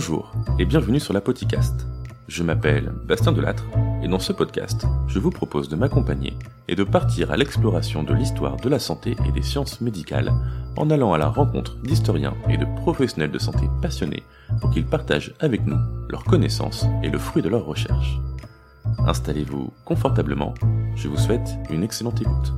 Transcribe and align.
Bonjour 0.00 0.32
et 0.58 0.64
bienvenue 0.64 0.98
sur 0.98 1.12
la 1.12 1.20
Podcast. 1.20 1.86
Je 2.26 2.42
m'appelle 2.42 2.90
Bastien 3.04 3.32
Delattre 3.32 3.66
et 4.02 4.08
dans 4.08 4.18
ce 4.18 4.32
podcast, 4.32 4.86
je 5.08 5.18
vous 5.18 5.28
propose 5.28 5.68
de 5.68 5.76
m'accompagner 5.76 6.32
et 6.68 6.74
de 6.74 6.84
partir 6.84 7.30
à 7.30 7.36
l'exploration 7.36 8.02
de 8.02 8.14
l'histoire 8.14 8.56
de 8.56 8.70
la 8.70 8.78
santé 8.78 9.14
et 9.28 9.32
des 9.32 9.42
sciences 9.42 9.82
médicales 9.82 10.32
en 10.78 10.88
allant 10.88 11.12
à 11.12 11.18
la 11.18 11.28
rencontre 11.28 11.76
d'historiens 11.82 12.34
et 12.48 12.56
de 12.56 12.64
professionnels 12.80 13.30
de 13.30 13.38
santé 13.38 13.66
passionnés 13.82 14.22
pour 14.62 14.70
qu'ils 14.70 14.86
partagent 14.86 15.34
avec 15.38 15.66
nous 15.66 15.78
leurs 16.08 16.24
connaissances 16.24 16.86
et 17.02 17.10
le 17.10 17.18
fruit 17.18 17.42
de 17.42 17.50
leurs 17.50 17.66
recherches. 17.66 18.18
Installez-vous 19.06 19.70
confortablement, 19.84 20.54
je 20.96 21.08
vous 21.08 21.18
souhaite 21.18 21.50
une 21.68 21.84
excellente 21.84 22.22
écoute. 22.22 22.54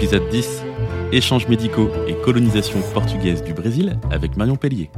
Épisode 0.00 0.30
10 0.30 0.62
Échanges 1.12 1.46
médicaux 1.46 1.90
et 2.08 2.14
colonisation 2.22 2.80
portugaise 2.94 3.44
du 3.44 3.52
Brésil 3.52 4.00
avec 4.10 4.34
Marion 4.34 4.56
Pellier. 4.56 4.90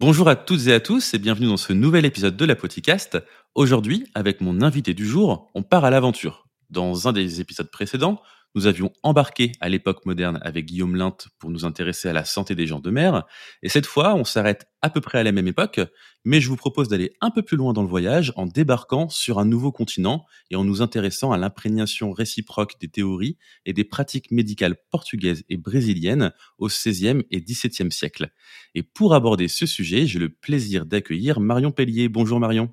Bonjour 0.00 0.28
à 0.28 0.34
toutes 0.34 0.66
et 0.66 0.72
à 0.72 0.80
tous 0.80 1.14
et 1.14 1.18
bienvenue 1.20 1.46
dans 1.46 1.56
ce 1.56 1.72
nouvel 1.72 2.04
épisode 2.04 2.36
de 2.36 2.44
la 2.44 2.56
Podcast. 2.56 3.16
Aujourd'hui, 3.54 4.04
avec 4.16 4.40
mon 4.40 4.60
invité 4.62 4.94
du 4.94 5.06
jour, 5.06 5.48
on 5.54 5.62
part 5.62 5.84
à 5.84 5.90
l'aventure. 5.90 6.48
Dans 6.70 7.06
un 7.06 7.12
des 7.12 7.40
épisodes 7.40 7.70
précédents, 7.70 8.20
nous 8.56 8.66
avions 8.66 8.92
embarqué 9.02 9.52
à 9.60 9.68
l'époque 9.68 10.06
moderne 10.06 10.38
avec 10.42 10.66
Guillaume 10.66 10.96
Lint 10.96 11.16
pour 11.38 11.50
nous 11.50 11.64
intéresser 11.64 12.08
à 12.08 12.12
la 12.12 12.24
santé 12.24 12.54
des 12.54 12.66
gens 12.66 12.80
de 12.80 12.90
mer. 12.90 13.24
Et 13.62 13.68
cette 13.68 13.86
fois, 13.86 14.14
on 14.14 14.24
s'arrête 14.24 14.68
à 14.80 14.90
peu 14.90 15.00
près 15.00 15.18
à 15.18 15.22
la 15.22 15.32
même 15.32 15.48
époque, 15.48 15.80
mais 16.24 16.40
je 16.40 16.48
vous 16.48 16.56
propose 16.56 16.88
d'aller 16.88 17.12
un 17.20 17.30
peu 17.30 17.42
plus 17.42 17.56
loin 17.56 17.72
dans 17.72 17.82
le 17.82 17.88
voyage 17.88 18.32
en 18.36 18.46
débarquant 18.46 19.08
sur 19.08 19.38
un 19.38 19.44
nouveau 19.44 19.72
continent 19.72 20.24
et 20.50 20.56
en 20.56 20.64
nous 20.64 20.82
intéressant 20.82 21.32
à 21.32 21.38
l'imprégnation 21.38 22.12
réciproque 22.12 22.80
des 22.80 22.88
théories 22.88 23.36
et 23.66 23.72
des 23.72 23.84
pratiques 23.84 24.30
médicales 24.30 24.76
portugaises 24.90 25.44
et 25.48 25.56
brésiliennes 25.56 26.32
au 26.58 26.68
XVIe 26.68 27.22
et 27.30 27.40
XVIIe 27.40 27.92
siècle. 27.92 28.30
Et 28.74 28.82
pour 28.82 29.14
aborder 29.14 29.48
ce 29.48 29.66
sujet, 29.66 30.06
j'ai 30.06 30.18
le 30.18 30.30
plaisir 30.30 30.86
d'accueillir 30.86 31.40
Marion 31.40 31.72
Pellier. 31.72 32.08
Bonjour 32.08 32.40
Marion. 32.40 32.72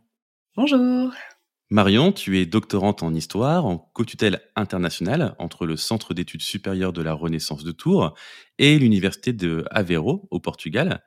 Bonjour. 0.56 1.12
Marion, 1.70 2.12
tu 2.12 2.38
es 2.38 2.46
doctorante 2.46 3.02
en 3.02 3.14
histoire, 3.14 3.66
en 3.66 3.78
co-tutelle 3.78 4.42
internationale 4.58 5.36
entre 5.40 5.66
le 5.66 5.78
Centre 5.78 6.14
d'études 6.14 6.42
supérieures 6.42 6.92
de 6.92 7.02
la 7.02 7.14
Renaissance 7.14 7.64
de 7.64 7.72
Tours 7.72 8.14
et 8.60 8.78
l'Université 8.78 9.32
de 9.32 9.64
Aveiro 9.72 10.28
au 10.32 10.42
Portugal. 10.42 11.02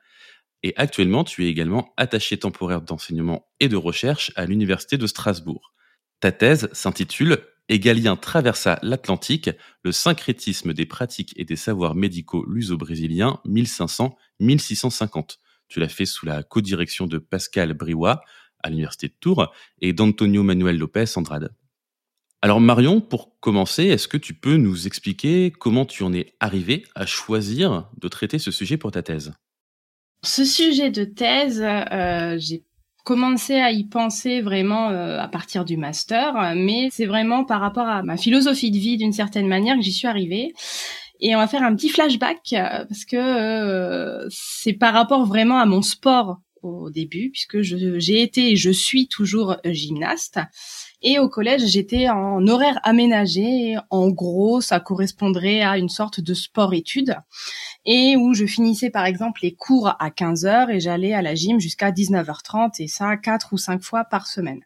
Et 0.65 0.73
actuellement, 0.77 1.23
tu 1.23 1.45
es 1.45 1.47
également 1.47 1.93
attachée 1.95 2.39
temporaire 2.39 2.81
d'enseignement 2.81 3.45
et 3.59 3.67
de 3.67 3.75
recherche 3.75 4.31
à 4.35 4.47
l'Université 4.47 4.97
de 4.97 5.05
Strasbourg. 5.05 5.75
Ta 6.21 6.31
thèse 6.31 6.69
s'intitule 6.73 7.37
Égalien 7.69 8.15
traversa 8.15 8.79
l'Atlantique, 8.81 9.51
le 9.83 9.91
syncrétisme 9.91 10.73
des 10.73 10.87
pratiques 10.87 11.33
et 11.35 11.45
des 11.45 11.55
savoirs 11.55 11.93
médicaux 11.93 12.43
luso-brésiliens 12.47 13.41
1500-1650. 13.45 15.37
Tu 15.67 15.79
l'as 15.79 15.87
fait 15.87 16.07
sous 16.07 16.25
la 16.25 16.41
codirection 16.41 17.05
de 17.05 17.19
Pascal 17.19 17.75
Briouat, 17.75 18.21
à 18.63 18.71
l'Université 18.71 19.07
de 19.09 19.15
Tours, 19.19 19.53
et 19.81 19.93
d'Antonio 19.93 20.41
Manuel 20.41 20.79
Lopez 20.79 21.05
Andrade. 21.15 21.53
Alors 22.41 22.59
Marion, 22.59 23.01
pour 23.01 23.39
commencer, 23.39 23.83
est-ce 23.83 24.07
que 24.07 24.17
tu 24.17 24.33
peux 24.33 24.57
nous 24.57 24.87
expliquer 24.87 25.51
comment 25.51 25.85
tu 25.85 26.01
en 26.01 26.11
es 26.11 26.33
arrivé 26.39 26.87
à 26.95 27.05
choisir 27.05 27.87
de 27.99 28.07
traiter 28.07 28.39
ce 28.39 28.49
sujet 28.49 28.77
pour 28.77 28.89
ta 28.89 29.03
thèse? 29.03 29.31
Ce 30.25 30.43
sujet 30.43 30.89
de 30.89 31.03
thèse, 31.03 31.63
euh, 31.63 32.35
j'ai 32.39 32.63
commencé 33.03 33.55
à 33.55 33.71
y 33.71 33.83
penser 33.83 34.41
vraiment 34.41 34.89
euh, 34.89 35.19
à 35.19 35.27
partir 35.27 35.65
du 35.65 35.77
master, 35.77 36.53
mais 36.55 36.89
c'est 36.91 37.05
vraiment 37.05 37.45
par 37.45 37.61
rapport 37.61 37.87
à 37.87 38.01
ma 38.01 38.17
philosophie 38.17 38.71
de 38.71 38.77
vie 38.77 38.97
d'une 38.97 39.13
certaine 39.13 39.47
manière 39.47 39.75
que 39.75 39.83
j'y 39.83 39.93
suis 39.93 40.07
arrivée. 40.07 40.53
Et 41.21 41.35
on 41.35 41.39
va 41.39 41.47
faire 41.47 41.63
un 41.63 41.75
petit 41.75 41.89
flashback 41.89 42.39
euh, 42.53 42.85
parce 42.85 43.05
que 43.05 44.27
c'est 44.29 44.73
par 44.73 44.93
rapport 44.93 45.25
vraiment 45.25 45.59
à 45.59 45.65
mon 45.65 45.83
sport 45.83 46.39
au 46.65 46.89
début, 46.89 47.29
puisque 47.31 47.61
j'ai 47.61 48.21
été 48.21 48.51
et 48.51 48.55
je 48.55 48.71
suis 48.71 49.07
toujours 49.07 49.51
euh, 49.51 49.73
gymnaste. 49.73 50.39
Et 51.01 51.19
au 51.19 51.29
collège, 51.29 51.65
j'étais 51.65 52.09
en 52.09 52.45
horaire 52.47 52.79
aménagé. 52.83 53.75
En 53.89 54.09
gros, 54.09 54.61
ça 54.61 54.79
correspondrait 54.79 55.61
à 55.61 55.77
une 55.77 55.89
sorte 55.89 56.19
de 56.19 56.33
sport-études. 56.33 57.15
Et 57.85 58.15
où 58.17 58.33
je 58.33 58.45
finissais 58.45 58.89
par 58.89 59.05
exemple 59.05 59.41
les 59.43 59.53
cours 59.53 59.95
à 59.99 60.09
15 60.09 60.45
heures 60.45 60.69
et 60.69 60.79
j'allais 60.79 61.13
à 61.13 61.21
la 61.21 61.35
gym 61.35 61.59
jusqu'à 61.59 61.91
19h30 61.91 62.81
et 62.81 62.87
ça 62.87 63.17
quatre 63.17 63.53
ou 63.53 63.57
cinq 63.57 63.83
fois 63.83 64.03
par 64.05 64.27
semaine. 64.27 64.61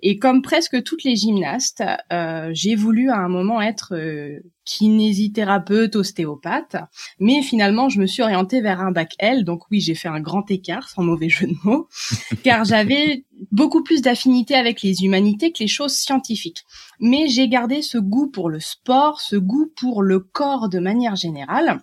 Et 0.00 0.18
comme 0.18 0.42
presque 0.42 0.82
toutes 0.84 1.02
les 1.04 1.16
gymnastes, 1.16 1.82
euh, 2.12 2.50
j'ai 2.52 2.76
voulu 2.76 3.10
à 3.10 3.16
un 3.16 3.28
moment 3.28 3.60
être 3.60 3.94
euh, 3.94 4.38
kinésithérapeute, 4.64 5.96
ostéopathe, 5.96 6.76
mais 7.18 7.42
finalement 7.42 7.88
je 7.88 8.00
me 8.00 8.06
suis 8.06 8.22
orientée 8.22 8.60
vers 8.60 8.80
un 8.80 8.92
bac 8.92 9.14
L, 9.18 9.44
donc 9.44 9.62
oui 9.70 9.80
j'ai 9.80 9.94
fait 9.94 10.08
un 10.08 10.20
grand 10.20 10.48
écart, 10.50 10.88
sans 10.88 11.02
mauvais 11.02 11.28
jeu 11.28 11.46
de 11.48 11.54
mots, 11.64 11.88
car 12.44 12.64
j'avais 12.64 13.24
beaucoup 13.50 13.82
plus 13.82 14.02
d'affinité 14.02 14.54
avec 14.54 14.82
les 14.82 15.04
humanités 15.04 15.52
que 15.52 15.60
les 15.60 15.68
choses 15.68 15.94
scientifiques. 15.94 16.64
Mais 17.00 17.28
j'ai 17.28 17.48
gardé 17.48 17.82
ce 17.82 17.98
goût 17.98 18.28
pour 18.28 18.50
le 18.50 18.60
sport, 18.60 19.20
ce 19.20 19.36
goût 19.36 19.72
pour 19.76 20.02
le 20.02 20.20
corps 20.20 20.68
de 20.68 20.78
manière 20.78 21.16
générale. 21.16 21.80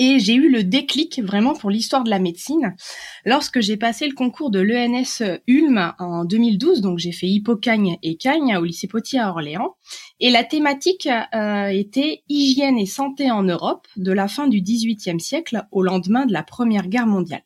Et 0.00 0.18
j'ai 0.18 0.34
eu 0.34 0.50
le 0.50 0.64
déclic 0.64 1.20
vraiment 1.22 1.54
pour 1.54 1.70
l'histoire 1.70 2.02
de 2.02 2.10
la 2.10 2.18
médecine 2.18 2.74
lorsque 3.24 3.60
j'ai 3.60 3.76
passé 3.76 4.08
le 4.08 4.14
concours 4.14 4.50
de 4.50 4.58
l'ENS 4.58 5.22
Ulm 5.46 5.92
en 5.98 6.24
2012. 6.24 6.80
Donc 6.80 6.98
j'ai 6.98 7.12
fait 7.12 7.28
Hippocagne 7.28 7.96
et 8.02 8.16
Cagne 8.16 8.56
au 8.56 8.64
lycée 8.64 8.88
Potier 8.88 9.20
à 9.20 9.30
Orléans. 9.30 9.76
Et 10.18 10.30
la 10.30 10.42
thématique 10.42 11.08
euh, 11.34 11.66
était 11.68 12.22
hygiène 12.28 12.78
et 12.78 12.86
santé 12.86 13.30
en 13.30 13.44
Europe 13.44 13.86
de 13.96 14.12
la 14.12 14.26
fin 14.26 14.48
du 14.48 14.60
XVIIIe 14.60 15.20
siècle 15.20 15.64
au 15.70 15.82
lendemain 15.82 16.26
de 16.26 16.32
la 16.32 16.42
Première 16.42 16.88
Guerre 16.88 17.06
mondiale. 17.06 17.44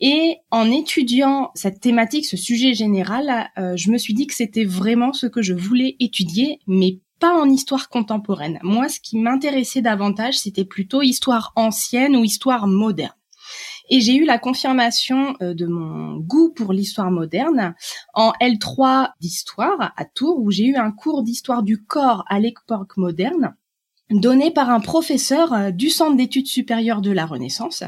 Et 0.00 0.38
en 0.50 0.70
étudiant 0.70 1.50
cette 1.54 1.80
thématique, 1.80 2.24
ce 2.24 2.38
sujet 2.38 2.72
général, 2.72 3.50
euh, 3.58 3.76
je 3.76 3.90
me 3.90 3.98
suis 3.98 4.14
dit 4.14 4.26
que 4.26 4.34
c'était 4.34 4.64
vraiment 4.64 5.12
ce 5.12 5.26
que 5.26 5.42
je 5.42 5.52
voulais 5.52 5.96
étudier, 6.00 6.58
mais 6.66 7.00
pas 7.20 7.34
en 7.34 7.48
histoire 7.48 7.88
contemporaine. 7.88 8.58
Moi, 8.62 8.88
ce 8.88 8.98
qui 8.98 9.18
m'intéressait 9.18 9.82
davantage, 9.82 10.38
c'était 10.38 10.64
plutôt 10.64 11.02
histoire 11.02 11.52
ancienne 11.54 12.16
ou 12.16 12.24
histoire 12.24 12.66
moderne. 12.66 13.12
Et 13.90 14.00
j'ai 14.00 14.14
eu 14.14 14.24
la 14.24 14.38
confirmation 14.38 15.34
euh, 15.42 15.52
de 15.52 15.66
mon 15.66 16.16
goût 16.16 16.50
pour 16.50 16.72
l'histoire 16.72 17.10
moderne 17.10 17.74
en 18.14 18.32
L3 18.40 19.10
d'histoire 19.20 19.92
à 19.96 20.04
Tours, 20.04 20.40
où 20.40 20.50
j'ai 20.50 20.64
eu 20.64 20.76
un 20.76 20.92
cours 20.92 21.22
d'histoire 21.22 21.62
du 21.62 21.82
corps 21.82 22.24
à 22.28 22.38
l'époque 22.38 22.96
moderne 22.96 23.54
donné 24.10 24.50
par 24.50 24.70
un 24.70 24.80
professeur 24.80 25.52
euh, 25.52 25.70
du 25.70 25.88
Centre 25.88 26.16
d'études 26.16 26.46
supérieures 26.46 27.00
de 27.00 27.10
la 27.10 27.26
Renaissance. 27.26 27.84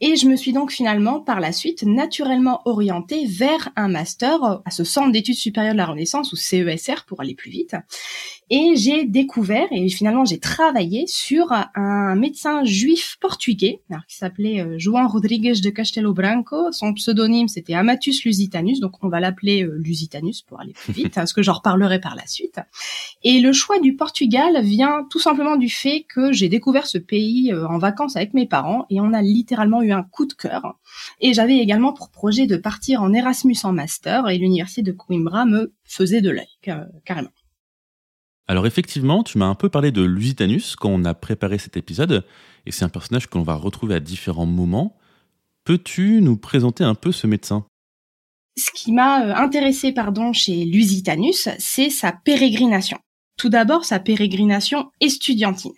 Et 0.00 0.16
je 0.16 0.26
me 0.26 0.36
suis 0.36 0.52
donc 0.52 0.72
finalement, 0.72 1.20
par 1.20 1.40
la 1.40 1.52
suite, 1.52 1.82
naturellement 1.82 2.62
orientée 2.64 3.26
vers 3.26 3.68
un 3.76 3.88
master 3.88 4.42
euh, 4.44 4.56
à 4.64 4.70
ce 4.70 4.84
Centre 4.84 5.12
d'études 5.12 5.34
supérieures 5.34 5.74
de 5.74 5.78
la 5.78 5.86
Renaissance, 5.86 6.32
ou 6.32 6.36
CESR 6.36 7.04
pour 7.06 7.20
aller 7.20 7.34
plus 7.34 7.50
vite. 7.50 7.76
Et 8.50 8.76
j'ai 8.76 9.04
découvert, 9.04 9.66
et 9.70 9.88
finalement 9.88 10.24
j'ai 10.24 10.38
travaillé 10.38 11.06
sur 11.06 11.52
un 11.74 12.14
médecin 12.14 12.64
juif 12.64 13.16
portugais, 13.20 13.80
qui 14.08 14.16
s'appelait 14.16 14.60
euh, 14.60 14.78
João 14.78 15.06
Rodrigues 15.06 15.62
de 15.62 15.70
Castelo 15.70 16.12
Branco. 16.14 16.72
Son 16.72 16.94
pseudonyme 16.94 17.48
c'était 17.48 17.74
Amatus 17.74 18.24
Lusitanus, 18.24 18.80
donc 18.80 19.02
on 19.02 19.08
va 19.08 19.20
l'appeler 19.20 19.66
Lusitanus 19.78 20.42
pour 20.42 20.60
aller 20.60 20.72
plus 20.72 20.92
vite, 20.92 21.14
parce 21.14 21.32
que 21.32 21.42
j'en 21.42 21.54
reparlerai 21.54 22.00
par 22.00 22.14
la 22.14 22.26
suite. 22.26 22.60
Et 23.22 23.40
le 23.40 23.52
choix 23.52 23.80
du 23.80 23.96
Portugal 23.96 24.62
vient 24.62 25.06
tout 25.10 25.18
simplement 25.18 25.56
du 25.56 25.68
fait 25.68 26.04
que 26.08 26.32
j'ai 26.32 26.48
découvert 26.48 26.86
ce 26.86 26.98
pays 26.98 27.52
euh, 27.52 27.66
en 27.66 27.78
vacances 27.78 28.16
avec 28.16 28.34
mes 28.34 28.46
parents 28.46 28.86
et 28.90 29.00
on 29.00 29.12
a 29.12 29.22
littéralement 29.22 29.82
eu 29.82 29.92
un 29.92 30.02
coup 30.02 30.26
de 30.26 30.32
cœur. 30.32 30.78
Et 31.20 31.32
j'avais 31.34 31.58
également 31.58 31.92
pour 31.92 32.10
projet 32.10 32.46
de 32.46 32.56
partir 32.56 33.02
en 33.02 33.12
Erasmus 33.12 33.56
en 33.64 33.72
master 33.72 34.28
et 34.28 34.38
l'université 34.38 34.82
de 34.82 34.92
Coimbra 34.92 35.44
me 35.44 35.72
faisait 35.84 36.20
de 36.20 36.30
l'œil, 36.30 36.46
carrément. 37.04 37.30
Alors 38.48 38.66
effectivement, 38.66 39.22
tu 39.22 39.36
m'as 39.36 39.46
un 39.46 39.54
peu 39.54 39.68
parlé 39.68 39.92
de 39.92 40.02
Lusitanus 40.02 40.74
quand 40.74 40.88
on 40.88 41.04
a 41.04 41.12
préparé 41.12 41.58
cet 41.58 41.76
épisode, 41.76 42.24
et 42.64 42.72
c'est 42.72 42.84
un 42.84 42.88
personnage 42.88 43.28
que 43.28 43.36
l'on 43.36 43.44
va 43.44 43.54
retrouver 43.54 43.94
à 43.94 44.00
différents 44.00 44.46
moments. 44.46 44.96
Peux-tu 45.64 46.22
nous 46.22 46.38
présenter 46.38 46.82
un 46.82 46.94
peu 46.94 47.12
ce 47.12 47.26
médecin? 47.26 47.66
Ce 48.58 48.70
qui 48.74 48.92
m'a 48.92 49.26
euh, 49.26 49.34
intéressé 49.34 49.92
pardon, 49.92 50.32
chez 50.32 50.64
Lusitanus, 50.64 51.48
c'est 51.58 51.90
sa 51.90 52.12
pérégrination. 52.12 52.98
Tout 53.38 53.48
d'abord, 53.48 53.84
sa 53.84 54.00
pérégrination 54.00 54.90
estudiantine. 55.00 55.72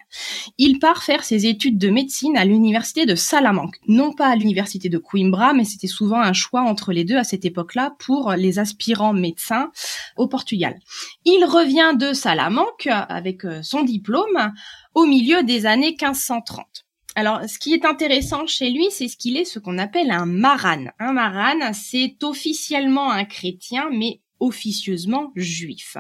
Il 0.57 0.79
part 0.79 1.03
faire 1.03 1.23
ses 1.23 1.45
études 1.47 1.77
de 1.77 1.91
médecine 1.91 2.39
à 2.39 2.47
l'université 2.47 3.05
de 3.05 3.15
Salamanque, 3.15 3.77
non 3.87 4.15
pas 4.15 4.29
à 4.29 4.35
l'université 4.35 4.89
de 4.89 4.97
Coimbra, 4.97 5.53
mais 5.53 5.65
c'était 5.65 5.87
souvent 5.87 6.21
un 6.23 6.33
choix 6.33 6.63
entre 6.63 6.93
les 6.93 7.05
deux 7.05 7.19
à 7.19 7.25
cette 7.25 7.45
époque-là 7.45 7.95
pour 7.99 8.33
les 8.33 8.59
aspirants 8.59 9.13
médecins 9.13 9.71
au 10.17 10.27
Portugal. 10.27 10.79
Il 11.27 11.45
revient 11.45 11.95
de 11.99 12.15
Salamanque 12.15 12.89
avec 12.91 13.45
euh, 13.45 13.63
son 13.63 13.83
diplôme 13.83 14.53
au 14.95 15.05
milieu 15.05 15.43
des 15.43 15.67
années 15.67 15.91
1530. 15.91 16.87
Alors, 17.15 17.43
ce 17.47 17.59
qui 17.59 17.75
est 17.75 17.85
intéressant 17.85 18.47
chez 18.47 18.71
lui, 18.71 18.87
c'est 18.91 19.09
ce 19.09 19.19
qu'il 19.19 19.37
est 19.37 19.45
ce 19.45 19.59
qu'on 19.59 19.77
appelle 19.77 20.11
un 20.11 20.25
marane. 20.25 20.93
Un 20.99 21.13
marane, 21.13 21.75
c'est 21.75 22.17
officiellement 22.23 23.11
un 23.11 23.25
chrétien, 23.25 23.91
mais 23.93 24.21
officieusement 24.41 25.33
juif. 25.37 25.97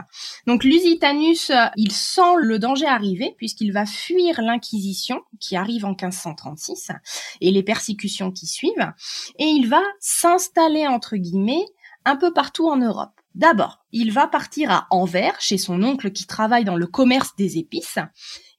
Donc 0.46 0.64
Lusitanus, 0.64 1.52
il 1.76 1.92
sent 1.92 2.34
le 2.38 2.58
danger 2.58 2.86
arriver 2.86 3.34
puisqu'il 3.36 3.72
va 3.72 3.86
fuir 3.86 4.40
l'Inquisition 4.40 5.20
qui 5.38 5.56
arrive 5.56 5.84
en 5.84 5.90
1536 5.90 6.92
et 7.40 7.50
les 7.50 7.62
persécutions 7.62 8.32
qui 8.32 8.46
suivent 8.46 8.92
et 9.38 9.46
il 9.46 9.68
va 9.68 9.82
s'installer 10.00 10.86
entre 10.86 11.16
guillemets 11.16 11.64
un 12.04 12.16
peu 12.16 12.32
partout 12.32 12.68
en 12.68 12.76
Europe. 12.76 13.12
D'abord, 13.34 13.84
il 13.92 14.12
va 14.12 14.26
partir 14.26 14.70
à 14.70 14.86
Anvers 14.90 15.40
chez 15.40 15.58
son 15.58 15.82
oncle 15.82 16.10
qui 16.10 16.26
travaille 16.26 16.64
dans 16.64 16.76
le 16.76 16.86
commerce 16.86 17.36
des 17.36 17.58
épices. 17.58 17.98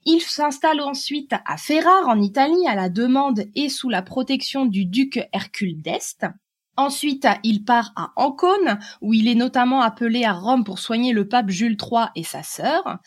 Il 0.06 0.22
s'installe 0.22 0.82
ensuite 0.82 1.34
à 1.46 1.58
Ferrare 1.58 2.08
en 2.08 2.22
Italie 2.22 2.68
à 2.68 2.76
la 2.76 2.90
demande 2.90 3.46
et 3.56 3.70
sous 3.70 3.90
la 3.90 4.02
protection 4.02 4.66
du 4.66 4.86
duc 4.86 5.20
Hercule 5.34 5.82
d'Est. 5.82 6.26
Ensuite, 6.78 7.28
il 7.44 7.64
part 7.64 7.92
à 7.96 8.12
Ancône, 8.16 8.80
où 9.02 9.14
il 9.14 9.28
est 9.28 9.36
notamment 9.36 9.82
appelé 9.82 10.24
à 10.24 10.34
Rome 10.34 10.64
pour 10.64 10.80
soigner 10.80 11.14
le 11.14 11.28
pape 11.28 11.50
Jules 11.50 11.78
III 11.80 12.06
et 12.16 12.24
sa 12.24 12.44
sœur. 12.44 13.00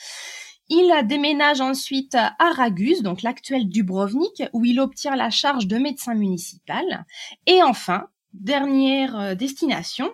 Il 0.69 0.93
déménage 1.06 1.61
ensuite 1.61 2.14
à 2.14 2.34
Raguse, 2.38 3.02
donc 3.02 3.22
l'actuel 3.22 3.69
Dubrovnik, 3.69 4.43
où 4.52 4.64
il 4.64 4.81
obtient 4.81 5.14
la 5.16 5.31
charge 5.31 5.66
de 5.66 5.76
médecin 5.76 6.14
municipal. 6.14 7.05
Et 7.46 7.62
enfin, 7.62 8.06
dernière 8.34 9.19
euh, 9.19 9.34
destination, 9.34 10.12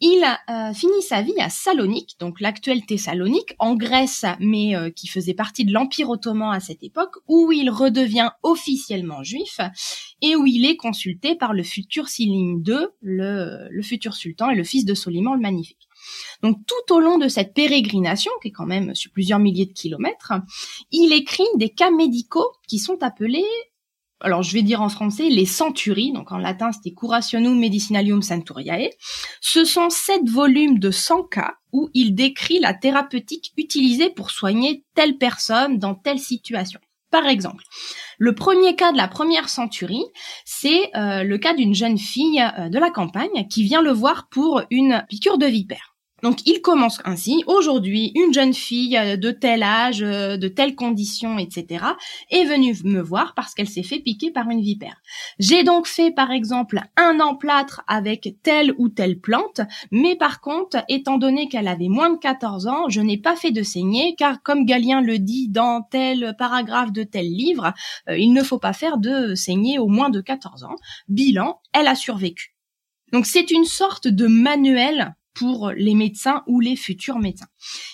il 0.00 0.24
euh, 0.48 0.72
finit 0.72 1.02
sa 1.02 1.22
vie 1.22 1.38
à 1.38 1.50
Salonique, 1.50 2.16
donc 2.18 2.40
l'actuelle 2.40 2.84
Thessalonique, 2.86 3.54
en 3.58 3.74
Grèce, 3.74 4.24
mais 4.40 4.74
euh, 4.74 4.90
qui 4.90 5.08
faisait 5.08 5.34
partie 5.34 5.64
de 5.64 5.72
l'Empire 5.72 6.08
ottoman 6.10 6.54
à 6.54 6.60
cette 6.60 6.82
époque, 6.82 7.16
où 7.26 7.52
il 7.52 7.70
redevient 7.70 8.30
officiellement 8.42 9.22
juif 9.22 9.60
et 10.22 10.36
où 10.36 10.46
il 10.46 10.64
est 10.64 10.76
consulté 10.76 11.34
par 11.34 11.52
le 11.52 11.62
futur 11.62 12.08
Silim 12.08 12.62
II, 12.66 12.86
le 13.02 13.82
futur 13.82 14.14
sultan 14.14 14.50
et 14.50 14.56
le 14.56 14.64
fils 14.64 14.84
de 14.84 14.94
Soliman 14.94 15.34
le 15.34 15.40
Magnifique. 15.40 15.88
Donc 16.42 16.58
tout 16.66 16.94
au 16.94 17.00
long 17.00 17.18
de 17.18 17.28
cette 17.28 17.54
pérégrination, 17.54 18.32
qui 18.42 18.48
est 18.48 18.52
quand 18.52 18.66
même 18.66 18.94
sur 18.94 19.12
plusieurs 19.12 19.38
milliers 19.38 19.66
de 19.66 19.72
kilomètres, 19.72 20.32
il 20.90 21.12
écrit 21.12 21.44
des 21.56 21.70
cas 21.70 21.90
médicaux 21.90 22.52
qui 22.66 22.78
sont 22.78 23.02
appelés 23.02 23.44
alors 24.20 24.42
je 24.42 24.52
vais 24.52 24.62
dire 24.62 24.82
en 24.82 24.88
français, 24.88 25.28
les 25.28 25.46
centuries, 25.46 26.12
donc 26.12 26.32
en 26.32 26.38
latin 26.38 26.72
c'était 26.72 26.92
Curationum 26.92 27.58
Medicinalium 27.58 28.22
Centuriae. 28.22 28.90
Ce 29.40 29.64
sont 29.64 29.90
sept 29.90 30.28
volumes 30.28 30.78
de 30.78 30.90
100 30.90 31.24
cas 31.24 31.54
où 31.72 31.88
il 31.94 32.14
décrit 32.14 32.58
la 32.58 32.74
thérapeutique 32.74 33.52
utilisée 33.56 34.10
pour 34.10 34.30
soigner 34.30 34.84
telle 34.94 35.18
personne 35.18 35.78
dans 35.78 35.94
telle 35.94 36.18
situation. 36.18 36.80
Par 37.10 37.26
exemple, 37.26 37.64
le 38.18 38.34
premier 38.34 38.74
cas 38.76 38.92
de 38.92 38.98
la 38.98 39.08
première 39.08 39.48
centurie, 39.48 40.04
c'est 40.44 40.94
euh, 40.94 41.22
le 41.22 41.38
cas 41.38 41.54
d'une 41.54 41.74
jeune 41.74 41.96
fille 41.96 42.42
euh, 42.58 42.68
de 42.68 42.78
la 42.78 42.90
campagne 42.90 43.46
qui 43.48 43.62
vient 43.62 43.80
le 43.80 43.92
voir 43.92 44.28
pour 44.28 44.62
une 44.70 45.04
piqûre 45.08 45.38
de 45.38 45.46
vipère. 45.46 45.97
Donc 46.22 46.46
il 46.46 46.60
commence 46.60 47.00
ainsi. 47.04 47.44
Aujourd'hui, 47.46 48.10
une 48.14 48.32
jeune 48.32 48.54
fille 48.54 48.96
euh, 48.96 49.16
de 49.16 49.30
tel 49.30 49.62
âge, 49.62 50.02
euh, 50.02 50.36
de 50.36 50.48
telles 50.48 50.74
conditions, 50.74 51.38
etc., 51.38 51.84
est 52.30 52.44
venue 52.44 52.76
me 52.84 53.00
voir 53.00 53.34
parce 53.34 53.54
qu'elle 53.54 53.68
s'est 53.68 53.82
fait 53.82 54.00
piquer 54.00 54.30
par 54.30 54.50
une 54.50 54.60
vipère. 54.60 55.00
J'ai 55.38 55.62
donc 55.62 55.86
fait, 55.86 56.10
par 56.10 56.30
exemple, 56.30 56.80
un 56.96 57.20
emplâtre 57.20 57.82
avec 57.86 58.36
telle 58.42 58.74
ou 58.78 58.88
telle 58.88 59.20
plante, 59.20 59.60
mais 59.92 60.16
par 60.16 60.40
contre, 60.40 60.84
étant 60.88 61.18
donné 61.18 61.48
qu'elle 61.48 61.68
avait 61.68 61.88
moins 61.88 62.10
de 62.10 62.18
14 62.18 62.66
ans, 62.66 62.88
je 62.88 63.00
n'ai 63.00 63.18
pas 63.18 63.36
fait 63.36 63.52
de 63.52 63.62
saignée, 63.62 64.14
car 64.16 64.42
comme 64.42 64.64
Galien 64.64 65.00
le 65.00 65.18
dit 65.18 65.48
dans 65.48 65.82
tel 65.82 66.34
paragraphe 66.36 66.92
de 66.92 67.04
tel 67.04 67.26
livre, 67.26 67.72
euh, 68.08 68.18
il 68.18 68.32
ne 68.32 68.42
faut 68.42 68.58
pas 68.58 68.72
faire 68.72 68.98
de 68.98 69.34
saignée 69.34 69.78
au 69.78 69.86
moins 69.86 70.10
de 70.10 70.20
14 70.20 70.64
ans. 70.64 70.76
Bilan, 71.08 71.60
elle 71.72 71.86
a 71.86 71.94
survécu. 71.94 72.54
Donc 73.12 73.24
c'est 73.24 73.50
une 73.50 73.64
sorte 73.64 74.08
de 74.08 74.26
manuel 74.26 75.14
pour 75.38 75.70
les 75.70 75.94
médecins 75.94 76.42
ou 76.46 76.60
les 76.60 76.76
futurs 76.76 77.18
médecins. 77.18 77.48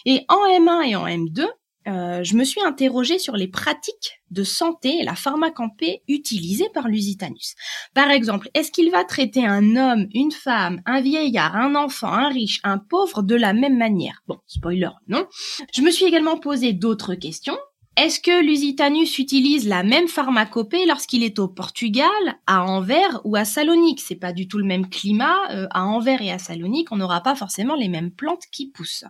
Et 0.04 0.24
en 0.28 0.46
M1 0.46 0.88
et 0.88 0.96
en 0.96 1.06
M2, 1.06 1.46
euh, 1.86 2.24
je 2.24 2.36
me 2.36 2.44
suis 2.44 2.62
interrogée 2.62 3.18
sur 3.18 3.36
les 3.36 3.48
pratiques 3.48 4.22
de 4.30 4.42
santé 4.42 5.00
et 5.00 5.04
la 5.04 5.14
pharmacampée 5.14 6.02
utilisées 6.08 6.68
par 6.72 6.88
Lusitanus. 6.88 7.54
Par 7.92 8.10
exemple, 8.10 8.48
est-ce 8.54 8.72
qu'il 8.72 8.90
va 8.90 9.04
traiter 9.04 9.44
un 9.44 9.76
homme, 9.76 10.06
une 10.14 10.32
femme, 10.32 10.80
un 10.86 11.02
vieillard, 11.02 11.56
un 11.56 11.74
enfant, 11.74 12.08
un 12.08 12.30
riche, 12.30 12.60
un 12.64 12.78
pauvre 12.78 13.22
de 13.22 13.34
la 13.34 13.52
même 13.52 13.76
manière? 13.76 14.22
Bon, 14.26 14.38
spoiler, 14.46 14.90
non. 15.08 15.26
Je 15.74 15.82
me 15.82 15.90
suis 15.90 16.06
également 16.06 16.38
posé 16.38 16.72
d'autres 16.72 17.14
questions. 17.14 17.58
Est-ce 17.96 18.18
que 18.18 18.44
Lusitanus 18.44 19.20
utilise 19.20 19.68
la 19.68 19.84
même 19.84 20.08
pharmacopée 20.08 20.84
lorsqu'il 20.84 21.22
est 21.22 21.38
au 21.38 21.46
Portugal, 21.46 22.10
à 22.48 22.64
Anvers 22.64 23.20
ou 23.22 23.36
à 23.36 23.44
Salonique? 23.44 24.00
C'est 24.00 24.16
pas 24.16 24.32
du 24.32 24.48
tout 24.48 24.58
le 24.58 24.64
même 24.64 24.88
climat. 24.88 25.36
Euh, 25.52 25.68
à 25.70 25.84
Anvers 25.84 26.20
et 26.20 26.32
à 26.32 26.40
Salonique, 26.40 26.90
on 26.90 26.96
n'aura 26.96 27.20
pas 27.20 27.36
forcément 27.36 27.76
les 27.76 27.88
mêmes 27.88 28.10
plantes 28.10 28.46
qui 28.50 28.68
poussent. 28.68 29.04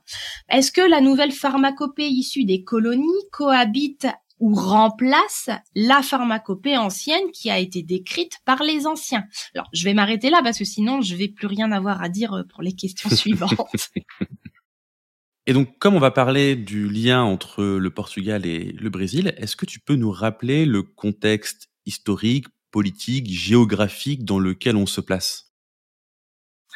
Est-ce 0.50 0.70
que 0.70 0.82
la 0.82 1.00
nouvelle 1.00 1.32
pharmacopée 1.32 2.08
issue 2.08 2.44
des 2.44 2.62
colonies 2.62 3.08
cohabite 3.32 4.06
ou 4.38 4.54
remplace 4.54 5.48
la 5.74 6.02
pharmacopée 6.02 6.76
ancienne 6.76 7.30
qui 7.32 7.48
a 7.48 7.58
été 7.58 7.82
décrite 7.82 8.36
par 8.44 8.62
les 8.62 8.86
anciens? 8.86 9.24
Alors, 9.54 9.68
je 9.72 9.84
vais 9.84 9.94
m'arrêter 9.94 10.28
là 10.28 10.42
parce 10.44 10.58
que 10.58 10.66
sinon, 10.66 11.00
je 11.00 11.16
vais 11.16 11.28
plus 11.28 11.46
rien 11.46 11.72
avoir 11.72 12.02
à 12.02 12.10
dire 12.10 12.44
pour 12.52 12.62
les 12.62 12.74
questions 12.74 13.08
suivantes. 13.16 13.90
Et 15.46 15.52
donc, 15.52 15.78
comme 15.78 15.94
on 15.94 16.00
va 16.00 16.10
parler 16.10 16.56
du 16.56 16.88
lien 16.88 17.22
entre 17.22 17.62
le 17.62 17.90
Portugal 17.90 18.46
et 18.46 18.72
le 18.72 18.88
Brésil, 18.88 19.34
est-ce 19.36 19.56
que 19.56 19.66
tu 19.66 19.78
peux 19.78 19.94
nous 19.94 20.10
rappeler 20.10 20.64
le 20.64 20.82
contexte 20.82 21.68
historique, 21.84 22.46
politique, 22.70 23.30
géographique 23.30 24.24
dans 24.24 24.38
lequel 24.38 24.76
on 24.76 24.86
se 24.86 25.02
place? 25.02 25.52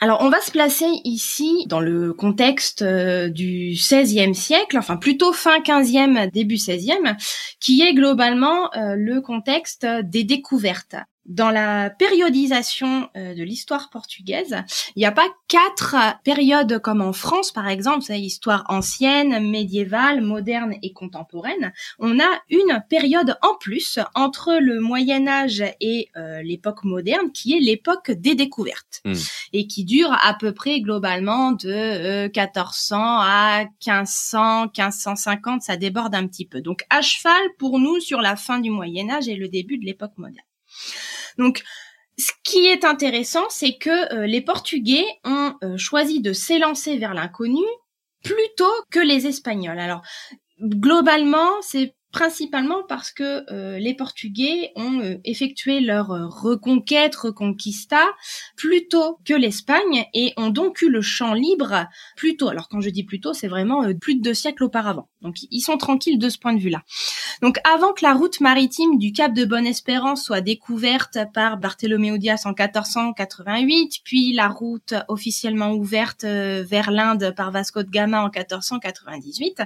Alors, 0.01 0.21
on 0.21 0.29
va 0.29 0.41
se 0.41 0.53
placer 0.53 0.87
ici 1.05 1.65
dans 1.67 1.81
le 1.81 2.13
contexte 2.13 2.83
euh, 2.83 3.29
du 3.29 3.73
XVIe 3.73 4.35
siècle, 4.35 4.79
enfin 4.79 4.97
plutôt 4.97 5.33
fin 5.33 5.61
XVe, 5.61 6.31
début 6.31 6.55
XVIe, 6.55 7.17
qui 7.59 7.83
est 7.83 7.95
globalement 7.95 8.73
euh, 8.75 8.95
le 8.97 9.21
contexte 9.21 9.85
des 10.05 10.23
découvertes 10.23 10.95
dans 11.29 11.51
la 11.51 11.91
périodisation 11.91 13.09
euh, 13.17 13.35
de 13.35 13.43
l'histoire 13.43 13.91
portugaise, 13.91 14.57
il 14.97 15.01
n'y 15.01 15.07
a 15.07 15.13
pas 15.13 15.29
quatre 15.47 15.95
périodes 16.25 16.81
comme 16.81 17.03
en 17.03 17.13
France, 17.13 17.53
par 17.53 17.69
exemple, 17.69 18.03
c'est 18.03 18.19
histoire 18.19 18.65
ancienne, 18.69 19.49
médiévale, 19.49 20.23
moderne 20.23 20.75
et 20.83 20.93
contemporaine. 20.93 21.73
On 21.99 22.19
a 22.19 22.41
une 22.51 22.83
période 22.89 23.37
en 23.43 23.55
plus 23.61 23.99
entre 24.15 24.59
le 24.61 24.81
Moyen 24.81 25.29
Âge 25.29 25.63
et 25.81 26.09
euh, 26.17 26.43
l'époque 26.43 26.85
moderne, 26.85 27.31
qui 27.33 27.55
est 27.55 27.61
l'époque 27.61 28.11
des 28.11 28.35
découvertes, 28.35 29.03
hmm. 29.05 29.15
et 29.53 29.67
qui 29.67 29.85
dure 29.85 30.13
à 30.13 30.35
peu 30.35 30.53
près 30.53 30.81
globalement 30.81 31.53
de 31.53 32.25
1400 32.25 32.97
euh, 32.97 33.21
à 33.21 33.65
1500, 33.87 34.63
1550, 34.77 35.63
ça 35.63 35.77
déborde 35.77 36.15
un 36.15 36.27
petit 36.27 36.47
peu. 36.47 36.63
Donc 36.63 36.85
à 36.89 37.03
cheval 37.03 37.43
pour 37.59 37.79
nous 37.79 38.01
sur 38.01 38.23
la 38.23 38.37
fin 38.37 38.61
du 38.61 38.71
Moyen 38.71 39.11
Âge 39.11 39.29
et 39.29 39.37
le 39.37 39.49
début 39.49 39.79
de 39.79 39.85
l'époque 39.85 40.17
moderne. 40.17 40.45
Donc, 41.39 41.63
ce 42.19 42.33
qui 42.43 42.67
est 42.67 42.85
intéressant, 42.85 43.45
c'est 43.49 43.79
que 43.79 44.13
euh, 44.13 44.27
les 44.27 44.41
Portugais 44.41 45.05
ont 45.25 45.55
euh, 45.63 45.77
choisi 45.77 46.21
de 46.21 46.33
s'élancer 46.33 46.99
vers 46.99 47.15
l'inconnu 47.15 47.65
plutôt 48.25 48.73
que 48.91 48.99
les 48.99 49.27
Espagnols. 49.27 49.79
Alors, 49.79 50.03
globalement, 50.61 51.63
c'est 51.63 51.95
principalement 52.13 52.83
parce 52.89 53.13
que 53.13 53.45
euh, 53.53 53.79
les 53.79 53.95
Portugais 53.95 54.73
ont 54.77 55.01
euh, 55.01 55.17
effectué 55.25 55.81
leur 55.81 56.11
euh, 56.11 56.27
reconquête, 56.27 57.15
reconquista, 57.15 58.01
plus 58.57 58.89
tôt 58.89 59.19
que 59.27 59.35
l'Espagne 59.35 60.07
et 60.15 60.33
ont 60.39 60.49
donc 60.49 60.81
eu 60.81 60.89
le 60.89 61.03
champ 61.03 61.35
libre 61.35 61.87
plus 62.17 62.37
tôt. 62.37 62.49
Alors 62.49 62.69
quand 62.69 62.81
je 62.81 62.89
dis 62.89 63.05
plus 63.05 63.21
tôt, 63.21 63.35
c'est 63.35 63.49
vraiment 63.49 63.85
plus 64.01 64.15
de 64.15 64.23
deux 64.23 64.35
siècles 64.35 64.65
auparavant. 64.65 65.09
Donc 65.21 65.37
ils 65.51 65.61
sont 65.61 65.77
tranquilles 65.77 66.19
de 66.19 66.29
ce 66.31 66.39
point 66.39 66.55
de 66.55 66.61
vue-là. 66.61 66.83
Donc 67.43 67.59
avant 67.65 67.93
que 67.93 68.05
la 68.05 68.15
route 68.15 68.41
maritime 68.41 68.99
du 68.99 69.13
Cap 69.13 69.35
de 69.35 69.45
Bonne-Espérance 69.45 70.25
soit 70.25 70.41
découverte 70.41 71.19
par 71.35 71.59
Bartholoméo 71.59 72.17
Dias 72.17 72.43
en 72.47 72.51
1488, 72.51 74.01
puis 74.03 74.33
la 74.33 74.49
route 74.49 74.95
officiellement 75.09 75.73
ouverte 75.73 76.25
vers 76.25 76.91
l'Inde 76.91 77.35
par 77.37 77.51
Vasco 77.51 77.83
de 77.83 77.91
Gama 77.91 78.23
en 78.23 78.31
1498, 78.31 79.63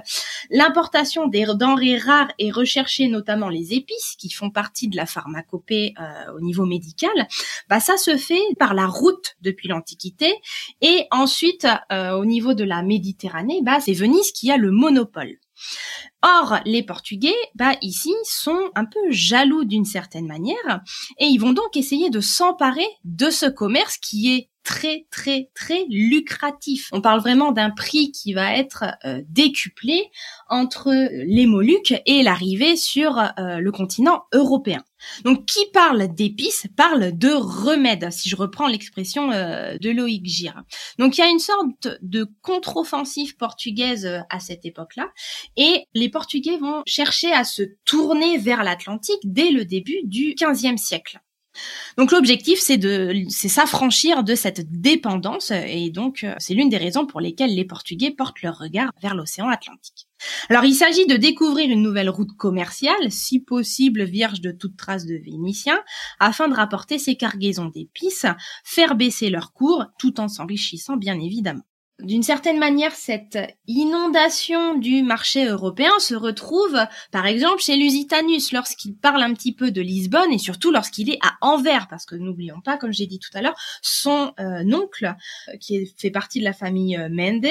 l'importation 0.49 1.27
des 1.27 1.45
denrées 1.55 1.97
rares 1.97 2.32
et 2.39 2.51
rechercher 2.51 3.07
notamment 3.07 3.49
les 3.49 3.73
épices 3.73 4.15
qui 4.17 4.29
font 4.29 4.49
partie 4.49 4.87
de 4.87 4.95
la 4.95 5.05
pharmacopée 5.05 5.93
euh, 5.99 6.33
au 6.35 6.41
niveau 6.41 6.65
médical, 6.65 7.27
bah 7.69 7.79
ça 7.79 7.97
se 7.97 8.17
fait 8.17 8.41
par 8.59 8.73
la 8.73 8.87
route 8.87 9.35
depuis 9.41 9.67
l'Antiquité 9.67 10.33
et 10.81 11.05
ensuite 11.11 11.67
euh, 11.91 12.11
au 12.11 12.25
niveau 12.25 12.53
de 12.53 12.63
la 12.63 12.83
Méditerranée, 12.83 13.61
bah 13.63 13.79
c'est 13.79 13.93
Venise 13.93 14.31
qui 14.31 14.51
a 14.51 14.57
le 14.57 14.71
monopole. 14.71 15.37
Or, 16.21 16.59
les 16.65 16.83
Portugais, 16.83 17.35
bah, 17.55 17.75
ici, 17.81 18.13
sont 18.23 18.71
un 18.75 18.85
peu 18.85 18.99
jaloux 19.09 19.65
d'une 19.65 19.85
certaine 19.85 20.25
manière, 20.25 20.81
et 21.19 21.25
ils 21.25 21.37
vont 21.37 21.53
donc 21.53 21.75
essayer 21.75 22.09
de 22.09 22.21
s'emparer 22.21 22.87
de 23.03 23.29
ce 23.29 23.45
commerce 23.45 23.97
qui 23.97 24.33
est 24.33 24.49
très 24.63 25.05
très 25.11 25.49
très 25.53 25.85
lucratif. 25.89 26.89
On 26.91 27.01
parle 27.01 27.19
vraiment 27.19 27.51
d'un 27.51 27.69
prix 27.69 28.11
qui 28.11 28.33
va 28.33 28.55
être 28.55 28.85
euh, 29.05 29.21
décuplé 29.27 30.09
entre 30.49 30.91
les 30.91 31.45
Moluques 31.45 31.93
et 32.05 32.23
l'arrivée 32.23 32.75
sur 32.75 33.17
euh, 33.19 33.57
le 33.57 33.71
continent 33.71 34.23
européen. 34.33 34.83
Donc 35.25 35.45
qui 35.45 35.59
parle 35.73 36.07
d'épices 36.13 36.67
parle 36.77 37.17
de 37.17 37.29
remède, 37.29 38.09
si 38.11 38.29
je 38.29 38.37
reprends 38.37 38.67
l'expression 38.67 39.31
euh, 39.31 39.77
de 39.77 39.89
Loïc 39.89 40.25
Gir. 40.25 40.63
Donc 40.97 41.17
il 41.17 41.21
y 41.21 41.23
a 41.23 41.29
une 41.29 41.39
sorte 41.39 41.89
de 42.01 42.25
contre-offensive 42.41 43.35
portugaise 43.35 44.23
à 44.29 44.39
cette 44.39 44.65
époque-là, 44.65 45.09
et 45.57 45.87
les 45.93 46.09
Portugais 46.09 46.57
vont 46.57 46.83
chercher 46.85 47.33
à 47.33 47.43
se 47.43 47.63
tourner 47.83 48.37
vers 48.37 48.63
l'Atlantique 48.63 49.19
dès 49.23 49.51
le 49.51 49.65
début 49.65 49.99
du 50.03 50.35
XVe 50.35 50.77
siècle. 50.77 51.19
Donc 51.97 52.11
l'objectif, 52.11 52.59
c'est 52.59 52.77
de, 52.77 53.13
s'affranchir 53.29 54.23
de 54.23 54.35
cette 54.35 54.81
dépendance, 54.81 55.51
et 55.51 55.89
donc 55.89 56.23
euh, 56.23 56.33
c'est 56.39 56.53
l'une 56.53 56.69
des 56.69 56.77
raisons 56.77 57.05
pour 57.05 57.21
lesquelles 57.21 57.53
les 57.53 57.65
Portugais 57.65 58.11
portent 58.11 58.41
leur 58.41 58.57
regard 58.57 58.91
vers 59.01 59.15
l'océan 59.15 59.49
Atlantique. 59.49 60.07
Alors 60.49 60.65
il 60.65 60.73
s'agit 60.73 61.05
de 61.05 61.17
découvrir 61.17 61.69
une 61.69 61.81
nouvelle 61.81 62.09
route 62.09 62.35
commerciale, 62.37 63.11
si 63.11 63.39
possible 63.39 64.03
vierge 64.03 64.41
de 64.41 64.51
toute 64.51 64.77
trace 64.77 65.05
de 65.05 65.15
Vénitiens, 65.15 65.81
afin 66.19 66.47
de 66.47 66.55
rapporter 66.55 66.97
ces 66.97 67.15
cargaisons 67.15 67.67
d'épices, 67.67 68.25
faire 68.63 68.95
baisser 68.95 69.29
leur 69.29 69.53
cours, 69.53 69.85
tout 69.99 70.19
en 70.19 70.27
s'enrichissant 70.27 70.97
bien 70.97 71.19
évidemment 71.19 71.63
d'une 71.99 72.23
certaine 72.23 72.57
manière, 72.57 72.91
cette 72.93 73.37
inondation 73.67 74.75
du 74.75 75.03
marché 75.03 75.45
européen 75.45 75.91
se 75.99 76.15
retrouve, 76.15 76.77
par 77.11 77.27
exemple, 77.27 77.61
chez 77.61 77.75
Lusitanus 77.75 78.51
lorsqu'il 78.51 78.95
parle 78.95 79.21
un 79.21 79.33
petit 79.33 79.53
peu 79.53 79.69
de 79.69 79.79
Lisbonne 79.79 80.31
et 80.31 80.39
surtout 80.39 80.71
lorsqu'il 80.71 81.11
est 81.11 81.19
à 81.21 81.33
Anvers, 81.41 81.87
parce 81.87 82.05
que 82.05 82.15
n'oublions 82.15 82.61
pas, 82.61 82.77
comme 82.77 82.91
j'ai 82.91 83.05
dit 83.05 83.19
tout 83.19 83.29
à 83.35 83.41
l'heure, 83.41 83.55
son 83.81 84.33
euh, 84.39 84.63
oncle, 84.73 85.15
euh, 85.49 85.57
qui 85.57 85.93
fait 85.97 86.09
partie 86.09 86.39
de 86.39 86.45
la 86.45 86.53
famille 86.53 86.97
euh, 86.97 87.09
Mendes, 87.09 87.45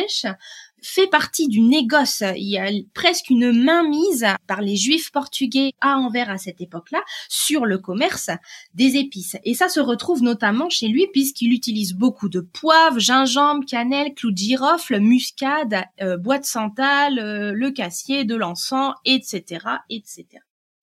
fait 0.83 1.07
partie 1.07 1.49
du 1.49 1.61
négoce. 1.61 2.23
Il 2.37 2.49
y 2.49 2.59
a 2.59 2.71
presque 2.95 3.31
une 3.31 3.53
mainmise 3.53 4.27
par 4.47 4.61
les 4.61 4.77
juifs 4.77 5.11
portugais 5.11 5.73
à 5.81 5.97
Anvers 5.97 6.31
à 6.31 6.39
cette 6.39 6.61
époque-là 6.61 7.03
sur 7.29 7.65
le 7.65 7.79
commerce 7.79 8.31
des 8.75 8.97
épices. 8.97 9.37
Et 9.45 9.55
ça 9.55 9.69
se 9.69 9.81
retrouve 9.81 10.23
notamment 10.23 10.69
chez 10.69 10.89
lui 10.89 11.07
puisqu'il 11.13 11.53
utilise 11.53 11.95
beaucoup 11.95 12.29
de 12.29 12.41
poivre, 12.41 12.99
gingembre, 12.99 13.65
cannelle, 13.67 14.15
clou 14.15 14.31
de 14.31 14.37
girofle, 14.37 15.01
muscade, 15.01 15.85
euh, 16.01 16.17
bois 16.17 16.39
de 16.39 16.45
santal, 16.45 17.19
euh, 17.19 17.53
le 17.55 17.71
cassier, 17.71 18.25
de 18.25 18.35
l'encens, 18.35 18.95
etc., 19.05 19.67
etc. 19.89 20.27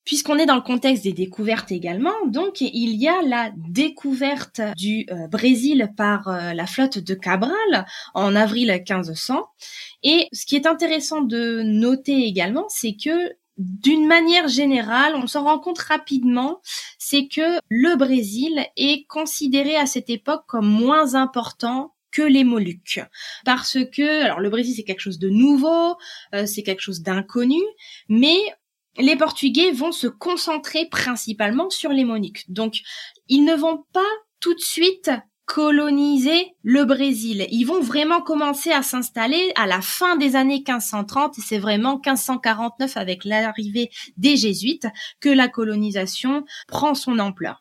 Puisqu'on 0.09 0.39
est 0.39 0.47
dans 0.47 0.55
le 0.55 0.61
contexte 0.61 1.03
des 1.03 1.13
découvertes 1.13 1.71
également, 1.71 2.15
donc 2.25 2.61
il 2.61 2.95
y 2.95 3.07
a 3.07 3.21
la 3.21 3.51
découverte 3.55 4.59
du 4.75 5.05
euh, 5.11 5.27
Brésil 5.27 5.91
par 5.95 6.27
euh, 6.29 6.53
la 6.53 6.65
flotte 6.65 6.97
de 6.97 7.13
Cabral 7.13 7.85
en 8.15 8.35
avril 8.35 8.71
1500. 8.71 9.45
Et 10.03 10.27
ce 10.31 10.45
qui 10.45 10.55
est 10.55 10.65
intéressant 10.65 11.21
de 11.21 11.61
noter 11.63 12.25
également, 12.25 12.65
c'est 12.69 12.95
que 12.95 13.33
d'une 13.57 14.07
manière 14.07 14.47
générale, 14.47 15.15
on 15.15 15.27
s'en 15.27 15.43
rend 15.43 15.59
compte 15.59 15.79
rapidement, 15.79 16.61
c'est 16.97 17.27
que 17.27 17.59
le 17.67 17.97
Brésil 17.97 18.65
est 18.77 19.05
considéré 19.07 19.75
à 19.75 19.85
cette 19.85 20.09
époque 20.09 20.43
comme 20.47 20.67
moins 20.67 21.15
important 21.15 21.93
que 22.11 22.21
les 22.21 22.45
Moluques. 22.45 23.01
Parce 23.43 23.77
que, 23.93 24.23
alors 24.23 24.39
le 24.39 24.49
Brésil 24.49 24.75
c'est 24.75 24.83
quelque 24.83 25.01
chose 25.01 25.19
de 25.19 25.29
nouveau, 25.29 25.95
euh, 26.33 26.45
c'est 26.45 26.63
quelque 26.63 26.81
chose 26.81 27.01
d'inconnu, 27.01 27.61
mais 28.07 28.37
les 28.97 29.17
Portugais 29.17 29.71
vont 29.71 29.91
se 29.91 30.07
concentrer 30.07 30.87
principalement 30.87 31.69
sur 31.69 31.91
les 31.91 32.05
Moniques. 32.05 32.51
Donc, 32.51 32.81
ils 33.27 33.43
ne 33.43 33.53
vont 33.53 33.85
pas 33.93 34.01
tout 34.39 34.53
de 34.53 34.59
suite 34.59 35.11
coloniser 35.49 36.53
le 36.61 36.85
Brésil. 36.85 37.47
Ils 37.49 37.63
vont 37.63 37.81
vraiment 37.81 38.21
commencer 38.21 38.71
à 38.71 38.83
s'installer 38.83 39.51
à 39.55 39.65
la 39.65 39.81
fin 39.81 40.15
des 40.15 40.35
années 40.35 40.59
1530 40.59 41.39
et 41.39 41.41
c'est 41.41 41.57
vraiment 41.57 41.95
1549 41.95 42.95
avec 42.95 43.25
l'arrivée 43.25 43.89
des 44.15 44.37
jésuites 44.37 44.85
que 45.19 45.29
la 45.29 45.47
colonisation 45.47 46.45
prend 46.67 46.93
son 46.93 47.17
ampleur. 47.17 47.59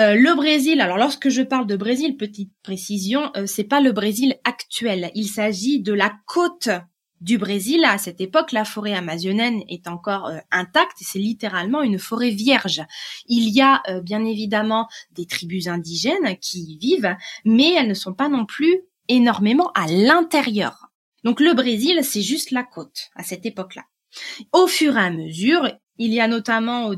Euh, 0.00 0.16
le 0.16 0.34
Brésil, 0.34 0.80
alors 0.80 0.98
lorsque 0.98 1.28
je 1.28 1.42
parle 1.42 1.68
de 1.68 1.76
Brésil, 1.76 2.16
petite 2.16 2.50
précision, 2.64 3.30
euh, 3.36 3.46
c'est 3.46 3.62
pas 3.62 3.80
le 3.80 3.92
Brésil 3.92 4.34
actuel. 4.42 5.12
Il 5.14 5.28
s'agit 5.28 5.80
de 5.80 5.92
la 5.92 6.12
côte 6.26 6.70
du 7.20 7.38
Brésil. 7.38 7.84
À 7.84 7.98
cette 7.98 8.20
époque, 8.20 8.52
la 8.52 8.64
forêt 8.64 8.94
amazonienne 8.94 9.62
est 9.68 9.88
encore 9.88 10.26
euh, 10.26 10.38
intacte. 10.50 10.98
C'est 11.00 11.18
littéralement 11.18 11.82
une 11.82 11.98
forêt 11.98 12.30
vierge. 12.30 12.82
Il 13.26 13.48
y 13.48 13.60
a 13.60 13.82
euh, 13.88 14.00
bien 14.00 14.24
évidemment 14.24 14.88
des 15.12 15.26
tribus 15.26 15.66
indigènes 15.66 16.36
qui 16.40 16.60
y 16.60 16.78
vivent, 16.78 17.16
mais 17.44 17.74
elles 17.74 17.88
ne 17.88 17.94
sont 17.94 18.14
pas 18.14 18.28
non 18.28 18.46
plus 18.46 18.82
énormément 19.08 19.70
à 19.74 19.86
l'intérieur. 19.86 20.88
Donc 21.24 21.40
le 21.40 21.54
Brésil, 21.54 22.00
c'est 22.02 22.22
juste 22.22 22.50
la 22.50 22.62
côte 22.62 23.10
à 23.14 23.22
cette 23.22 23.46
époque-là. 23.46 23.84
Au 24.52 24.66
fur 24.66 24.96
et 24.96 25.00
à 25.00 25.10
mesure, 25.10 25.70
il 25.98 26.12
y 26.12 26.20
a 26.20 26.28
notamment 26.28 26.88
au 26.88 26.94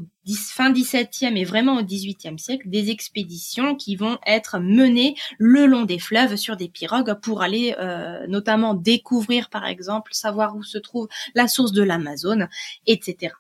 fin 0.53 0.73
17e 0.73 1.37
et 1.37 1.45
vraiment 1.45 1.79
au 1.79 1.83
18e 1.83 2.39
siècle 2.39 2.69
des 2.69 2.91
expéditions 2.91 3.75
qui 3.75 3.97
vont 3.97 4.19
être 4.27 4.59
menées 4.59 5.17
le 5.39 5.67
long 5.67 5.85
des 5.85 5.99
fleuves 5.99 6.37
sur 6.37 6.57
des 6.57 6.69
pirogues 6.69 7.19
pour 7.21 7.43
aller 7.43 7.75
euh, 7.79 8.27
notamment 8.29 8.75
découvrir 8.75 9.49
par 9.51 9.67
exemple, 9.67 10.15
savoir 10.15 10.55
où 10.57 10.63
se 10.63 10.79
trouve 10.79 11.09
la 11.35 11.49
source 11.49 11.73
de 11.73 11.83
l'Amazone, 11.83 12.49
etc. 12.87 13.35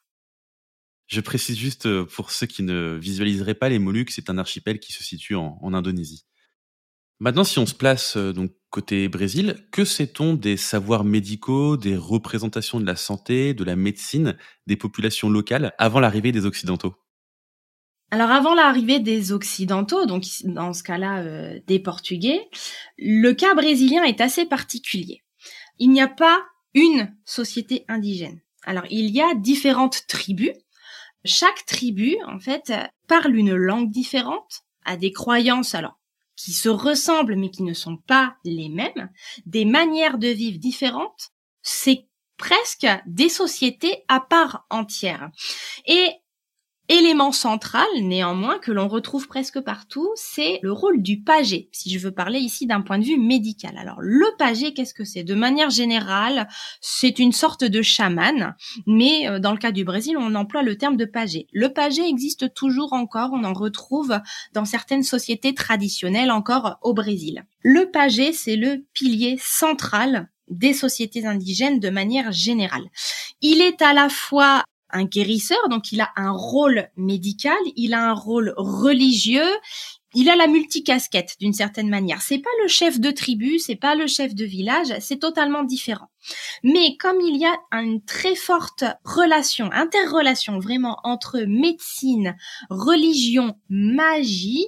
Je 1.06 1.20
précise 1.20 1.58
juste 1.58 1.86
euh, 1.86 2.04
pour 2.04 2.30
ceux 2.30 2.46
qui 2.46 2.62
ne 2.62 2.96
visualiseraient 3.00 3.54
pas 3.54 3.68
les 3.68 3.78
Moluques, 3.78 4.10
c'est 4.10 4.30
un 4.30 4.38
archipel 4.38 4.80
qui 4.80 4.92
se 4.92 5.04
situe 5.04 5.34
en 5.34 5.74
Indonésie. 5.74 6.24
Maintenant, 7.20 7.44
si 7.44 7.58
on 7.58 7.66
se 7.66 7.74
place 7.74 8.16
euh, 8.16 8.32
donc 8.32 8.50
côté 8.70 9.08
Brésil, 9.08 9.56
que 9.72 9.84
sait-on 9.84 10.34
des 10.34 10.56
savoirs 10.56 11.04
médicaux, 11.04 11.76
des 11.76 11.96
représentations 11.96 12.80
de 12.80 12.86
la 12.86 12.96
santé, 12.96 13.52
de 13.52 13.64
la 13.64 13.76
médecine 13.76 14.36
des 14.66 14.76
populations 14.76 15.28
locales 15.28 15.74
avant 15.78 16.00
l'arrivée 16.00 16.32
des 16.32 16.46
Occidentaux? 16.46 16.94
Alors 18.12 18.30
avant 18.30 18.54
l'arrivée 18.54 18.98
des 18.98 19.32
Occidentaux, 19.32 20.06
donc 20.06 20.24
dans 20.44 20.72
ce 20.72 20.82
cas-là 20.82 21.20
euh, 21.20 21.60
des 21.66 21.78
Portugais, 21.78 22.48
le 22.98 23.32
cas 23.32 23.54
brésilien 23.54 24.02
est 24.02 24.20
assez 24.20 24.46
particulier. 24.46 25.22
Il 25.78 25.90
n'y 25.90 26.00
a 26.00 26.08
pas 26.08 26.42
une 26.74 27.14
société 27.24 27.84
indigène. 27.88 28.40
Alors 28.64 28.84
il 28.90 29.10
y 29.10 29.20
a 29.20 29.34
différentes 29.34 30.06
tribus. 30.08 30.52
Chaque 31.24 31.66
tribu, 31.66 32.16
en 32.26 32.40
fait, 32.40 32.72
parle 33.06 33.36
une 33.36 33.54
langue 33.54 33.90
différente, 33.90 34.62
a 34.84 34.96
des 34.96 35.12
croyances 35.12 35.74
alors 35.74 35.99
qui 36.44 36.52
se 36.52 36.68
ressemblent 36.68 37.36
mais 37.36 37.50
qui 37.50 37.62
ne 37.62 37.74
sont 37.74 37.96
pas 37.96 38.36
les 38.44 38.68
mêmes, 38.68 39.10
des 39.46 39.64
manières 39.64 40.18
de 40.18 40.28
vivre 40.28 40.58
différentes, 40.58 41.30
c'est 41.62 42.06
presque 42.36 42.86
des 43.06 43.28
sociétés 43.28 44.04
à 44.08 44.20
part 44.20 44.66
entière. 44.70 45.30
Et 45.86 46.10
Élément 46.92 47.30
central, 47.30 47.86
néanmoins, 48.02 48.58
que 48.58 48.72
l'on 48.72 48.88
retrouve 48.88 49.28
presque 49.28 49.60
partout, 49.60 50.10
c'est 50.16 50.58
le 50.60 50.72
rôle 50.72 51.02
du 51.02 51.20
pager, 51.22 51.68
si 51.70 51.88
je 51.88 52.00
veux 52.00 52.10
parler 52.10 52.40
ici 52.40 52.66
d'un 52.66 52.80
point 52.80 52.98
de 52.98 53.04
vue 53.04 53.16
médical. 53.16 53.78
Alors, 53.78 53.98
le 54.00 54.26
pager, 54.38 54.74
qu'est-ce 54.74 54.92
que 54.92 55.04
c'est? 55.04 55.22
De 55.22 55.36
manière 55.36 55.70
générale, 55.70 56.48
c'est 56.80 57.20
une 57.20 57.30
sorte 57.30 57.62
de 57.62 57.80
chaman, 57.80 58.56
mais 58.88 59.28
euh, 59.28 59.38
dans 59.38 59.52
le 59.52 59.58
cas 59.58 59.70
du 59.70 59.84
Brésil, 59.84 60.16
on 60.18 60.34
emploie 60.34 60.64
le 60.64 60.76
terme 60.76 60.96
de 60.96 61.04
pager. 61.04 61.46
Le 61.52 61.72
pager 61.72 62.04
existe 62.08 62.52
toujours 62.54 62.92
encore, 62.92 63.30
on 63.34 63.44
en 63.44 63.52
retrouve 63.52 64.18
dans 64.52 64.64
certaines 64.64 65.04
sociétés 65.04 65.54
traditionnelles 65.54 66.32
encore 66.32 66.78
au 66.82 66.92
Brésil. 66.92 67.46
Le 67.62 67.88
pager, 67.92 68.32
c'est 68.32 68.56
le 68.56 68.84
pilier 68.94 69.38
central 69.40 70.28
des 70.48 70.72
sociétés 70.72 71.24
indigènes 71.24 71.78
de 71.78 71.90
manière 71.90 72.32
générale. 72.32 72.90
Il 73.42 73.60
est 73.60 73.80
à 73.80 73.92
la 73.92 74.08
fois 74.08 74.64
un 74.92 75.04
guérisseur, 75.04 75.68
donc 75.68 75.92
il 75.92 76.00
a 76.00 76.10
un 76.16 76.32
rôle 76.32 76.88
médical, 76.96 77.58
il 77.76 77.94
a 77.94 78.10
un 78.10 78.14
rôle 78.14 78.54
religieux, 78.56 79.50
il 80.14 80.28
a 80.28 80.36
la 80.36 80.48
multicasquette 80.48 81.36
d'une 81.38 81.52
certaine 81.52 81.88
manière. 81.88 82.20
C'est 82.20 82.38
pas 82.38 82.50
le 82.62 82.68
chef 82.68 82.98
de 82.98 83.10
tribu, 83.10 83.58
c'est 83.58 83.76
pas 83.76 83.94
le 83.94 84.06
chef 84.06 84.34
de 84.34 84.44
village, 84.44 84.92
c'est 85.00 85.18
totalement 85.18 85.62
différent. 85.62 86.08
Mais 86.64 86.96
comme 86.98 87.20
il 87.20 87.36
y 87.36 87.46
a 87.46 87.56
une 87.72 88.02
très 88.04 88.34
forte 88.34 88.84
relation, 89.04 89.70
interrelation 89.72 90.58
vraiment 90.58 90.98
entre 91.04 91.40
médecine, 91.46 92.36
religion, 92.70 93.54
magie, 93.68 94.66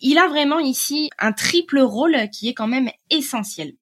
il 0.00 0.18
a 0.18 0.26
vraiment 0.26 0.58
ici 0.58 1.10
un 1.18 1.32
triple 1.32 1.80
rôle 1.80 2.28
qui 2.30 2.48
est 2.48 2.54
quand 2.54 2.66
même 2.66 2.90
essentiel. 3.10 3.74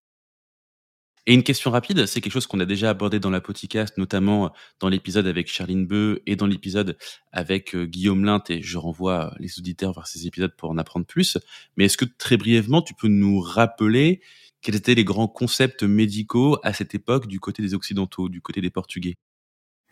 Et 1.31 1.35
une 1.35 1.45
question 1.45 1.71
rapide, 1.71 2.07
c'est 2.07 2.21
quelque 2.21 2.33
chose 2.33 2.49
qu'on 2.49 2.59
a 2.59 2.65
déjà 2.67 2.91
abordé 2.91 3.21
dans 3.21 3.31
la 3.31 3.41
podcast, 3.41 3.97
notamment 3.99 4.53
dans 4.81 4.89
l'épisode 4.89 5.29
avec 5.29 5.47
Charline 5.47 5.87
Beu 5.87 6.25
et 6.27 6.35
dans 6.35 6.49
l'épisode 6.49 6.99
avec 7.31 7.77
euh, 7.77 7.87
Guillaume 7.87 8.25
Lint, 8.25 8.43
et 8.49 8.63
je 8.63 8.77
renvoie 8.79 9.33
les 9.39 9.61
auditeurs 9.61 9.93
vers 9.93 10.09
ces 10.09 10.27
épisodes 10.27 10.53
pour 10.57 10.71
en 10.71 10.77
apprendre 10.77 11.07
plus. 11.07 11.39
Mais 11.77 11.85
est-ce 11.85 11.97
que 11.97 12.05
très 12.05 12.37
brièvement, 12.37 12.83
tu 12.83 12.95
peux 12.95 13.07
nous 13.07 13.39
rappeler 13.39 14.23
quels 14.61 14.75
étaient 14.75 14.97
les 14.97 15.05
grands 15.05 15.29
concepts 15.29 15.85
médicaux 15.85 16.59
à 16.65 16.73
cette 16.73 16.97
époque 16.97 17.29
du 17.29 17.39
côté 17.39 17.63
des 17.63 17.75
Occidentaux, 17.75 18.29
du 18.29 18.41
côté 18.41 18.61
des 18.61 18.71
Portugais? 18.71 19.17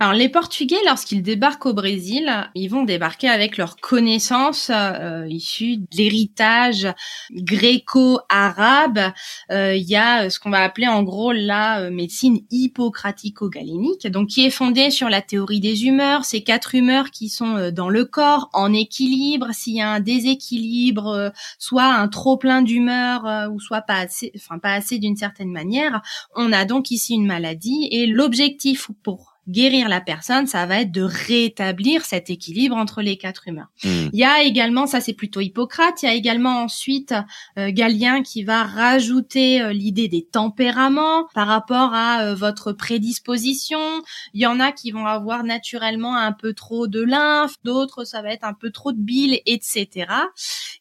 Alors 0.01 0.15
les 0.15 0.29
Portugais, 0.29 0.77
lorsqu'ils 0.87 1.25
débarquent 1.25 1.67
au 1.67 1.75
Brésil, 1.75 2.31
ils 2.55 2.69
vont 2.69 2.85
débarquer 2.85 3.29
avec 3.29 3.57
leurs 3.57 3.75
connaissances 3.75 4.71
euh, 4.73 5.27
issues 5.29 5.79
de 5.79 5.87
l'héritage 5.97 6.87
gréco-arabe. 7.33 9.13
Euh, 9.51 9.75
il 9.75 9.83
y 9.83 9.97
a 9.97 10.31
ce 10.31 10.39
qu'on 10.39 10.51
va 10.51 10.63
appeler 10.63 10.87
en 10.87 11.03
gros 11.03 11.33
la 11.33 11.81
euh, 11.81 11.91
médecine 11.91 12.39
hippocratico-galénique, 12.49 14.07
donc 14.07 14.29
qui 14.29 14.47
est 14.47 14.51
fondée 14.51 14.93
sur 14.93 15.09
la 15.09 15.21
théorie 15.21 15.59
des 15.59 15.87
humeurs, 15.87 16.25
ces 16.25 16.45
quatre 16.45 16.77
humeurs 16.77 17.11
qui 17.11 17.29
sont 17.29 17.57
euh, 17.57 17.71
dans 17.73 17.89
le 17.89 18.05
corps, 18.05 18.51
en 18.53 18.73
équilibre. 18.73 19.49
S'il 19.51 19.75
y 19.75 19.81
a 19.81 19.91
un 19.91 20.01
déséquilibre, 20.01 21.33
soit 21.59 21.93
un 21.93 22.07
trop 22.07 22.37
plein 22.37 22.63
d'humeur 22.63 23.51
ou 23.51 23.59
soit 23.59 23.83
pas 23.83 23.97
assez, 23.97 24.31
enfin 24.37 24.61
pas 24.61 24.75
assez 24.75 25.01
d'une 25.01 25.17
certaine 25.17 25.51
manière, 25.51 26.03
on 26.37 26.53
a 26.53 26.65
donc 26.65 26.93
ici 26.93 27.15
une 27.15 27.27
maladie 27.27 27.89
et 27.91 28.07
l'objectif 28.07 28.91
pour 29.03 29.38
guérir 29.49 29.89
la 29.89 30.01
personne, 30.01 30.47
ça 30.47 30.67
va 30.67 30.81
être 30.81 30.93
de 30.93 31.03
rétablir 31.03 32.05
cet 32.05 32.31
équilibre 32.31 32.77
entre 32.77 33.03
les 33.03 33.17
quatre 33.17 33.49
humains. 33.49 33.69
Hmm. 33.83 34.09
Il 34.13 34.19
y 34.19 34.25
a 34.25 34.43
également, 34.43 34.87
ça 34.87 35.01
c'est 35.01 35.15
plutôt 35.15 35.41
Hippocrate, 35.41 36.03
il 36.03 36.07
y 36.07 36.09
a 36.09 36.15
également 36.15 36.63
ensuite 36.63 37.15
euh, 37.59 37.71
Galien 37.73 38.23
qui 38.23 38.45
va 38.45 38.65
rajouter 38.65 39.63
euh, 39.63 39.73
l'idée 39.73 40.09
des 40.09 40.25
tempéraments 40.25 41.27
par 41.35 41.47
rapport 41.47 41.95
à 41.95 42.23
euh, 42.23 42.35
votre 42.35 42.73
prédisposition. 42.73 44.03
Il 44.35 44.41
y 44.41 44.47
en 44.47 44.61
a 44.61 44.73
qui 44.73 44.91
vont 44.91 45.07
avoir 45.07 45.45
naturellement 45.45 46.17
un 46.17 46.33
peu 46.33 46.53
trop 46.53 46.87
de 46.87 47.03
lymphe, 47.03 47.55
d'autres 47.65 48.05
ça 48.05 48.23
va 48.23 48.33
être 48.33 48.45
un 48.45 48.55
peu 48.55 48.71
trop 48.71 48.93
de 48.93 49.01
bile, 49.01 49.41
etc. 49.47 50.07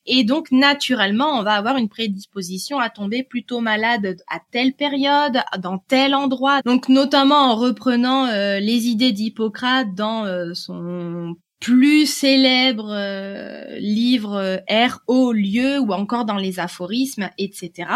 Et 0.06 0.24
donc 0.24 0.52
naturellement, 0.52 1.40
on 1.40 1.44
va 1.44 1.54
avoir 1.54 1.78
une 1.78 1.90
prédisposition 1.90 2.80
à 2.80 2.90
tomber 2.90 3.24
plutôt 3.24 3.60
malade 3.60 4.18
à 4.30 4.40
telle 4.52 4.74
période, 4.74 5.42
dans 5.60 5.78
tel 5.78 6.16
endroit. 6.16 6.62
Donc 6.64 6.90
notamment 6.90 7.52
en 7.52 7.56
reprenant 7.56 8.26
euh, 8.26 8.57
les 8.60 8.88
idées 8.88 9.12
d'Hippocrate 9.12 9.94
dans 9.94 10.26
euh, 10.26 10.54
son 10.54 11.36
plus 11.60 12.06
célèbre 12.06 12.92
euh, 12.92 13.78
livre 13.80 14.62
R 14.70 15.00
au 15.08 15.32
lieu 15.32 15.80
ou 15.80 15.92
encore 15.92 16.26
dans 16.26 16.38
les 16.38 16.60
aphorismes, 16.60 17.30
etc. 17.38 17.90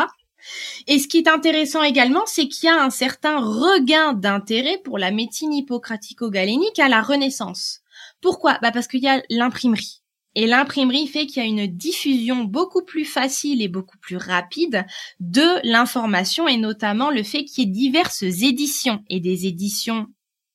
Et 0.87 0.99
ce 0.99 1.07
qui 1.07 1.17
est 1.17 1.27
intéressant 1.27 1.83
également, 1.83 2.23
c'est 2.25 2.47
qu'il 2.47 2.67
y 2.67 2.71
a 2.71 2.83
un 2.83 2.89
certain 2.89 3.39
regain 3.39 4.13
d'intérêt 4.13 4.79
pour 4.83 4.97
la 4.97 5.11
médecine 5.11 5.53
hippocratico-galénique 5.53 6.79
à 6.79 6.89
la 6.89 7.01
Renaissance. 7.01 7.81
Pourquoi? 8.21 8.57
Bah 8.61 8.71
Parce 8.71 8.87
qu'il 8.87 9.03
y 9.03 9.07
a 9.07 9.21
l'imprimerie. 9.29 10.01
Et 10.33 10.47
l'imprimerie 10.47 11.07
fait 11.07 11.25
qu'il 11.25 11.43
y 11.43 11.45
a 11.45 11.49
une 11.49 11.67
diffusion 11.67 12.45
beaucoup 12.45 12.83
plus 12.83 13.03
facile 13.03 13.61
et 13.61 13.67
beaucoup 13.67 13.97
plus 13.97 14.15
rapide 14.15 14.85
de 15.19 15.59
l'information 15.67 16.47
et 16.47 16.57
notamment 16.57 17.09
le 17.09 17.23
fait 17.23 17.43
qu'il 17.43 17.65
y 17.65 17.67
ait 17.67 17.71
diverses 17.71 18.23
éditions 18.23 19.03
et 19.09 19.19
des 19.19 19.45
éditions 19.45 20.07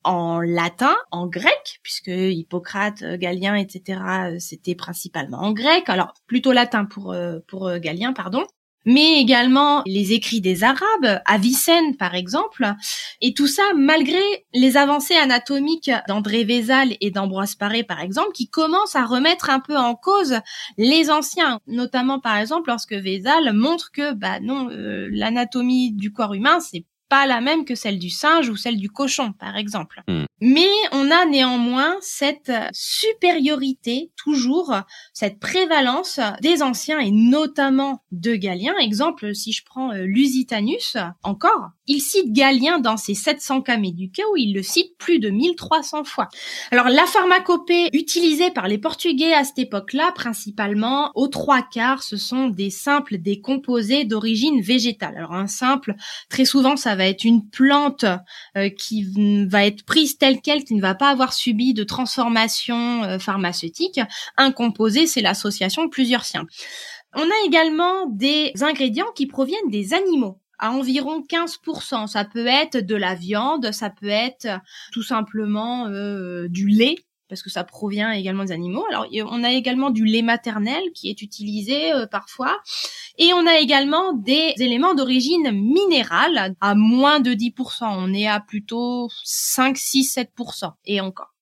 en 0.06 0.40
latin, 0.40 0.96
en 1.10 1.26
grec, 1.26 1.80
puisque 1.82 2.08
Hippocrate, 2.08 3.02
euh, 3.02 3.16
Galien, 3.18 3.56
etc., 3.56 4.00
euh, 4.30 4.36
c'était 4.38 4.76
principalement 4.76 5.38
en 5.38 5.52
grec. 5.52 5.88
Alors 5.88 6.14
plutôt 6.26 6.52
latin 6.52 6.84
pour 6.84 7.12
euh, 7.12 7.40
pour 7.48 7.70
Galien, 7.78 8.12
pardon. 8.12 8.44
Mais 8.88 9.20
également 9.20 9.82
les 9.84 10.12
écrits 10.12 10.40
des 10.40 10.62
Arabes, 10.62 11.20
Avicenne 11.25 11.96
par 11.96 12.14
exemple, 12.14 12.72
et 13.20 13.34
tout 13.34 13.48
ça 13.48 13.64
malgré 13.75 14.20
les 14.54 14.76
avancées 14.76 15.16
anatomiques 15.16 15.90
d'André 16.06 16.44
Vézal 16.44 16.96
et 17.00 17.10
d'Ambroise 17.10 17.56
Paré 17.56 17.82
par 17.82 18.00
exemple, 18.00 18.30
qui 18.32 18.48
commencent 18.48 18.94
à 18.94 19.04
remettre 19.04 19.50
un 19.50 19.58
peu 19.58 19.76
en 19.76 19.96
cause 19.96 20.38
les 20.78 21.10
anciens, 21.10 21.58
notamment 21.66 22.20
par 22.20 22.36
exemple 22.36 22.68
lorsque 22.68 22.92
Vézal 22.92 23.52
montre 23.54 23.90
que 23.90 24.12
bah 24.12 24.38
non, 24.38 24.68
l'anatomie 24.70 25.90
du 25.90 26.12
corps 26.12 26.34
humain 26.34 26.60
c'est 26.60 26.84
pas 27.08 27.26
la 27.26 27.40
même 27.40 27.64
que 27.64 27.75
celle 27.75 27.98
du 27.98 28.10
singe 28.10 28.48
ou 28.48 28.56
celle 28.56 28.76
du 28.76 28.90
cochon, 28.90 29.32
par 29.32 29.56
exemple. 29.56 30.02
Hmm. 30.08 30.25
Mais 30.40 30.68
on 30.92 31.10
a 31.10 31.25
néanmoins 31.25 31.96
cette 32.02 32.52
supériorité, 32.72 34.10
toujours, 34.16 34.75
cette 35.14 35.38
prévalence 35.38 36.20
des 36.42 36.62
anciens 36.62 36.98
et 36.98 37.10
notamment 37.10 38.02
de 38.12 38.34
Galien. 38.34 38.75
Exemple, 38.78 39.34
si 39.34 39.52
je 39.52 39.64
prends 39.64 39.92
euh, 39.92 40.04
Lusitanus, 40.04 40.96
encore, 41.22 41.70
il 41.86 42.00
cite 42.00 42.32
Galien 42.32 42.80
dans 42.80 42.96
ses 42.96 43.14
700 43.14 43.62
cas 43.62 43.76
médicaux 43.76 44.24
où 44.33 44.37
il 44.37 44.52
le 44.52 44.62
cite 44.62 44.96
plus 44.98 45.18
de 45.18 45.31
1300 45.31 46.04
fois. 46.04 46.28
Alors, 46.70 46.88
la 46.88 47.07
pharmacopée 47.07 47.88
utilisée 47.92 48.50
par 48.50 48.68
les 48.68 48.78
Portugais 48.78 49.33
à 49.33 49.44
cette 49.44 49.59
époque-là, 49.59 50.12
principalement, 50.12 51.12
aux 51.14 51.28
trois 51.28 51.62
quarts, 51.62 52.02
ce 52.02 52.16
sont 52.16 52.48
des 52.48 52.70
simples, 52.70 53.18
des 53.18 53.40
composés 53.40 54.04
d'origine 54.04 54.61
végétale. 54.61 55.16
Alors, 55.16 55.35
un 55.35 55.46
simple, 55.46 55.94
très 56.28 56.44
souvent, 56.44 56.76
ça 56.76 56.95
va 56.96 57.06
être 57.06 57.24
une 57.24 57.48
plante 57.48 58.04
euh, 58.56 58.68
qui 58.68 59.46
va 59.48 59.66
être 59.66 59.85
prise 59.85 60.18
telle 60.18 60.40
quelle, 60.40 60.64
qui 60.64 60.74
ne 60.74 60.82
va 60.82 60.94
pas 60.94 61.11
avoir 61.11 61.32
subi 61.32 61.74
de 61.74 61.85
transformation 61.85 63.04
euh, 63.04 63.18
pharmaceutique. 63.18 64.00
Un 64.37 64.50
composé, 64.50 65.06
c'est 65.06 65.20
l'association 65.20 65.85
de 65.85 65.90
plusieurs 65.90 66.24
siens. 66.24 66.46
On 67.14 67.22
a 67.22 67.46
également 67.46 68.06
des 68.06 68.52
ingrédients 68.61 69.12
qui 69.14 69.26
proviennent 69.26 69.70
des 69.70 69.94
animaux 69.94 70.40
à 70.59 70.72
environ 70.72 71.22
15%. 71.28 72.06
Ça 72.06 72.24
peut 72.24 72.46
être 72.46 72.78
de 72.78 72.94
la 72.94 73.14
viande, 73.14 73.72
ça 73.72 73.90
peut 73.90 74.09
être 74.09 74.48
tout 74.92 75.02
simplement 75.02 75.87
euh, 75.88 76.48
du 76.48 76.68
lait, 76.68 76.96
parce 77.28 77.42
que 77.42 77.50
ça 77.50 77.64
provient 77.64 78.10
également 78.12 78.44
des 78.44 78.52
animaux. 78.52 78.84
Alors 78.88 79.06
on 79.30 79.44
a 79.44 79.52
également 79.52 79.90
du 79.90 80.04
lait 80.04 80.22
maternel 80.22 80.82
qui 80.94 81.10
est 81.10 81.22
utilisé 81.22 81.92
euh, 81.92 82.06
parfois 82.06 82.60
et 83.18 83.32
on 83.32 83.46
a 83.46 83.58
également 83.58 84.12
des 84.12 84.54
éléments 84.58 84.94
d'origine 84.94 85.50
minérale 85.52 86.54
à 86.60 86.74
moins 86.74 87.20
de 87.20 87.32
10%, 87.32 87.84
on 87.84 88.12
est 88.12 88.26
à 88.26 88.40
plutôt 88.40 89.08
5 89.24 89.76
6 89.76 90.18
7% 90.18 90.72
et 90.84 91.00
encore. 91.00 91.34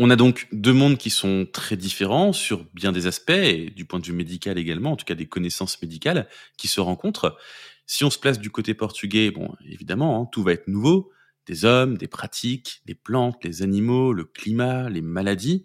On 0.00 0.10
a 0.10 0.16
donc 0.16 0.46
deux 0.52 0.72
mondes 0.72 0.96
qui 0.96 1.10
sont 1.10 1.44
très 1.52 1.76
différents 1.76 2.32
sur 2.32 2.64
bien 2.72 2.92
des 2.92 3.08
aspects 3.08 3.30
et 3.30 3.70
du 3.70 3.84
point 3.84 3.98
de 3.98 4.06
vue 4.06 4.12
médical 4.12 4.56
également, 4.56 4.92
en 4.92 4.96
tout 4.96 5.04
cas 5.04 5.16
des 5.16 5.26
connaissances 5.26 5.82
médicales 5.82 6.28
qui 6.56 6.68
se 6.68 6.80
rencontrent. 6.80 7.36
Si 7.84 8.04
on 8.04 8.10
se 8.10 8.18
place 8.18 8.38
du 8.38 8.50
côté 8.50 8.74
portugais, 8.74 9.32
bon, 9.32 9.52
évidemment, 9.66 10.22
hein, 10.22 10.28
tout 10.30 10.44
va 10.44 10.52
être 10.52 10.68
nouveau 10.68 11.10
des 11.48 11.64
hommes, 11.64 11.98
des 11.98 12.06
pratiques, 12.06 12.82
les 12.86 12.94
plantes, 12.94 13.42
les 13.44 13.62
animaux, 13.62 14.12
le 14.12 14.24
climat, 14.24 14.88
les 14.88 15.02
maladies. 15.02 15.64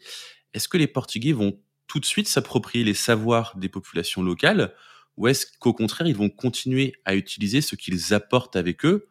Est-ce 0.54 0.68
que 0.68 0.78
les 0.78 0.88
Portugais 0.88 1.34
vont 1.34 1.60
tout 1.88 2.00
de 2.00 2.06
suite 2.06 2.28
s'approprier 2.28 2.84
les 2.84 2.94
savoirs 2.94 3.56
des 3.58 3.70
populations 3.70 4.24
locales 4.24 4.74
ou 5.18 5.28
est-ce 5.28 5.46
qu'au 5.60 5.74
contraire, 5.74 6.08
ils 6.08 6.16
vont 6.16 6.30
continuer 6.30 6.94
à 7.06 7.16
utiliser 7.16 7.62
ce 7.62 7.76
qu'ils 7.76 8.14
apportent 8.14 8.56
avec 8.56 8.86
eux, 8.86 9.08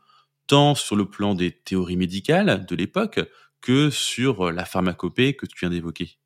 tant 0.47 0.75
sur 0.75 0.97
le 0.97 1.09
plan 1.09 1.35
des 1.35 1.53
théories 1.53 1.97
médicales 1.97 2.67
de 2.67 2.75
l'époque 2.75 3.21
que 3.61 3.91
sur 3.91 4.51
la 4.51 4.65
pharmacopée 4.65 5.37
que 5.37 5.47
tu 5.47 5.57
viens 5.61 5.71
d'évoquer? 5.71 6.19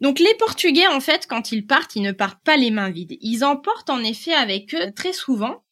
Donc 0.00 0.18
les 0.18 0.34
Portugais, 0.34 0.88
en 0.88 0.98
fait, 0.98 1.28
quand 1.28 1.52
ils 1.52 1.64
partent, 1.64 1.94
ils 1.94 2.02
ne 2.02 2.10
partent 2.10 2.42
pas 2.42 2.56
les 2.56 2.72
mains 2.72 2.90
vides. 2.90 3.16
Ils 3.20 3.44
emportent 3.44 3.90
en 3.90 4.00
effet 4.00 4.32
avec 4.32 4.74
eux 4.74 4.90
très 4.96 5.12
souvent 5.12 5.62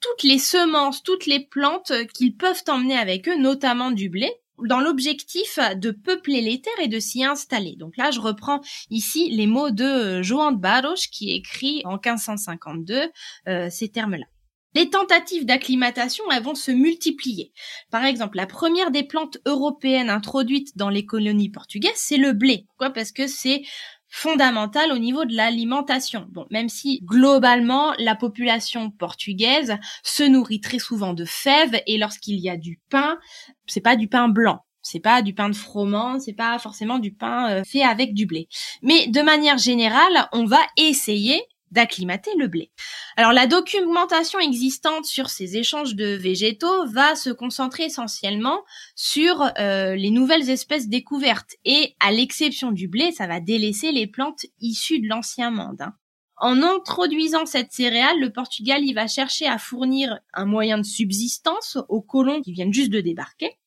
toutes 0.00 0.22
les 0.22 0.38
semences, 0.38 1.02
toutes 1.02 1.26
les 1.26 1.40
plantes 1.40 1.92
qu'ils 2.14 2.36
peuvent 2.36 2.62
emmener 2.68 2.96
avec 2.96 3.28
eux, 3.28 3.36
notamment 3.36 3.90
du 3.90 4.08
blé, 4.08 4.30
dans 4.66 4.80
l'objectif 4.80 5.58
de 5.76 5.90
peupler 5.90 6.40
les 6.40 6.60
terres 6.60 6.80
et 6.80 6.88
de 6.88 6.98
s'y 6.98 7.24
installer. 7.24 7.76
Donc 7.76 7.96
là, 7.96 8.10
je 8.10 8.20
reprends 8.20 8.60
ici 8.90 9.30
les 9.30 9.46
mots 9.46 9.70
de 9.70 10.22
Joan 10.22 10.56
de 10.56 10.60
Barros 10.60 10.94
qui 11.12 11.30
écrit 11.30 11.82
en 11.84 11.92
1552 11.92 13.10
euh, 13.48 13.68
ces 13.70 13.88
termes-là. 13.88 14.26
Les 14.74 14.90
tentatives 14.90 15.46
d'acclimatation, 15.46 16.24
elles 16.30 16.42
vont 16.42 16.54
se 16.54 16.70
multiplier. 16.70 17.52
Par 17.90 18.04
exemple, 18.04 18.36
la 18.36 18.46
première 18.46 18.90
des 18.90 19.02
plantes 19.02 19.38
européennes 19.46 20.10
introduites 20.10 20.76
dans 20.76 20.90
les 20.90 21.06
colonies 21.06 21.48
portugaises, 21.48 21.92
c'est 21.96 22.18
le 22.18 22.32
blé. 22.32 22.64
Pourquoi? 22.68 22.90
Parce 22.90 23.10
que 23.10 23.26
c'est 23.26 23.62
fondamentale 24.08 24.92
au 24.92 24.98
niveau 24.98 25.24
de 25.24 25.34
l'alimentation. 25.34 26.26
Bon, 26.30 26.46
même 26.50 26.68
si 26.68 27.00
globalement 27.02 27.92
la 27.98 28.14
population 28.14 28.90
portugaise 28.90 29.76
se 30.02 30.22
nourrit 30.22 30.60
très 30.60 30.78
souvent 30.78 31.14
de 31.14 31.24
fèves 31.24 31.80
et 31.86 31.98
lorsqu'il 31.98 32.38
y 32.40 32.48
a 32.48 32.56
du 32.56 32.80
pain, 32.90 33.18
c'est 33.66 33.80
pas 33.80 33.96
du 33.96 34.08
pain 34.08 34.28
blanc. 34.28 34.64
C'est 34.82 35.00
pas 35.00 35.22
du 35.22 35.34
pain 35.34 35.50
de 35.50 35.56
froment, 35.56 36.18
c'est 36.18 36.32
pas 36.32 36.58
forcément 36.58 36.98
du 36.98 37.12
pain 37.12 37.50
euh, 37.50 37.62
fait 37.64 37.82
avec 37.82 38.14
du 38.14 38.26
blé. 38.26 38.48
Mais 38.82 39.06
de 39.08 39.20
manière 39.20 39.58
générale, 39.58 40.28
on 40.32 40.44
va 40.44 40.60
essayer 40.76 41.42
d'acclimater 41.70 42.30
le 42.36 42.48
blé. 42.48 42.70
Alors 43.16 43.32
la 43.32 43.46
documentation 43.46 44.38
existante 44.38 45.04
sur 45.04 45.30
ces 45.30 45.56
échanges 45.56 45.94
de 45.94 46.14
végétaux 46.14 46.86
va 46.86 47.14
se 47.14 47.30
concentrer 47.30 47.84
essentiellement 47.84 48.62
sur 48.94 49.50
euh, 49.58 49.94
les 49.94 50.10
nouvelles 50.10 50.50
espèces 50.50 50.88
découvertes 50.88 51.56
et 51.64 51.94
à 52.00 52.12
l'exception 52.12 52.72
du 52.72 52.88
blé, 52.88 53.12
ça 53.12 53.26
va 53.26 53.40
délaisser 53.40 53.92
les 53.92 54.06
plantes 54.06 54.46
issues 54.60 55.00
de 55.00 55.08
l'ancien 55.08 55.50
monde. 55.50 55.80
Hein. 55.80 55.94
En 56.40 56.62
introduisant 56.62 57.46
cette 57.46 57.72
céréale, 57.72 58.20
le 58.20 58.30
Portugal 58.30 58.84
y 58.84 58.92
va 58.92 59.08
chercher 59.08 59.46
à 59.46 59.58
fournir 59.58 60.18
un 60.32 60.44
moyen 60.44 60.78
de 60.78 60.84
subsistance 60.84 61.78
aux 61.88 62.00
colons 62.00 62.42
qui 62.42 62.52
viennent 62.52 62.72
juste 62.72 62.92
de 62.92 63.00
débarquer 63.00 63.58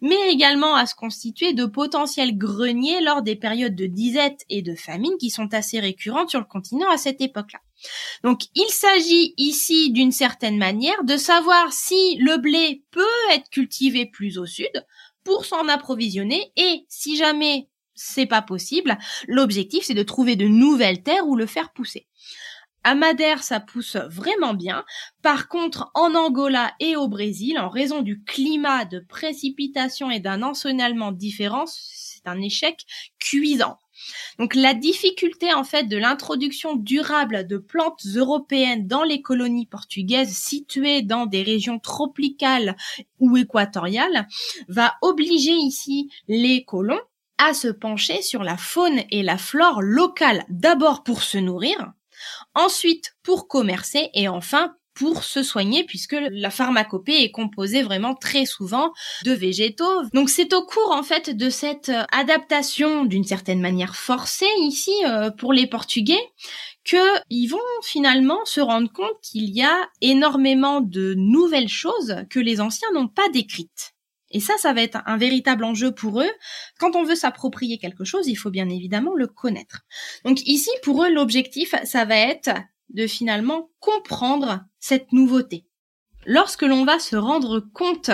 mais 0.00 0.30
également 0.30 0.74
à 0.74 0.86
se 0.86 0.94
constituer 0.94 1.52
de 1.52 1.64
potentiels 1.64 2.36
greniers 2.36 3.00
lors 3.00 3.22
des 3.22 3.36
périodes 3.36 3.74
de 3.74 3.86
disette 3.86 4.44
et 4.48 4.62
de 4.62 4.74
famine 4.74 5.16
qui 5.18 5.30
sont 5.30 5.52
assez 5.54 5.80
récurrentes 5.80 6.30
sur 6.30 6.40
le 6.40 6.46
continent 6.46 6.90
à 6.90 6.96
cette 6.96 7.20
époque-là. 7.20 7.60
Donc 8.22 8.42
il 8.54 8.68
s'agit 8.68 9.34
ici 9.36 9.92
d'une 9.92 10.12
certaine 10.12 10.58
manière 10.58 11.04
de 11.04 11.16
savoir 11.16 11.72
si 11.72 12.16
le 12.18 12.38
blé 12.38 12.82
peut 12.90 13.02
être 13.32 13.50
cultivé 13.50 14.06
plus 14.06 14.38
au 14.38 14.46
sud 14.46 14.86
pour 15.24 15.44
s'en 15.44 15.68
approvisionner 15.68 16.52
et 16.56 16.86
si 16.88 17.16
jamais 17.16 17.68
c'est 17.94 18.26
pas 18.26 18.42
possible, 18.42 18.98
l'objectif 19.26 19.84
c'est 19.84 19.94
de 19.94 20.02
trouver 20.02 20.36
de 20.36 20.46
nouvelles 20.46 21.02
terres 21.02 21.26
où 21.26 21.34
le 21.34 21.46
faire 21.46 21.72
pousser. 21.72 22.06
À 22.88 22.94
Madère, 22.94 23.42
ça 23.42 23.58
pousse 23.58 23.96
vraiment 23.96 24.54
bien. 24.54 24.84
Par 25.20 25.48
contre, 25.48 25.90
en 25.94 26.14
Angola 26.14 26.72
et 26.78 26.94
au 26.94 27.08
Brésil, 27.08 27.58
en 27.58 27.68
raison 27.68 28.00
du 28.00 28.22
climat, 28.22 28.84
de 28.84 29.00
précipitation 29.00 30.08
et 30.08 30.20
d'un 30.20 30.44
ensoleillement 30.44 31.10
différent, 31.10 31.64
c'est 31.66 32.28
un 32.28 32.40
échec 32.40 32.86
cuisant. 33.18 33.80
Donc 34.38 34.54
la 34.54 34.72
difficulté 34.72 35.52
en 35.52 35.64
fait 35.64 35.88
de 35.88 35.96
l'introduction 35.96 36.76
durable 36.76 37.48
de 37.48 37.58
plantes 37.58 38.06
européennes 38.14 38.86
dans 38.86 39.02
les 39.02 39.20
colonies 39.20 39.66
portugaises 39.66 40.36
situées 40.36 41.02
dans 41.02 41.26
des 41.26 41.42
régions 41.42 41.80
tropicales 41.80 42.76
ou 43.18 43.36
équatoriales 43.36 44.28
va 44.68 44.94
obliger 45.02 45.54
ici 45.54 46.08
les 46.28 46.64
colons 46.64 47.00
à 47.38 47.52
se 47.52 47.66
pencher 47.66 48.22
sur 48.22 48.44
la 48.44 48.56
faune 48.56 49.00
et 49.10 49.24
la 49.24 49.38
flore 49.38 49.82
locale, 49.82 50.44
d'abord 50.48 51.02
pour 51.02 51.24
se 51.24 51.38
nourrir, 51.38 51.92
ensuite 52.54 53.14
pour 53.22 53.48
commercer 53.48 54.10
et 54.14 54.28
enfin 54.28 54.74
pour 54.96 55.22
se 55.22 55.42
soigner 55.42 55.84
puisque 55.84 56.16
la 56.18 56.50
pharmacopée 56.50 57.22
est 57.22 57.30
composée 57.30 57.82
vraiment 57.82 58.14
très 58.14 58.46
souvent 58.46 58.92
de 59.24 59.32
végétaux. 59.32 60.02
Donc 60.14 60.30
c'est 60.30 60.52
au 60.54 60.64
cours 60.64 60.90
en 60.90 61.02
fait 61.02 61.36
de 61.36 61.50
cette 61.50 61.90
euh, 61.90 62.04
adaptation 62.12 63.04
d'une 63.04 63.24
certaine 63.24 63.60
manière 63.60 63.94
forcée 63.94 64.46
ici 64.62 64.94
euh, 65.06 65.30
pour 65.30 65.52
les 65.52 65.66
Portugais 65.66 66.20
que 66.84 66.96
ils 67.28 67.48
vont 67.48 67.58
finalement 67.82 68.44
se 68.44 68.60
rendre 68.60 68.90
compte 68.90 69.20
qu'il 69.22 69.50
y 69.50 69.62
a 69.62 69.88
énormément 70.00 70.80
de 70.80 71.14
nouvelles 71.16 71.68
choses 71.68 72.16
que 72.30 72.40
les 72.40 72.60
anciens 72.60 72.90
n'ont 72.94 73.08
pas 73.08 73.28
décrites. 73.28 73.95
Et 74.36 74.40
ça, 74.40 74.58
ça 74.58 74.74
va 74.74 74.82
être 74.82 74.98
un 75.06 75.16
véritable 75.16 75.64
enjeu 75.64 75.92
pour 75.92 76.20
eux. 76.20 76.30
Quand 76.78 76.94
on 76.94 77.04
veut 77.04 77.14
s'approprier 77.14 77.78
quelque 77.78 78.04
chose, 78.04 78.28
il 78.28 78.34
faut 78.34 78.50
bien 78.50 78.68
évidemment 78.68 79.14
le 79.14 79.26
connaître. 79.26 79.86
Donc 80.26 80.46
ici, 80.46 80.68
pour 80.82 81.02
eux, 81.02 81.10
l'objectif, 81.10 81.74
ça 81.84 82.04
va 82.04 82.16
être 82.18 82.50
de 82.90 83.06
finalement 83.06 83.70
comprendre 83.80 84.60
cette 84.78 85.10
nouveauté 85.12 85.65
lorsque 86.26 86.62
l'on 86.62 86.84
va 86.84 86.98
se 86.98 87.16
rendre 87.16 87.60
compte 87.72 88.10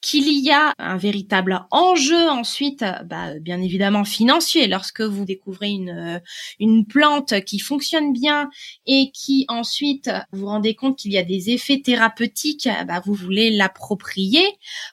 qu'il 0.00 0.28
y 0.32 0.50
a 0.50 0.74
un 0.78 0.96
véritable 0.96 1.64
enjeu 1.70 2.28
ensuite, 2.28 2.84
bah, 3.04 3.38
bien 3.40 3.62
évidemment 3.62 4.04
financier, 4.04 4.66
lorsque 4.66 5.00
vous 5.00 5.24
découvrez 5.24 5.70
une, 5.70 6.20
une 6.58 6.86
plante 6.86 7.44
qui 7.44 7.58
fonctionne 7.60 8.12
bien 8.12 8.50
et 8.86 9.10
qui 9.14 9.46
ensuite 9.48 10.10
vous 10.32 10.46
rendez 10.46 10.74
compte 10.74 10.98
qu'il 10.98 11.12
y 11.12 11.18
a 11.18 11.22
des 11.22 11.50
effets 11.50 11.80
thérapeutiques, 11.80 12.68
bah, 12.86 13.00
vous 13.04 13.14
voulez 13.14 13.50
l'approprier 13.50 14.44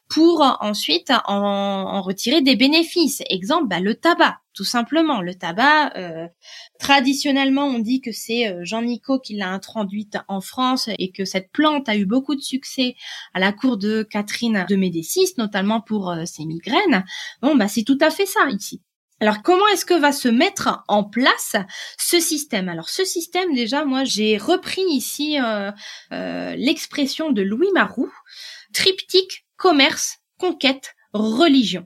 pour 0.08 0.58
ensuite 0.62 1.12
en, 1.26 1.36
en, 1.36 2.02
retirer 2.02 2.42
des 2.42 2.56
bénéfices. 2.56 3.24
Exemple, 3.30 3.68
bah, 3.68 3.80
le 3.80 3.96
tabac 3.96 4.40
tout 4.54 4.64
simplement. 4.64 5.22
Le 5.22 5.36
tabac, 5.36 5.94
euh, 5.98 6.28
traditionnellement, 6.80 7.66
on 7.66 7.80
dit 7.80 8.02
que 8.02 8.12
c'est 8.12 8.48
euh, 8.48 8.62
Jean 8.64 8.82
Nico 8.82 9.20
qui 9.20 9.36
l'a 9.36 9.50
introduite 9.50 10.18
en 10.28 10.42
France 10.42 10.90
et 10.98 11.12
que 11.12 11.26
cette 11.26 11.52
plante 11.52 11.88
a 11.90 11.96
eu 11.96 12.06
beaucoup 12.06 12.36
de 12.36 12.42
succès 12.42 12.96
à 13.34 13.40
la 13.40 13.54
cour 13.54 13.78
de 13.78 14.04
Catherine 14.04 14.66
de 14.70 14.76
Médicis, 14.76 15.34
notamment 15.38 15.82
pour 15.82 16.10
euh, 16.10 16.26
ses 16.26 16.46
migraines. 16.46 17.06
Bon, 17.42 17.56
bah 17.56 17.68
c'est 17.68 17.84
tout 17.84 17.98
à 18.02 18.10
fait 18.10 18.26
ça 18.26 18.50
ici. 18.50 18.82
Alors 19.22 19.42
comment 19.42 19.68
est-ce 19.74 19.86
que 19.86 20.00
va 20.00 20.14
se 20.14 20.30
mettre 20.30 20.84
en 20.88 21.04
place 21.04 21.58
ce 21.98 22.20
système? 22.22 22.70
Alors 22.70 22.88
ce 22.88 23.04
système 23.04 23.54
déjà, 23.54 23.84
moi 23.84 24.06
j'ai 24.06 24.38
repris 24.38 24.84
ici 24.90 25.38
l'expression 26.10 27.34
de 27.34 27.42
Louis 27.42 27.68
Marou, 27.74 28.10
triptyque, 28.74 29.46
commerce, 29.58 30.20
conquête, 30.38 30.96
religion 31.12 31.86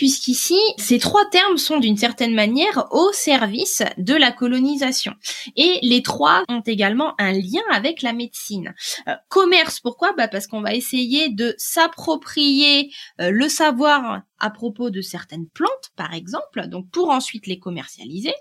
puisqu'ici, 0.00 0.58
ces 0.78 0.98
trois 0.98 1.28
termes 1.28 1.58
sont 1.58 1.78
d'une 1.78 1.98
certaine 1.98 2.34
manière 2.34 2.86
au 2.90 3.12
service 3.12 3.82
de 3.98 4.14
la 4.14 4.32
colonisation. 4.32 5.12
Et 5.56 5.78
les 5.82 6.02
trois 6.02 6.42
ont 6.48 6.62
également 6.62 7.12
un 7.18 7.32
lien 7.32 7.60
avec 7.70 8.00
la 8.00 8.14
médecine. 8.14 8.74
Euh, 9.08 9.14
commerce, 9.28 9.78
pourquoi? 9.78 10.14
Bah 10.14 10.26
Parce 10.26 10.46
qu'on 10.46 10.62
va 10.62 10.72
essayer 10.72 11.28
de 11.28 11.54
s'approprier 11.58 12.90
euh, 13.20 13.30
le 13.30 13.50
savoir 13.50 14.22
à 14.38 14.48
propos 14.48 14.88
de 14.88 15.02
certaines 15.02 15.50
plantes, 15.50 15.90
par 15.96 16.14
exemple, 16.14 16.66
donc 16.68 16.88
pour 16.90 17.10
ensuite 17.10 17.46
les 17.46 17.58
commercialiser. 17.58 18.32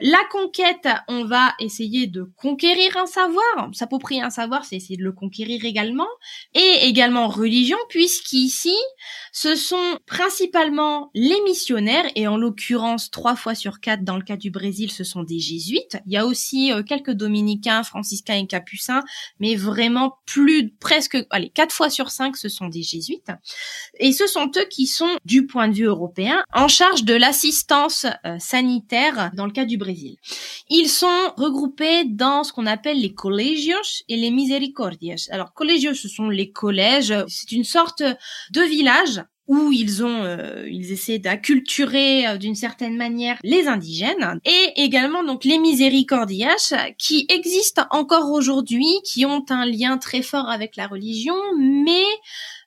La 0.00 0.18
conquête, 0.30 0.88
on 1.08 1.24
va 1.24 1.54
essayer 1.60 2.06
de 2.06 2.24
conquérir 2.36 2.96
un 2.96 3.06
savoir. 3.06 3.70
S'approprier 3.72 4.22
un 4.22 4.30
savoir, 4.30 4.64
c'est 4.64 4.76
essayer 4.76 4.96
de 4.96 5.04
le 5.04 5.12
conquérir 5.12 5.64
également. 5.64 6.08
Et 6.54 6.86
également 6.86 7.28
religion, 7.28 7.76
puisqu'ici, 7.88 8.74
ce 9.32 9.54
sont 9.54 9.98
principalement 10.06 11.10
les 11.14 11.40
missionnaires, 11.42 12.04
et 12.16 12.26
en 12.26 12.36
l'occurrence, 12.36 13.10
trois 13.10 13.36
fois 13.36 13.54
sur 13.54 13.80
quatre, 13.80 14.04
dans 14.04 14.16
le 14.16 14.22
cas 14.22 14.36
du 14.36 14.50
Brésil, 14.50 14.90
ce 14.90 15.04
sont 15.04 15.22
des 15.22 15.38
jésuites. 15.38 15.98
Il 16.06 16.12
y 16.12 16.16
a 16.16 16.26
aussi 16.26 16.72
euh, 16.72 16.82
quelques 16.82 17.12
dominicains, 17.12 17.82
franciscains 17.82 18.34
et 18.34 18.46
capucins, 18.46 19.02
mais 19.38 19.54
vraiment 19.54 20.18
plus, 20.26 20.70
presque, 20.80 21.16
allez, 21.30 21.50
quatre 21.50 21.74
fois 21.74 21.90
sur 21.90 22.10
cinq, 22.10 22.36
ce 22.36 22.48
sont 22.48 22.68
des 22.68 22.82
jésuites. 22.82 23.30
Et 24.00 24.12
ce 24.12 24.26
sont 24.26 24.50
eux 24.56 24.66
qui 24.70 24.86
sont, 24.86 25.16
du 25.24 25.46
point 25.46 25.68
de 25.68 25.74
vue 25.74 25.86
européen, 25.86 26.42
en 26.52 26.68
charge 26.68 27.04
de 27.04 27.14
l'assistance 27.14 28.06
euh, 28.26 28.38
sanitaire 28.38 29.30
le 29.46 29.52
cas 29.52 29.64
du 29.64 29.76
Brésil. 29.76 30.16
Ils 30.70 30.88
sont 30.88 31.32
regroupés 31.36 32.04
dans 32.04 32.44
ce 32.44 32.52
qu'on 32.52 32.66
appelle 32.66 33.00
les 33.00 33.14
colegios 33.14 34.02
et 34.08 34.16
les 34.16 34.30
misericordias. 34.30 35.28
Alors, 35.30 35.52
colegios, 35.54 35.94
ce 35.94 36.08
sont 36.08 36.28
les 36.28 36.50
collèges. 36.50 37.14
C'est 37.28 37.52
une 37.52 37.64
sorte 37.64 38.02
de 38.02 38.62
village 38.62 39.22
où 39.48 39.72
ils 39.72 40.04
ont, 40.04 40.22
euh, 40.22 40.66
ils 40.70 40.92
essaient 40.92 41.18
d'acculturer 41.18 42.26
euh, 42.26 42.36
d'une 42.38 42.54
certaine 42.54 42.96
manière 42.96 43.38
les 43.42 43.66
indigènes, 43.66 44.40
et 44.44 44.72
également 44.82 45.24
donc 45.24 45.44
les 45.44 45.58
miséricordias 45.58 46.74
qui 46.96 47.26
existent 47.28 47.86
encore 47.90 48.30
aujourd'hui, 48.30 48.86
qui 49.04 49.26
ont 49.26 49.44
un 49.50 49.66
lien 49.66 49.98
très 49.98 50.22
fort 50.22 50.48
avec 50.48 50.76
la 50.76 50.86
religion, 50.86 51.34
mais 51.58 52.04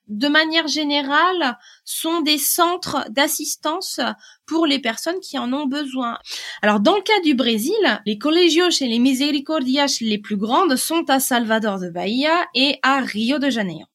de 0.08 0.28
manière 0.28 0.68
générale, 0.68 1.58
sont 1.84 2.22
des 2.22 2.38
centres 2.38 3.06
d'assistance 3.10 4.00
pour 4.46 4.66
les 4.66 4.80
personnes 4.80 5.20
qui 5.20 5.38
en 5.38 5.52
ont 5.54 5.66
besoin. 5.66 6.18
Alors, 6.62 6.80
dans 6.80 6.96
le 6.96 7.02
cas 7.02 7.20
du 7.24 7.36
Brésil, 7.36 8.02
les 8.06 8.18
colegios 8.18 8.70
et 8.82 8.88
les 8.88 9.00
misericordias 9.00 9.98
les 10.02 10.18
plus 10.18 10.38
grandes 10.38 10.76
sont 10.76 11.10
à 11.10 11.20
Salvador 11.20 11.80
de 11.80 11.90
Bahia 11.90 12.46
et 12.54 12.80
à 12.84 13.02
Rio 13.02 13.40
de 13.40 13.50
Janeiro. 13.50 13.90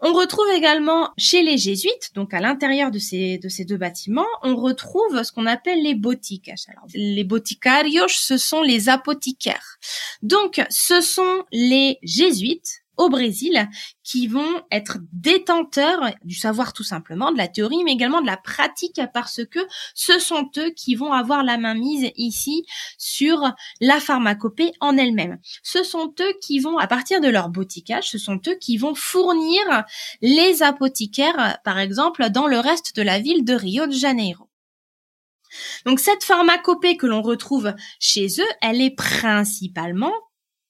On 0.00 0.12
retrouve 0.12 0.48
également 0.54 1.10
chez 1.18 1.42
les 1.42 1.58
jésuites, 1.58 2.14
donc 2.14 2.32
à 2.32 2.38
l'intérieur 2.38 2.92
de 2.92 3.00
ces, 3.00 3.38
de 3.38 3.48
ces 3.48 3.64
deux 3.64 3.76
bâtiments, 3.76 4.28
on 4.42 4.54
retrouve 4.54 5.24
ce 5.24 5.32
qu'on 5.32 5.46
appelle 5.46 5.82
les 5.82 5.96
boutiques. 5.96 6.50
les 6.94 7.24
boticarios, 7.24 8.06
ce 8.06 8.36
sont 8.36 8.62
les 8.62 8.88
apothicaires. 8.88 9.78
Donc, 10.22 10.64
ce 10.70 11.00
sont 11.00 11.44
les 11.50 11.98
jésuites 12.04 12.84
au 12.98 13.08
Brésil 13.08 13.68
qui 14.02 14.26
vont 14.26 14.62
être 14.70 14.98
détenteurs 15.12 16.10
du 16.24 16.34
savoir 16.34 16.72
tout 16.72 16.82
simplement, 16.82 17.32
de 17.32 17.38
la 17.38 17.48
théorie, 17.48 17.84
mais 17.84 17.92
également 17.92 18.20
de 18.20 18.26
la 18.26 18.36
pratique 18.36 19.00
parce 19.14 19.40
que 19.50 19.60
ce 19.94 20.18
sont 20.18 20.50
eux 20.58 20.70
qui 20.70 20.94
vont 20.94 21.12
avoir 21.12 21.44
la 21.44 21.56
main 21.56 21.74
mise 21.74 22.10
ici 22.16 22.64
sur 22.98 23.52
la 23.80 24.00
pharmacopée 24.00 24.72
en 24.80 24.96
elle-même. 24.96 25.38
Ce 25.62 25.82
sont 25.82 26.12
eux 26.20 26.34
qui 26.42 26.58
vont, 26.58 26.78
à 26.78 26.86
partir 26.86 27.20
de 27.20 27.28
leur 27.28 27.48
boticage, 27.48 28.10
ce 28.10 28.18
sont 28.18 28.40
eux 28.48 28.56
qui 28.60 28.76
vont 28.76 28.94
fournir 28.94 29.62
les 30.20 30.62
apothicaires, 30.62 31.58
par 31.64 31.78
exemple, 31.78 32.30
dans 32.30 32.46
le 32.46 32.58
reste 32.58 32.96
de 32.96 33.02
la 33.02 33.20
ville 33.20 33.44
de 33.44 33.54
Rio 33.54 33.86
de 33.86 33.92
Janeiro. 33.92 34.48
Donc 35.86 36.00
cette 36.00 36.24
pharmacopée 36.24 36.96
que 36.96 37.06
l'on 37.06 37.22
retrouve 37.22 37.74
chez 38.00 38.26
eux, 38.40 38.48
elle 38.60 38.82
est 38.82 38.94
principalement 38.94 40.12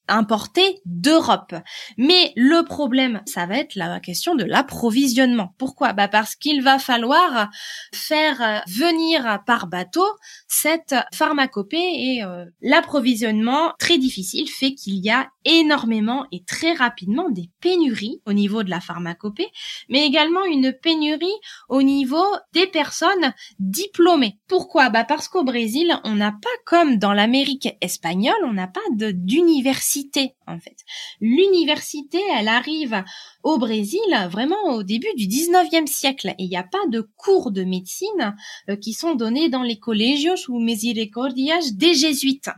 importés 0.08 0.80
d'Europe. 0.84 1.54
Mais 1.96 2.32
le 2.36 2.64
problème, 2.64 3.22
ça 3.26 3.46
va 3.46 3.58
être 3.58 3.74
la 3.74 4.00
question 4.00 4.34
de 4.34 4.44
l'approvisionnement. 4.44 5.54
Pourquoi? 5.58 5.92
Bah 5.92 6.08
parce 6.08 6.34
qu'il 6.34 6.62
va 6.62 6.78
falloir 6.78 7.48
faire 7.92 8.62
venir 8.66 9.40
par 9.46 9.66
bateau 9.66 10.06
cette 10.46 10.94
pharmacopée 11.12 11.76
et 11.76 12.24
euh, 12.24 12.44
l'approvisionnement 12.60 13.72
très 13.78 13.98
difficile 13.98 14.48
fait 14.48 14.74
qu'il 14.74 14.96
y 14.96 15.10
a 15.10 15.28
énormément 15.44 16.26
et 16.32 16.44
très 16.44 16.72
rapidement 16.72 17.30
des 17.30 17.50
pénuries 17.60 18.20
au 18.26 18.32
niveau 18.32 18.62
de 18.62 18.70
la 18.70 18.80
pharmacopée, 18.80 19.48
mais 19.88 20.06
également 20.06 20.44
une 20.44 20.72
pénurie 20.72 21.26
au 21.68 21.82
niveau 21.82 22.24
des 22.52 22.66
personnes 22.66 23.34
diplômées. 23.58 24.38
Pourquoi? 24.48 24.90
Bah 24.90 25.04
parce 25.04 25.28
qu'au 25.28 25.44
Brésil, 25.44 25.98
on 26.04 26.14
n'a 26.14 26.32
pas 26.32 26.48
comme 26.64 26.98
dans 26.98 27.12
l'Amérique 27.12 27.68
espagnole, 27.80 28.34
on 28.44 28.52
n'a 28.52 28.68
pas 28.68 28.80
d'université 28.90 29.97
en 30.46 30.58
fait. 30.58 30.76
L'université, 31.20 32.18
elle 32.36 32.48
arrive 32.48 33.02
au 33.42 33.58
Brésil 33.58 34.00
vraiment 34.30 34.74
au 34.74 34.82
début 34.82 35.12
du 35.16 35.26
19e 35.26 35.86
siècle 35.86 36.34
et 36.38 36.44
il 36.44 36.48
n'y 36.48 36.56
a 36.56 36.62
pas 36.62 36.86
de 36.90 37.00
cours 37.16 37.50
de 37.50 37.64
médecine 37.64 38.34
euh, 38.68 38.76
qui 38.76 38.92
sont 38.92 39.14
donnés 39.14 39.48
dans 39.48 39.62
les 39.62 39.78
collegios 39.78 40.48
ou 40.48 40.60
misericordias 40.60 41.72
des 41.72 41.94
jésuites. 41.94 42.50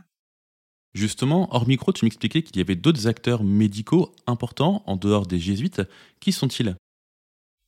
Justement, 0.93 1.47
hors 1.51 1.67
micro, 1.67 1.93
tu 1.93 2.03
m'expliquais 2.05 2.43
qu'il 2.43 2.57
y 2.57 2.61
avait 2.61 2.75
d'autres 2.75 3.07
acteurs 3.07 3.43
médicaux 3.43 4.11
importants 4.27 4.83
en 4.85 4.97
dehors 4.97 5.25
des 5.25 5.39
jésuites. 5.39 5.81
Qui 6.19 6.33
sont-ils? 6.33 6.75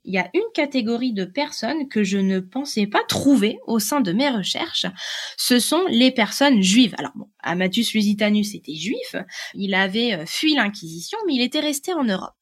Il 0.06 0.14
y 0.14 0.18
a 0.18 0.30
une 0.34 0.42
catégorie 0.54 1.14
de 1.14 1.26
personnes 1.26 1.88
que 1.88 2.04
je 2.04 2.18
ne 2.18 2.40
pensais 2.40 2.88
pas 2.88 3.04
trouver 3.08 3.60
au 3.68 3.80
sein 3.80 4.02
de 4.02 4.12
mes 4.12 4.30
recherches. 4.30 4.86
Ce 5.38 5.60
sont 5.60 5.86
les 5.90 6.12
personnes 6.12 6.62
juives. 6.62 6.96
Alors 6.98 7.14
bon, 7.16 7.30
Amatus 7.40 7.94
Lusitanus 7.94 8.54
était 8.54 8.76
juif, 8.76 9.16
il 9.54 9.74
avait 9.74 10.14
euh, 10.14 10.26
fui 10.26 10.56
l'Inquisition, 10.56 11.18
mais 11.28 11.36
il 11.36 11.42
était 11.42 11.60
resté 11.60 11.94
en 11.94 12.04
Europe. 12.04 12.34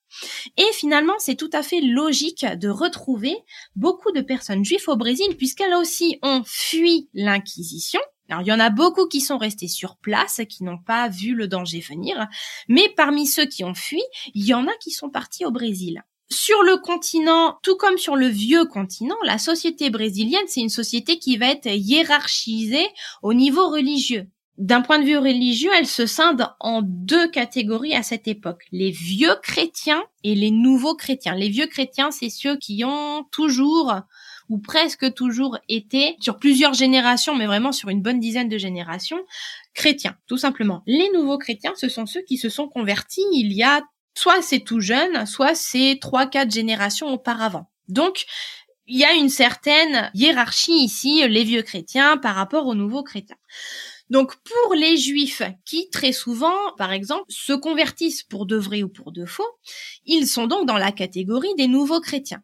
Et 0.58 0.65
finalement, 0.74 1.13
c'est 1.19 1.36
tout 1.36 1.50
à 1.54 1.63
fait 1.63 1.80
logique 1.80 2.45
de 2.45 2.67
retrouver 2.67 3.36
beaucoup 3.76 4.12
de 4.12 4.21
personnes 4.21 4.65
juives 4.65 4.88
au 4.88 4.97
Brésil, 4.97 5.38
puisqu'elles 5.38 5.74
aussi 5.74 6.19
ont 6.21 6.43
fui 6.45 7.10
l'Inquisition. 7.13 8.02
Alors, 8.30 8.41
il 8.41 8.47
y 8.47 8.54
en 8.54 8.60
a 8.60 8.69
beaucoup 8.69 9.08
qui 9.08 9.21
sont 9.21 9.38
restés 9.38 9.67
sur 9.67 9.97
place, 9.97 10.41
qui 10.50 10.63
n'ont 10.63 10.78
pas 10.78 11.08
vu 11.10 11.34
le 11.34 11.47
danger 11.47 11.80
venir, 11.80 12.28
mais 12.67 12.89
parmi 12.95 13.26
ceux 13.26 13.45
qui 13.45 13.63
ont 13.63 13.74
fui, 13.74 14.02
il 14.34 14.45
y 14.45 14.54
en 14.54 14.67
a 14.67 14.78
qui 14.82 14.91
sont 14.91 15.10
partis 15.10 15.45
au 15.45 15.52
Brésil. 15.52 16.04
Sur 16.32 16.63
le 16.63 16.78
continent, 16.78 17.60
tout 17.62 17.76
comme 17.76 17.98
sur 17.98 18.15
le 18.15 18.28
vieux 18.28 18.63
continent, 18.63 19.17
la 19.26 19.38
société 19.38 19.89
brésilienne, 19.89 20.48
c'est 20.48 20.62
une 20.62 20.70
société 20.70 21.20
qui 21.20 21.36
va 21.36 21.48
être 21.48 21.67
hiérarchisée 21.67 22.88
au 23.22 23.34
niveau 23.34 23.67
religieux. 23.67 24.28
D'un 24.58 24.80
point 24.82 25.00
de 25.00 25.04
vue 25.04 25.17
religieux, 25.17 25.72
elle 25.78 25.88
se 25.88 26.06
scinde 26.06 26.48
en 26.62 26.84
deux 26.84 27.30
catégories 27.30 27.96
à 27.96 28.04
cette 28.04 28.30
époque. 28.30 28.63
Les 28.72 28.91
vieux 28.91 29.36
chrétiens 29.44 30.04
et 30.24 30.34
les 30.34 30.52
nouveaux 30.52 30.96
chrétiens. 30.96 31.36
Les 31.36 31.50
vieux 31.50 31.67
chrétiens, 31.67 32.12
c'est 32.12 32.30
ceux 32.30 32.56
qui 32.56 32.86
ont 32.86 33.26
toujours 33.32 33.94
ou 34.48 34.58
presque 34.58 35.13
toujours 35.13 35.58
été, 35.67 36.15
sur 36.22 36.39
plusieurs 36.39 36.74
générations, 36.74 37.36
mais 37.36 37.46
vraiment 37.46 37.74
sur 37.74 37.89
une 37.89 38.02
bonne 38.02 38.20
dizaine 38.20 38.50
de 38.50 38.58
générations, 38.58 39.20
chrétiens, 39.74 40.15
tout 40.28 40.38
simplement. 40.38 40.82
Les 40.86 41.10
nouveaux 41.12 41.38
chrétiens, 41.38 41.74
ce 41.76 41.89
sont 41.89 42.06
ceux 42.06 42.22
qui 42.22 42.38
se 42.38 42.50
sont 42.50 42.67
convertis 42.67 43.26
il 43.34 43.52
y 43.52 43.63
a 43.63 43.82
soit 44.15 44.41
c'est 44.41 44.60
tout 44.60 44.82
jeune, 44.82 45.26
soit 45.26 45.56
c'est 45.56 45.97
trois, 46.02 46.26
quatre 46.26 46.52
générations 46.52 47.13
auparavant. 47.13 47.69
Donc, 47.88 48.26
il 48.88 48.97
y 48.97 49.06
a 49.06 49.13
une 49.13 49.30
certaine 49.30 50.12
hiérarchie 50.13 50.84
ici, 50.84 51.24
les 51.28 51.43
vieux 51.43 51.62
chrétiens 51.62 52.17
par 52.17 52.36
rapport 52.36 52.67
aux 52.67 52.76
nouveaux 52.76 53.04
chrétiens. 53.04 53.38
Donc 54.10 54.36
pour 54.36 54.76
les 54.76 54.97
juifs 54.97 55.41
qui 55.65 55.89
très 55.89 56.12
souvent, 56.12 56.74
par 56.78 56.91
exemple, 56.91 57.24
se 57.30 57.54
convertissent 57.54 58.24
pour 58.24 58.45
de 58.45 58.58
vrai 58.58 58.84
ou 58.84 58.89
pour 58.89 59.13
de 59.13 59.26
faux, 59.26 59.47
ils 60.06 60.28
sont 60.28 60.47
donc 60.47 60.67
dans 60.67 60.78
la 60.78 60.91
catégorie 60.91 61.56
des 61.58 61.69
nouveaux 61.69 62.02
chrétiens. 62.02 62.43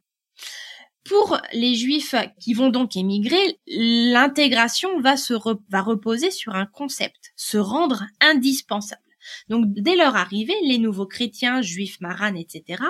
Pour 1.03 1.37
les 1.51 1.75
juifs 1.75 2.15
qui 2.39 2.53
vont 2.53 2.69
donc 2.69 2.95
émigrer, 2.95 3.59
l'intégration 3.67 5.01
va 5.01 5.17
se 5.17 5.33
va 5.69 5.81
reposer 5.81 6.31
sur 6.31 6.55
un 6.55 6.65
concept, 6.65 7.33
se 7.35 7.57
rendre 7.57 8.05
indispensable. 8.21 9.01
Donc 9.49 9.65
dès 9.67 9.95
leur 9.95 10.15
arrivée, 10.15 10.55
les 10.63 10.77
nouveaux 10.77 11.05
chrétiens, 11.05 11.61
juifs, 11.61 11.99
maranes, 12.01 12.37
etc., 12.37 12.83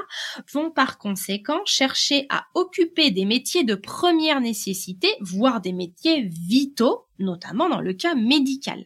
vont 0.52 0.71
par 0.71 0.97
conséquent 0.97 1.62
chercher 1.65 2.26
à 2.30 2.45
occuper 2.54 3.12
des 3.12 3.26
métiers 3.26 3.63
de 3.63 3.76
première 3.76 4.41
nécessité, 4.41 5.10
voire 5.21 5.62
des 5.62 5.73
métiers 5.73 6.23
vitaux, 6.23 7.08
notamment 7.19 7.69
dans 7.69 7.82
le 7.82 7.93
cas 7.93 8.15
médical. 8.15 8.86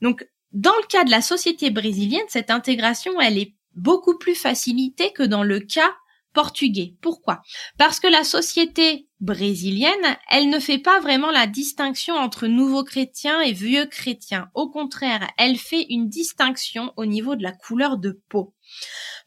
Donc 0.00 0.26
dans 0.52 0.76
le 0.80 0.86
cas 0.86 1.04
de 1.04 1.10
la 1.10 1.20
société 1.20 1.70
brésilienne, 1.70 2.22
cette 2.28 2.50
intégration, 2.50 3.20
elle 3.20 3.38
est 3.38 3.54
beaucoup 3.74 4.18
plus 4.18 4.34
facilitée 4.34 5.12
que 5.12 5.22
dans 5.22 5.44
le 5.44 5.60
cas 5.60 5.94
portugais. 6.32 6.94
Pourquoi? 7.00 7.42
Parce 7.78 8.00
que 8.00 8.06
la 8.06 8.24
société 8.24 9.07
brésilienne, 9.20 10.16
elle 10.30 10.48
ne 10.48 10.60
fait 10.60 10.78
pas 10.78 11.00
vraiment 11.00 11.30
la 11.30 11.46
distinction 11.46 12.14
entre 12.14 12.46
nouveaux 12.46 12.84
chrétiens 12.84 13.40
et 13.40 13.52
vieux 13.52 13.86
chrétiens. 13.86 14.48
Au 14.54 14.68
contraire, 14.68 15.28
elle 15.38 15.56
fait 15.56 15.86
une 15.90 16.08
distinction 16.08 16.92
au 16.96 17.04
niveau 17.04 17.34
de 17.34 17.42
la 17.42 17.52
couleur 17.52 17.98
de 17.98 18.20
peau. 18.28 18.54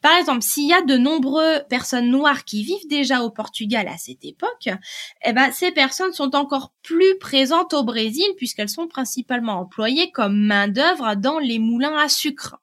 Par 0.00 0.16
exemple, 0.16 0.42
s'il 0.42 0.68
y 0.68 0.72
a 0.72 0.82
de 0.82 0.96
nombreuses 0.96 1.64
personnes 1.68 2.10
noires 2.10 2.44
qui 2.44 2.64
vivent 2.64 2.88
déjà 2.88 3.22
au 3.22 3.30
Portugal 3.30 3.86
à 3.88 3.98
cette 3.98 4.24
époque, 4.24 4.68
eh 5.24 5.32
ben, 5.32 5.52
ces 5.52 5.72
personnes 5.72 6.12
sont 6.12 6.34
encore 6.34 6.72
plus 6.82 7.18
présentes 7.18 7.74
au 7.74 7.84
Brésil 7.84 8.26
puisqu'elles 8.36 8.68
sont 8.68 8.88
principalement 8.88 9.60
employées 9.60 10.10
comme 10.10 10.36
main-d'œuvre 10.36 11.16
dans 11.16 11.38
les 11.38 11.58
moulins 11.58 11.96
à 11.96 12.08
sucre. 12.08 12.56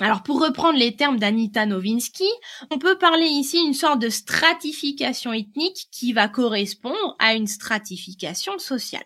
Alors 0.00 0.22
pour 0.22 0.40
reprendre 0.40 0.78
les 0.78 0.94
termes 0.94 1.18
d'Anita 1.18 1.66
Nowinski, 1.66 2.28
on 2.70 2.78
peut 2.78 2.98
parler 2.98 3.26
ici 3.26 3.62
d'une 3.62 3.74
sorte 3.74 4.00
de 4.00 4.08
stratification 4.08 5.32
ethnique 5.32 5.88
qui 5.90 6.12
va 6.12 6.28
correspondre 6.28 7.16
à 7.18 7.34
une 7.34 7.48
stratification 7.48 8.58
sociale. 8.58 9.04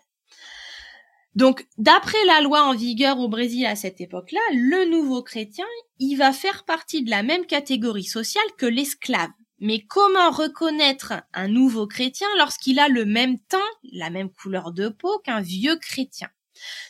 Donc, 1.35 1.65
d'après 1.79 2.23
la 2.27 2.41
loi 2.41 2.61
en 2.63 2.75
vigueur 2.75 3.17
au 3.19 3.27
Brésil 3.27 3.65
à 3.65 3.75
cette 3.75 4.01
époque-là, 4.01 4.39
le 4.53 4.87
nouveau 4.91 5.23
chrétien, 5.23 5.65
il 5.97 6.15
va 6.15 6.31
faire 6.31 6.63
partie 6.63 7.01
de 7.01 7.09
la 7.09 7.23
même 7.23 7.47
catégorie 7.47 8.03
sociale 8.03 8.43
que 8.59 8.67
l'esclave. 8.67 9.31
Mais 9.59 9.79
comment 9.79 10.29
reconnaître 10.29 11.13
un 11.33 11.47
nouveau 11.47 11.87
chrétien 11.87 12.27
lorsqu'il 12.37 12.77
a 12.79 12.87
le 12.87 13.05
même 13.05 13.39
teint, 13.39 13.59
la 13.93 14.11
même 14.11 14.29
couleur 14.29 14.73
de 14.73 14.89
peau 14.89 15.19
qu'un 15.23 15.41
vieux 15.41 15.77
chrétien? 15.77 16.29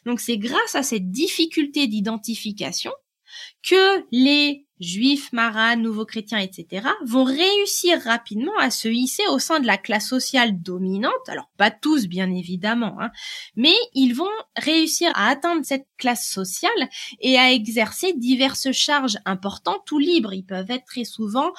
Donc 0.06 0.20
c'est 0.20 0.38
grâce 0.38 0.76
à 0.76 0.84
cette 0.84 1.10
difficulté 1.10 1.88
d'identification 1.88 2.92
que 3.62 4.06
les 4.12 4.66
juifs, 4.80 5.32
marins, 5.32 5.76
nouveaux 5.76 6.06
chrétiens, 6.06 6.40
etc., 6.40 6.88
vont 7.06 7.24
réussir 7.24 8.02
rapidement 8.02 8.58
à 8.60 8.70
se 8.70 8.88
hisser 8.88 9.24
au 9.30 9.40
sein 9.40 9.60
de 9.60 9.68
la 9.68 9.78
classe 9.78 10.08
sociale 10.08 10.62
dominante. 10.62 11.28
Alors 11.28 11.50
pas 11.58 11.72
tous, 11.72 12.08
bien 12.08 12.30
évidemment, 12.32 12.98
hein, 13.00 13.10
mais 13.56 13.76
ils 13.94 14.14
vont 14.14 14.26
réussir 14.58 15.12
à 15.16 15.30
atteindre 15.30 15.62
cette 15.64 15.88
classe 15.98 16.28
sociale 16.28 16.72
et 17.22 17.38
à 17.38 17.52
exercer 17.52 18.14
diverses 18.14 18.72
charges 18.72 19.18
importantes 19.26 19.90
ou 19.92 20.00
libres. 20.00 20.34
Ils 20.34 20.46
peuvent 20.46 20.72
être 20.72 20.86
très 20.86 21.06
souvent 21.06 21.52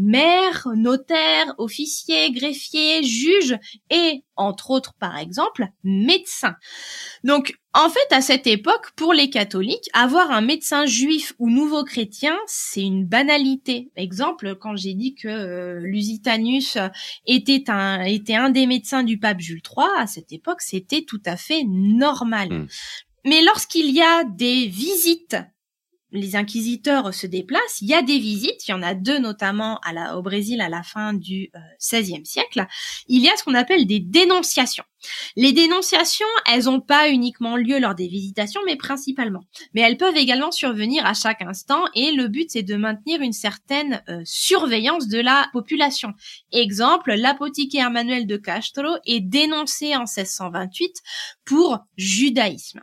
maire, 0.00 0.66
notaire, 0.74 1.54
officier, 1.58 2.32
greffier, 2.32 3.02
juge 3.02 3.58
et, 3.90 4.24
entre 4.34 4.70
autres, 4.70 4.94
par 4.98 5.18
exemple, 5.18 5.68
médecin. 5.84 6.56
Donc, 7.22 7.58
en 7.74 7.88
fait, 7.88 8.06
à 8.10 8.20
cette 8.20 8.46
époque, 8.46 8.90
pour 8.96 9.12
les 9.12 9.30
catholiques, 9.30 9.88
avoir 9.92 10.30
un 10.30 10.40
médecin 10.40 10.86
juif 10.86 11.34
ou 11.38 11.50
nouveau 11.50 11.84
chrétien, 11.84 12.36
c'est 12.46 12.82
une 12.82 13.06
banalité. 13.06 13.90
Exemple, 13.94 14.56
quand 14.56 14.74
j'ai 14.74 14.94
dit 14.94 15.14
que 15.14 15.28
euh, 15.28 15.80
Lusitanus 15.80 16.78
était 17.26 17.64
un, 17.68 18.02
était 18.02 18.34
un 18.34 18.50
des 18.50 18.66
médecins 18.66 19.04
du 19.04 19.18
pape 19.18 19.40
Jules 19.40 19.62
III, 19.64 19.86
à 19.98 20.06
cette 20.06 20.32
époque, 20.32 20.62
c'était 20.62 21.02
tout 21.02 21.22
à 21.26 21.36
fait 21.36 21.62
normal. 21.64 22.48
Hmm. 22.50 22.66
Mais 23.24 23.42
lorsqu'il 23.42 23.90
y 23.90 24.00
a 24.00 24.24
des 24.24 24.66
visites 24.66 25.36
les 26.12 26.36
inquisiteurs 26.36 27.14
se 27.14 27.26
déplacent, 27.26 27.80
il 27.80 27.88
y 27.88 27.94
a 27.94 28.02
des 28.02 28.18
visites, 28.18 28.66
il 28.66 28.70
y 28.72 28.74
en 28.74 28.82
a 28.82 28.94
deux 28.94 29.18
notamment 29.18 29.78
à 29.80 29.92
la, 29.92 30.16
au 30.16 30.22
Brésil 30.22 30.60
à 30.60 30.68
la 30.68 30.82
fin 30.82 31.12
du 31.12 31.50
XVIe 31.80 32.20
euh, 32.20 32.24
siècle, 32.24 32.66
il 33.08 33.22
y 33.22 33.28
a 33.28 33.36
ce 33.36 33.44
qu'on 33.44 33.54
appelle 33.54 33.86
des 33.86 34.00
dénonciations. 34.00 34.84
Les 35.36 35.52
dénonciations, 35.52 36.26
elles 36.46 36.64
n'ont 36.64 36.80
pas 36.80 37.08
uniquement 37.08 37.56
lieu 37.56 37.78
lors 37.78 37.94
des 37.94 38.08
visitations, 38.08 38.60
mais 38.66 38.76
principalement. 38.76 39.44
Mais 39.74 39.80
elles 39.80 39.96
peuvent 39.96 40.16
également 40.16 40.50
survenir 40.50 41.06
à 41.06 41.14
chaque 41.14 41.42
instant 41.42 41.84
et 41.94 42.12
le 42.12 42.28
but 42.28 42.50
c'est 42.50 42.62
de 42.62 42.76
maintenir 42.76 43.20
une 43.20 43.32
certaine 43.32 44.02
euh, 44.08 44.20
surveillance 44.24 45.08
de 45.08 45.18
la 45.18 45.48
population. 45.52 46.12
Exemple, 46.52 47.14
l'apothicaire 47.14 47.90
Manuel 47.90 48.26
de 48.26 48.36
Castro 48.36 48.96
est 49.06 49.20
dénoncé 49.20 49.94
en 49.96 50.00
1628 50.00 50.94
pour 51.44 51.78
judaïsme. 51.96 52.82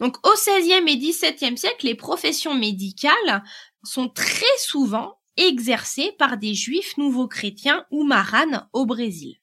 Donc 0.00 0.16
au 0.26 0.32
XVIe 0.32 0.88
et 0.88 0.96
XVIIe 0.96 1.58
siècle, 1.58 1.86
les 1.86 1.94
professions 1.94 2.54
médicales 2.54 3.42
sont 3.82 4.08
très 4.08 4.46
souvent 4.58 5.18
exercées 5.36 6.12
par 6.18 6.36
des 6.36 6.54
juifs 6.54 6.96
nouveaux 6.96 7.28
chrétiens 7.28 7.84
ou 7.90 8.04
maranes 8.04 8.68
au 8.72 8.86
Brésil. 8.86 9.36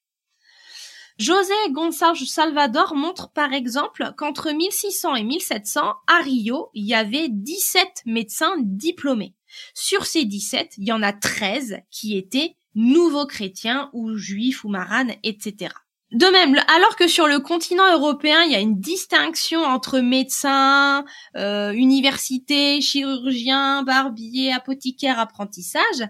José 1.18 1.54
Gonçalves 1.72 2.26
Salvador 2.26 2.94
montre 2.94 3.32
par 3.32 3.54
exemple 3.54 4.12
qu'entre 4.18 4.52
1600 4.52 5.16
et 5.16 5.24
1700, 5.24 5.94
à 6.08 6.22
Rio, 6.22 6.70
il 6.74 6.86
y 6.86 6.94
avait 6.94 7.30
17 7.30 8.04
médecins 8.06 8.56
diplômés. 8.60 9.34
Sur 9.74 10.06
ces 10.06 10.26
17, 10.26 10.74
il 10.78 10.88
y 10.88 10.92
en 10.92 11.02
a 11.02 11.14
13 11.14 11.78
qui 11.90 12.18
étaient 12.18 12.58
nouveaux 12.76 13.26
chrétiens 13.26 13.90
ou 13.94 14.16
juifs 14.18 14.66
ou 14.66 14.70
maranes, 14.70 15.14
etc. 15.24 15.74
De 16.12 16.28
même, 16.28 16.56
alors 16.68 16.96
que 16.96 17.08
sur 17.08 17.28
le 17.28 17.40
continent 17.40 17.92
européen, 17.92 18.44
il 18.44 18.52
y 18.52 18.56
a 18.56 18.60
une 18.60 18.80
distinction 18.80 19.64
entre 19.64 20.00
médecins, 20.00 21.04
euh, 21.36 21.72
universités, 21.72 22.80
chirurgiens, 22.80 23.82
barbiers, 23.82 24.54
apothicaires, 24.54 25.20
apprentissage, 25.20 26.02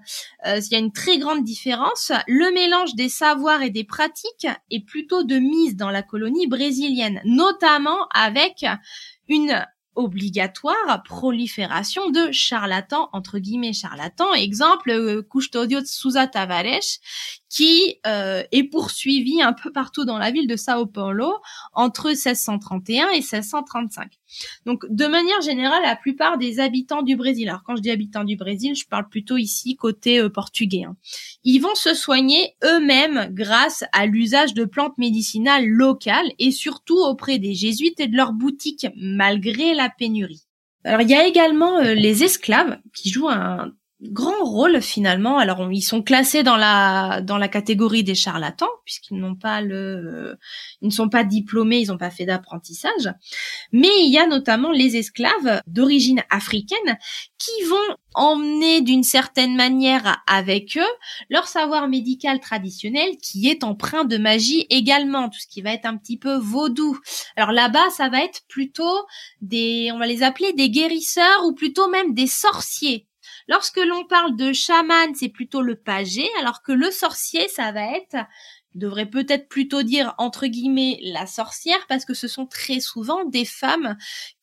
euh, 0.46 0.60
il 0.60 0.74
y 0.74 0.76
a 0.76 0.80
une 0.80 0.92
très 0.92 1.18
grande 1.18 1.46
différence. 1.46 2.12
Le 2.28 2.52
mélange 2.54 2.94
des 2.96 3.08
savoirs 3.08 3.62
et 3.62 3.70
des 3.70 3.86
pratiques 3.86 4.48
est 4.70 4.86
plutôt 4.86 5.24
de 5.24 5.38
mise 5.38 5.78
dans 5.78 5.92
la 5.92 6.04
colonie 6.04 6.48
brésilienne, 6.48 7.22
notamment 7.24 8.08
avec 8.14 8.66
une 9.30 9.66
obligatoire 9.96 11.04
prolifération 11.04 12.10
de 12.10 12.32
charlatans, 12.32 13.10
entre 13.14 13.40
guillemets 13.40 13.74
charlatans. 13.74 14.34
Exemple, 14.34 14.92
euh, 14.92 15.24
Custodio 15.24 15.82
de 15.82 15.86
Souza 15.86 16.28
Tavares, 16.28 17.00
qui 17.56 18.02
euh, 18.06 18.44
est 18.52 18.66
poursuivi 18.66 19.42
un 19.42 19.54
peu 19.54 19.72
partout 19.72 20.04
dans 20.04 20.18
la 20.18 20.30
ville 20.30 20.46
de 20.46 20.58
Sao 20.58 20.86
Paulo 20.88 21.36
entre 21.72 22.10
1631 22.10 23.12
et 23.12 23.22
1635. 23.22 24.12
Donc, 24.66 24.84
de 24.90 25.06
manière 25.06 25.40
générale, 25.40 25.82
la 25.84 25.96
plupart 25.96 26.38
des 26.38 26.60
habitants 26.60 27.02
du 27.02 27.16
Brésil, 27.16 27.48
alors 27.48 27.64
quand 27.64 27.78
je 27.78 27.82
dis 27.82 27.92
habitants 27.92 28.26
du 28.26 28.36
Brésil, 28.36 28.76
je 28.76 28.86
parle 28.86 29.08
plutôt 29.08 29.38
ici 29.38 29.78
côté 29.78 30.20
euh, 30.20 30.30
portugais, 30.30 30.84
hein, 30.84 30.98
ils 31.46 31.60
vont 31.60 31.76
se 31.76 31.94
soigner 31.94 32.56
eux-mêmes 32.66 33.30
grâce 33.32 33.86
à 33.94 34.06
l'usage 34.06 34.54
de 34.54 34.66
plantes 34.66 34.98
médicinales 34.98 35.66
locales 35.66 36.30
et 36.40 36.52
surtout 36.52 36.98
auprès 36.98 37.40
des 37.40 37.54
jésuites 37.54 38.02
et 38.02 38.08
de 38.08 38.18
leurs 38.18 38.34
boutiques, 38.34 38.88
malgré 38.98 39.74
la 39.74 39.90
pénurie. 39.90 40.44
Alors, 40.84 41.02
il 41.02 41.10
y 41.10 41.16
a 41.16 41.26
également 41.26 41.78
euh, 41.78 41.94
les 41.94 42.26
esclaves 42.26 42.80
qui 42.94 43.12
jouent 43.12 43.30
un 43.30 43.72
grand 44.12 44.44
rôle 44.44 44.82
finalement. 44.82 45.38
Alors 45.38 45.72
ils 45.72 45.82
sont 45.82 46.02
classés 46.02 46.44
dans 46.44 46.58
la 46.58 47.22
dans 47.22 47.38
la 47.38 47.48
catégorie 47.48 48.04
des 48.04 48.16
charlatans 48.16 48.70
puisqu'ils 48.84 49.18
n'ont 49.18 49.36
pas 49.36 49.62
le 49.62 50.38
ils 50.82 50.88
ne 50.88 50.94
sont 50.94 51.10
pas 51.10 51.24
diplômés, 51.24 51.80
ils 51.80 51.88
n'ont 51.88 51.98
pas 51.98 52.12
fait 52.12 52.26
d'apprentissage. 52.26 53.12
Mais 53.72 53.90
il 54.00 54.12
y 54.12 54.18
a 54.18 54.28
notamment 54.28 54.72
les 54.72 54.98
esclaves 54.98 55.62
d'origine 55.68 56.24
africaine 56.30 56.98
qui 57.38 57.64
vont 57.68 57.96
emmener 58.14 58.82
d'une 58.82 59.04
certaine 59.04 59.56
manière 59.56 60.24
avec 60.26 60.78
eux 60.78 60.94
leur 61.30 61.48
savoir 61.48 61.88
médical 61.88 62.40
traditionnel 62.40 63.18
qui 63.22 63.50
est 63.50 63.64
empreint 63.64 64.06
de 64.06 64.18
magie 64.18 64.66
également, 64.70 65.30
tout 65.30 65.40
ce 65.40 65.48
qui 65.48 65.62
va 65.62 65.74
être 65.74 65.86
un 65.86 65.98
petit 65.98 66.18
peu 66.18 66.38
vaudou. 66.38 66.98
Alors 67.36 67.52
là-bas, 67.52 67.90
ça 67.92 68.10
va 68.10 68.24
être 68.24 68.42
plutôt 68.48 69.06
des 69.42 69.92
on 69.94 70.00
va 70.00 70.08
les 70.08 70.24
appeler 70.24 70.54
des 70.54 70.70
guérisseurs 70.70 71.46
ou 71.46 71.54
plutôt 71.54 71.90
même 71.90 72.14
des 72.14 72.28
sorciers 72.28 73.08
Lorsque 73.48 73.78
l'on 73.78 74.06
parle 74.06 74.36
de 74.36 74.54
chaman, 74.54 75.14
c'est 75.16 75.30
plutôt 75.30 75.62
le 75.62 75.76
pagé, 75.76 76.28
alors 76.40 76.62
que 76.62 76.72
le 76.72 76.90
sorcier, 76.92 77.48
ça 77.50 77.72
va 77.72 77.96
être 77.96 78.18
devrait 78.76 79.10
peut-être 79.10 79.48
plutôt 79.48 79.84
dire 79.84 80.14
entre 80.18 80.48
guillemets 80.48 81.00
la 81.02 81.26
sorcière 81.26 81.80
parce 81.88 82.06
que 82.06 82.14
ce 82.14 82.28
sont 82.28 82.46
très 82.46 82.80
souvent 82.80 83.24
des 83.24 83.46
femmes 83.46 83.96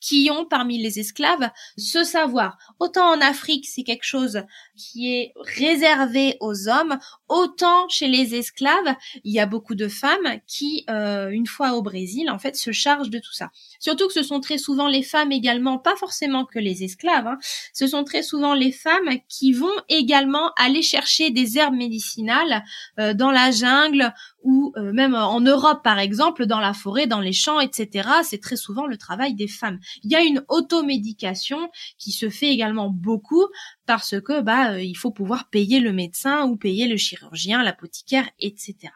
qui 0.03 0.29
ont 0.31 0.45
parmi 0.45 0.83
les 0.83 0.99
esclaves 0.99 1.51
ce 1.79 2.05
savoir. 2.05 2.59
Autant 2.79 3.07
en 3.07 3.21
Afrique 3.21 3.67
c'est 3.67 3.85
quelque 3.85 4.05
chose 4.05 4.43
qui 4.77 5.15
est 5.15 5.33
réservé 5.37 6.37
aux 6.41 6.69
hommes, 6.69 6.99
autant 7.29 7.89
chez 7.89 8.09
les 8.09 8.35
esclaves 8.35 8.95
il 9.25 9.33
y 9.33 9.41
a 9.41 9.47
beaucoup 9.47 9.75
de 9.75 9.89
femmes 9.89 10.41
qui 10.47 10.85
euh, 10.91 11.31
une 11.31 11.47
fois 11.47 11.73
au 11.73 11.83
Brésil 11.83 12.31
en 12.31 12.39
fait 12.39 12.57
se 12.57 12.73
chargent 12.73 13.11
de 13.11 13.19
tout 13.19 13.33
ça. 13.33 13.51
Surtout 13.79 14.09
que 14.09 14.13
ce 14.13 14.23
sont 14.23 14.41
très 14.41 14.59
souvent 14.59 14.89
les 14.89 15.03
femmes 15.03 15.33
également, 15.33 15.79
pas 15.79 15.97
forcément 15.97 16.45
que 16.45 16.59
les 16.59 16.83
esclaves, 16.83 17.27
hein, 17.27 17.39
ce 17.73 17.87
sont 17.87 18.05
très 18.05 18.23
souvent 18.23 18.55
les 18.55 18.73
femmes 18.73 19.11
qui 19.29 19.53
vont 19.53 19.71
également 19.89 20.51
aller 20.57 20.83
chercher 20.83 21.31
des 21.31 21.59
herbes 21.59 21.75
médicinales 21.75 22.65
euh, 22.99 23.15
dans 23.15 23.31
la 23.31 23.51
jungle 23.51 24.13
ou 24.43 24.73
euh, 24.77 24.93
même 24.93 25.15
en 25.15 25.41
Europe 25.41 25.83
par 25.83 25.99
exemple, 25.99 26.47
dans 26.47 26.61
la 26.61 26.75
forêt, 26.75 27.07
dans 27.07 27.21
les 27.21 27.33
champs, 27.33 27.61
etc. 27.61 28.09
C'est 28.23 28.41
très 28.41 28.57
souvent 28.57 28.87
le 28.87 28.97
travail 28.97 29.35
des 29.35 29.49
femmes. 29.49 29.79
Il 30.03 30.11
y 30.11 30.17
a 30.17 30.23
une 30.23 30.45
automédication 30.49 31.71
qui 31.99 32.13
se 32.13 32.29
fait 32.29 32.49
également 32.49 32.91
beaucoup 32.91 33.47
parce 33.87 34.21
que 34.21 34.41
bah 34.41 34.73
euh, 34.73 34.83
il 34.83 34.95
faut 34.95 35.11
pouvoir 35.11 35.49
payer 35.51 35.81
le 35.81 35.93
médecin 35.93 36.45
ou 36.47 36.57
payer 36.57 36.89
le 36.89 36.97
chirurgien, 36.97 37.63
l'apothicaire, 37.63 38.29
etc. 38.39 38.93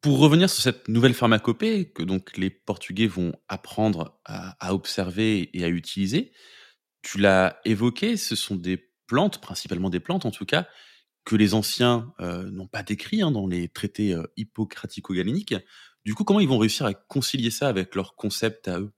Pour 0.00 0.18
revenir 0.18 0.50
sur 0.50 0.62
cette 0.62 0.88
nouvelle 0.88 1.14
pharmacopée 1.14 1.92
que 1.92 2.02
donc 2.02 2.36
les 2.36 2.50
Portugais 2.50 3.06
vont 3.06 3.32
apprendre 3.48 4.18
à, 4.24 4.56
à 4.58 4.74
observer 4.74 5.50
et 5.56 5.64
à 5.64 5.68
utiliser, 5.68 6.32
tu 7.02 7.18
l'as 7.18 7.60
évoqué, 7.64 8.16
ce 8.16 8.34
sont 8.34 8.56
des 8.56 8.90
plantes, 9.06 9.40
principalement 9.40 9.90
des 9.90 10.00
plantes 10.00 10.24
en 10.24 10.30
tout 10.30 10.46
cas, 10.46 10.66
que 11.24 11.36
les 11.36 11.54
anciens 11.54 12.12
euh, 12.20 12.50
n'ont 12.50 12.66
pas 12.66 12.82
décrit 12.82 13.22
hein, 13.22 13.30
dans 13.30 13.46
les 13.46 13.68
traités 13.68 14.12
euh, 14.12 14.24
hippocratico-galéniques. 14.36 15.54
Du 16.04 16.14
coup, 16.14 16.24
comment 16.24 16.40
ils 16.40 16.48
vont 16.48 16.58
réussir 16.58 16.86
à 16.86 16.94
concilier 16.94 17.50
ça 17.50 17.68
avec 17.68 17.94
leur 17.94 18.16
concept 18.16 18.68
à 18.68 18.80
eux? 18.80 18.92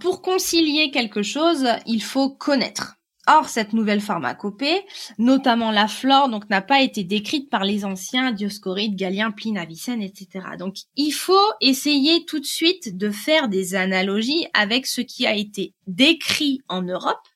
Pour 0.00 0.22
concilier 0.22 0.90
quelque 0.90 1.22
chose, 1.22 1.66
il 1.86 2.02
faut 2.02 2.30
connaître. 2.30 2.96
Or, 3.28 3.48
cette 3.48 3.72
nouvelle 3.72 4.00
pharmacopée, 4.00 4.82
notamment 5.18 5.72
la 5.72 5.88
flore, 5.88 6.28
donc 6.28 6.48
n'a 6.48 6.62
pas 6.62 6.80
été 6.80 7.02
décrite 7.02 7.50
par 7.50 7.64
les 7.64 7.84
anciens 7.84 8.30
Dioscoride, 8.30 8.94
Galien, 8.94 9.32
Pline, 9.32 9.58
Avicenne, 9.58 10.00
etc. 10.00 10.46
Donc, 10.58 10.76
il 10.94 11.10
faut 11.10 11.34
essayer 11.60 12.24
tout 12.24 12.38
de 12.38 12.46
suite 12.46 12.96
de 12.96 13.10
faire 13.10 13.48
des 13.48 13.74
analogies 13.74 14.46
avec 14.54 14.86
ce 14.86 15.00
qui 15.00 15.26
a 15.26 15.34
été 15.34 15.74
décrit 15.88 16.60
en 16.68 16.82
Europe 16.82 17.26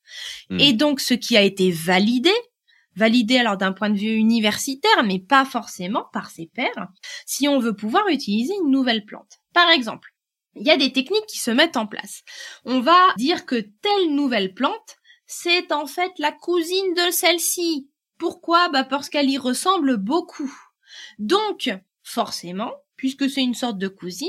mmh. 0.50 0.60
et 0.60 0.72
donc 0.74 1.00
ce 1.00 1.14
qui 1.14 1.36
a 1.36 1.42
été 1.42 1.72
validé 1.72 2.32
validé 2.96 3.38
alors 3.38 3.56
d'un 3.56 3.72
point 3.72 3.90
de 3.90 3.98
vue 3.98 4.14
universitaire, 4.14 5.02
mais 5.04 5.18
pas 5.18 5.44
forcément 5.44 6.06
par 6.12 6.30
ses 6.30 6.46
pairs, 6.46 6.88
si 7.26 7.48
on 7.48 7.58
veut 7.58 7.74
pouvoir 7.74 8.08
utiliser 8.08 8.54
une 8.62 8.70
nouvelle 8.70 9.04
plante. 9.04 9.38
Par 9.52 9.70
exemple, 9.70 10.14
il 10.54 10.66
y 10.66 10.70
a 10.70 10.76
des 10.76 10.92
techniques 10.92 11.26
qui 11.26 11.38
se 11.38 11.50
mettent 11.50 11.76
en 11.76 11.86
place. 11.86 12.22
On 12.64 12.80
va 12.80 12.98
dire 13.16 13.46
que 13.46 13.56
telle 13.56 14.14
nouvelle 14.14 14.54
plante, 14.54 14.96
c'est 15.26 15.72
en 15.72 15.86
fait 15.86 16.12
la 16.18 16.32
cousine 16.32 16.94
de 16.94 17.10
celle-ci. 17.10 17.88
Pourquoi? 18.18 18.68
Bah 18.68 18.84
parce 18.84 19.08
qu'elle 19.08 19.30
y 19.30 19.38
ressemble 19.38 19.96
beaucoup. 19.96 20.52
Donc, 21.18 21.70
forcément, 22.02 22.72
puisque 23.00 23.30
c'est 23.30 23.40
une 23.40 23.54
sorte 23.54 23.78
de 23.78 23.88
cousine, 23.88 24.28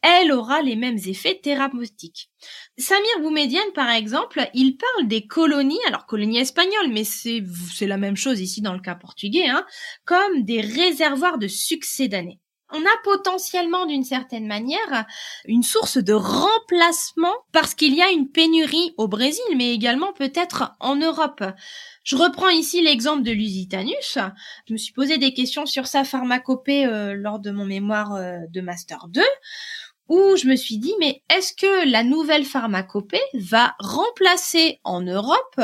elle 0.00 0.30
aura 0.30 0.62
les 0.62 0.76
mêmes 0.76 1.00
effets 1.04 1.40
thérapeutiques. 1.42 2.30
Samir 2.78 3.20
Boumedienne, 3.20 3.72
par 3.74 3.90
exemple, 3.90 4.48
il 4.54 4.76
parle 4.76 5.08
des 5.08 5.26
colonies, 5.26 5.80
alors 5.88 6.06
colonies 6.06 6.38
espagnoles, 6.38 6.92
mais 6.92 7.02
c'est, 7.02 7.42
c'est 7.74 7.88
la 7.88 7.96
même 7.96 8.16
chose 8.16 8.40
ici 8.40 8.62
dans 8.62 8.72
le 8.72 8.78
cas 8.78 8.94
portugais, 8.94 9.48
hein, 9.48 9.66
comme 10.04 10.44
des 10.44 10.60
réservoirs 10.60 11.38
de 11.38 11.48
succès 11.48 12.06
d'années 12.06 12.38
on 12.74 12.82
a 12.82 13.02
potentiellement 13.04 13.86
d'une 13.86 14.04
certaine 14.04 14.46
manière 14.46 15.06
une 15.46 15.62
source 15.62 15.98
de 15.98 16.12
remplacement 16.12 17.34
parce 17.52 17.74
qu'il 17.74 17.94
y 17.94 18.02
a 18.02 18.10
une 18.10 18.28
pénurie 18.28 18.94
au 18.96 19.08
Brésil, 19.08 19.44
mais 19.56 19.72
également 19.72 20.12
peut-être 20.12 20.74
en 20.80 20.96
Europe. 20.96 21.42
Je 22.02 22.16
reprends 22.16 22.50
ici 22.50 22.82
l'exemple 22.82 23.22
de 23.22 23.30
Lusitanus. 23.32 24.18
Je 24.68 24.72
me 24.72 24.78
suis 24.78 24.92
posé 24.92 25.18
des 25.18 25.32
questions 25.32 25.66
sur 25.66 25.86
sa 25.86 26.04
pharmacopée 26.04 26.84
euh, 26.84 27.14
lors 27.14 27.38
de 27.38 27.50
mon 27.50 27.64
mémoire 27.64 28.14
euh, 28.14 28.38
de 28.50 28.60
Master 28.60 29.06
2 29.08 29.22
où 30.08 30.36
je 30.36 30.46
me 30.46 30.56
suis 30.56 30.78
dit, 30.78 30.94
mais 31.00 31.22
est-ce 31.30 31.52
que 31.54 31.90
la 31.90 32.04
nouvelle 32.04 32.44
pharmacopée 32.44 33.22
va 33.34 33.74
remplacer 33.78 34.80
en 34.84 35.00
Europe 35.00 35.60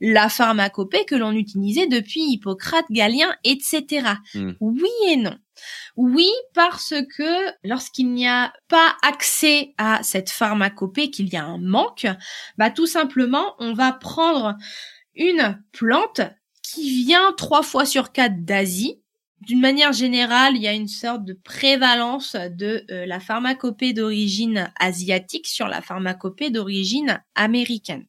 la 0.00 0.28
pharmacopée 0.28 1.04
que 1.04 1.14
l'on 1.14 1.32
utilisait 1.32 1.86
depuis 1.86 2.22
Hippocrate, 2.22 2.86
Galien, 2.90 3.34
etc. 3.44 4.14
Hmm. 4.34 4.52
Oui 4.60 4.90
et 5.08 5.16
non. 5.16 5.36
Oui, 5.96 6.28
parce 6.54 6.94
que 7.16 7.52
lorsqu'il 7.62 8.12
n'y 8.12 8.26
a 8.26 8.52
pas 8.68 8.96
accès 9.02 9.74
à 9.78 10.02
cette 10.02 10.30
pharmacopée, 10.30 11.10
qu'il 11.10 11.32
y 11.32 11.36
a 11.36 11.44
un 11.44 11.58
manque, 11.58 12.06
bah 12.58 12.70
tout 12.70 12.86
simplement, 12.86 13.54
on 13.60 13.72
va 13.72 13.92
prendre 13.92 14.56
une 15.14 15.62
plante 15.72 16.20
qui 16.62 17.04
vient 17.04 17.32
trois 17.36 17.62
fois 17.62 17.86
sur 17.86 18.12
quatre 18.12 18.44
d'Asie. 18.44 19.00
D'une 19.46 19.60
manière 19.60 19.92
générale, 19.92 20.56
il 20.56 20.62
y 20.62 20.68
a 20.68 20.72
une 20.72 20.88
sorte 20.88 21.24
de 21.24 21.34
prévalence 21.34 22.34
de 22.34 22.84
euh, 22.90 23.04
la 23.04 23.20
pharmacopée 23.20 23.92
d'origine 23.92 24.72
asiatique 24.78 25.46
sur 25.46 25.68
la 25.68 25.82
pharmacopée 25.82 26.50
d'origine 26.50 27.22
américaine. 27.34 28.06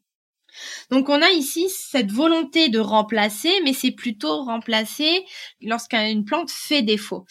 Donc 0.92 1.10
on 1.10 1.22
a 1.22 1.32
ici 1.32 1.68
cette 1.70 2.12
volonté 2.12 2.70
de 2.70 2.80
remplacer, 2.80 3.54
mais 3.66 3.74
c'est 3.74 3.92
plutôt 3.92 4.44
remplacer 4.44 5.26
lorsqu'une 5.62 6.24
plante 6.24 6.52
fait 6.52 6.82
défaut. 6.82 7.26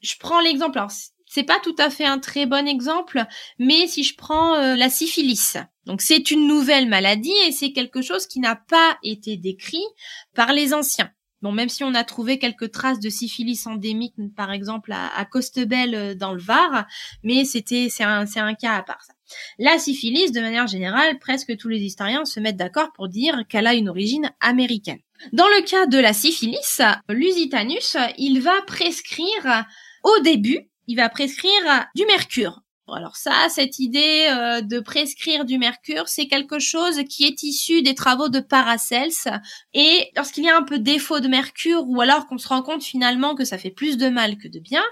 Je 0.00 0.14
prends 0.18 0.40
l'exemple, 0.40 0.78
alors 0.78 0.92
c'est 1.26 1.42
pas 1.42 1.60
tout 1.60 1.76
à 1.78 1.90
fait 1.90 2.06
un 2.06 2.18
très 2.18 2.46
bon 2.46 2.66
exemple, 2.66 3.24
mais 3.58 3.86
si 3.86 4.02
je 4.02 4.16
prends 4.16 4.54
euh, 4.54 4.76
la 4.76 4.88
syphilis, 4.88 5.56
donc 5.84 6.00
c'est 6.00 6.30
une 6.30 6.46
nouvelle 6.46 6.88
maladie 6.88 7.34
et 7.46 7.52
c'est 7.52 7.72
quelque 7.72 8.02
chose 8.02 8.26
qui 8.26 8.40
n'a 8.40 8.56
pas 8.56 8.98
été 9.02 9.36
décrit 9.36 9.84
par 10.34 10.52
les 10.52 10.72
anciens. 10.72 11.10
Bon, 11.42 11.52
même 11.52 11.68
si 11.68 11.82
on 11.82 11.94
a 11.94 12.04
trouvé 12.04 12.38
quelques 12.38 12.70
traces 12.70 13.00
de 13.00 13.10
syphilis 13.10 13.66
endémique, 13.66 14.14
par 14.36 14.52
exemple 14.52 14.92
à, 14.92 15.08
à 15.16 15.24
Costebel 15.24 15.94
euh, 15.94 16.14
dans 16.14 16.32
le 16.32 16.40
Var, 16.40 16.86
mais 17.24 17.44
c'était 17.44 17.88
c'est 17.90 18.04
un 18.04 18.26
c'est 18.26 18.40
un 18.40 18.54
cas 18.54 18.74
à 18.74 18.82
part 18.82 19.02
ça. 19.02 19.12
La 19.58 19.78
syphilis, 19.78 20.30
de 20.30 20.40
manière 20.40 20.66
générale, 20.66 21.18
presque 21.18 21.56
tous 21.56 21.68
les 21.68 21.80
historiens 21.80 22.24
se 22.24 22.38
mettent 22.38 22.56
d'accord 22.56 22.92
pour 22.92 23.08
dire 23.08 23.42
qu'elle 23.48 23.66
a 23.66 23.74
une 23.74 23.88
origine 23.88 24.30
américaine. 24.40 25.00
Dans 25.32 25.48
le 25.48 25.62
cas 25.64 25.86
de 25.86 25.98
la 25.98 26.12
syphilis, 26.12 26.80
Lusitanus, 27.08 27.96
il 28.18 28.40
va 28.40 28.60
prescrire 28.66 29.66
au 30.04 30.20
début, 30.22 30.68
il 30.86 30.96
va 30.96 31.08
prescrire 31.08 31.86
du 31.94 32.04
mercure. 32.06 32.62
Alors 32.88 33.16
ça, 33.16 33.48
cette 33.48 33.78
idée 33.78 34.26
euh, 34.28 34.60
de 34.60 34.80
prescrire 34.80 35.44
du 35.44 35.56
mercure, 35.56 36.08
c'est 36.08 36.26
quelque 36.26 36.58
chose 36.58 37.00
qui 37.08 37.24
est 37.24 37.42
issu 37.42 37.80
des 37.82 37.94
travaux 37.94 38.28
de 38.28 38.40
Paracels. 38.40 39.12
Et 39.72 40.10
lorsqu'il 40.16 40.44
y 40.44 40.48
a 40.48 40.56
un 40.56 40.64
peu 40.64 40.78
défaut 40.78 41.20
de 41.20 41.28
mercure, 41.28 41.84
ou 41.86 42.00
alors 42.00 42.26
qu'on 42.26 42.38
se 42.38 42.48
rend 42.48 42.62
compte 42.62 42.82
finalement 42.82 43.34
que 43.36 43.44
ça 43.44 43.56
fait 43.56 43.70
plus 43.70 43.96
de 43.96 44.08
mal 44.08 44.36
que 44.36 44.48
de 44.48 44.58
bien, 44.58 44.82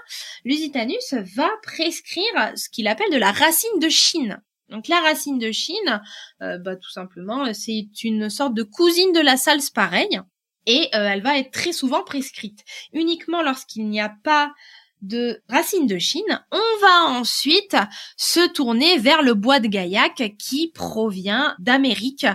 Lusitanus 0.45 1.13
va 1.35 1.49
prescrire 1.63 2.53
ce 2.55 2.69
qu'il 2.69 2.87
appelle 2.87 3.11
de 3.11 3.17
la 3.17 3.31
racine 3.31 3.79
de 3.79 3.89
Chine. 3.89 4.41
Donc 4.69 4.87
la 4.87 5.01
racine 5.01 5.37
de 5.37 5.51
Chine, 5.51 6.01
euh, 6.41 6.57
bah, 6.57 6.77
tout 6.77 6.91
simplement, 6.91 7.53
c'est 7.53 7.89
une 8.03 8.29
sorte 8.29 8.53
de 8.53 8.63
cousine 8.63 9.11
de 9.11 9.19
la 9.19 9.35
salse 9.35 9.69
pareille. 9.69 10.21
et 10.65 10.89
euh, 10.95 11.07
elle 11.09 11.23
va 11.23 11.37
être 11.37 11.51
très 11.51 11.73
souvent 11.73 12.03
prescrite. 12.03 12.59
Uniquement 12.93 13.41
lorsqu'il 13.41 13.89
n'y 13.89 13.99
a 13.99 14.13
pas 14.23 14.53
de 15.01 15.41
racines 15.49 15.87
de 15.87 15.97
Chine, 15.97 16.43
on 16.51 16.81
va 16.81 17.19
ensuite 17.19 17.75
se 18.17 18.47
tourner 18.51 18.97
vers 18.97 19.21
le 19.21 19.33
bois 19.33 19.59
de 19.59 19.67
Gaillac 19.67 20.35
qui 20.37 20.71
provient 20.71 21.55
d'Amérique, 21.59 22.27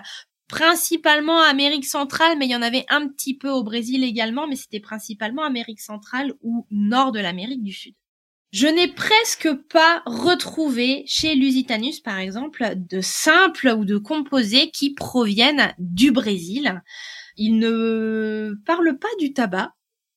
principalement 0.49 1.41
Amérique 1.41 1.87
centrale, 1.87 2.39
mais 2.39 2.47
il 2.47 2.53
y 2.53 2.57
en 2.57 2.62
avait 2.62 2.87
un 2.89 3.09
petit 3.09 3.37
peu 3.37 3.51
au 3.51 3.62
Brésil 3.62 4.05
également, 4.05 4.47
mais 4.47 4.57
c'était 4.57 4.81
principalement 4.81 5.43
Amérique 5.43 5.81
centrale 5.81 6.33
ou 6.43 6.67
nord 6.71 7.12
de 7.12 7.21
l'Amérique 7.21 7.62
du 7.62 7.73
Sud. 7.73 7.95
Je 8.53 8.69
n'ai 8.69 8.89
presque 8.89 9.53
pas 9.53 10.03
retrouvé 10.07 11.05
chez 11.07 11.35
Lusitanus, 11.35 12.01
par 12.01 12.19
exemple, 12.19 12.73
de 12.75 13.01
simples 13.01 13.75
ou 13.77 13.85
de 13.85 13.99
composés 13.99 14.71
qui 14.71 14.95
proviennent 14.95 15.75
du 15.79 16.11
Brésil. 16.12 16.83
Il 17.37 17.59
ne 17.59 18.55
parle 18.64 18.99
pas 18.99 19.14
du 19.19 19.33
tabac. 19.33 19.75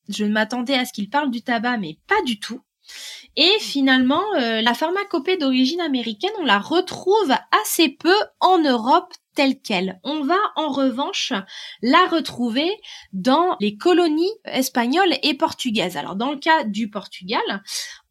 Je 0.09 0.25
m'attendais 0.25 0.73
à 0.73 0.85
ce 0.85 0.93
qu'il 0.93 1.09
parle 1.09 1.31
du 1.31 1.41
tabac, 1.41 1.77
mais 1.77 1.97
pas 2.07 2.21
du 2.25 2.39
tout. 2.39 2.61
Et 3.35 3.59
finalement, 3.59 4.23
euh, 4.35 4.61
la 4.61 4.73
pharmacopée 4.73 5.37
d'origine 5.37 5.81
américaine, 5.81 6.31
on 6.39 6.45
la 6.45 6.59
retrouve 6.59 7.33
assez 7.63 7.89
peu 7.89 8.15
en 8.39 8.57
Europe 8.57 9.13
telle 9.35 9.59
qu'elle. 9.59 9.99
On 10.03 10.23
va 10.23 10.37
en 10.55 10.69
revanche 10.69 11.33
la 11.81 12.05
retrouver 12.07 12.69
dans 13.13 13.55
les 13.59 13.77
colonies 13.77 14.31
espagnoles 14.45 15.13
et 15.23 15.33
portugaises. 15.33 15.97
Alors 15.97 16.15
dans 16.15 16.31
le 16.31 16.37
cas 16.37 16.63
du 16.63 16.89
Portugal, 16.89 17.41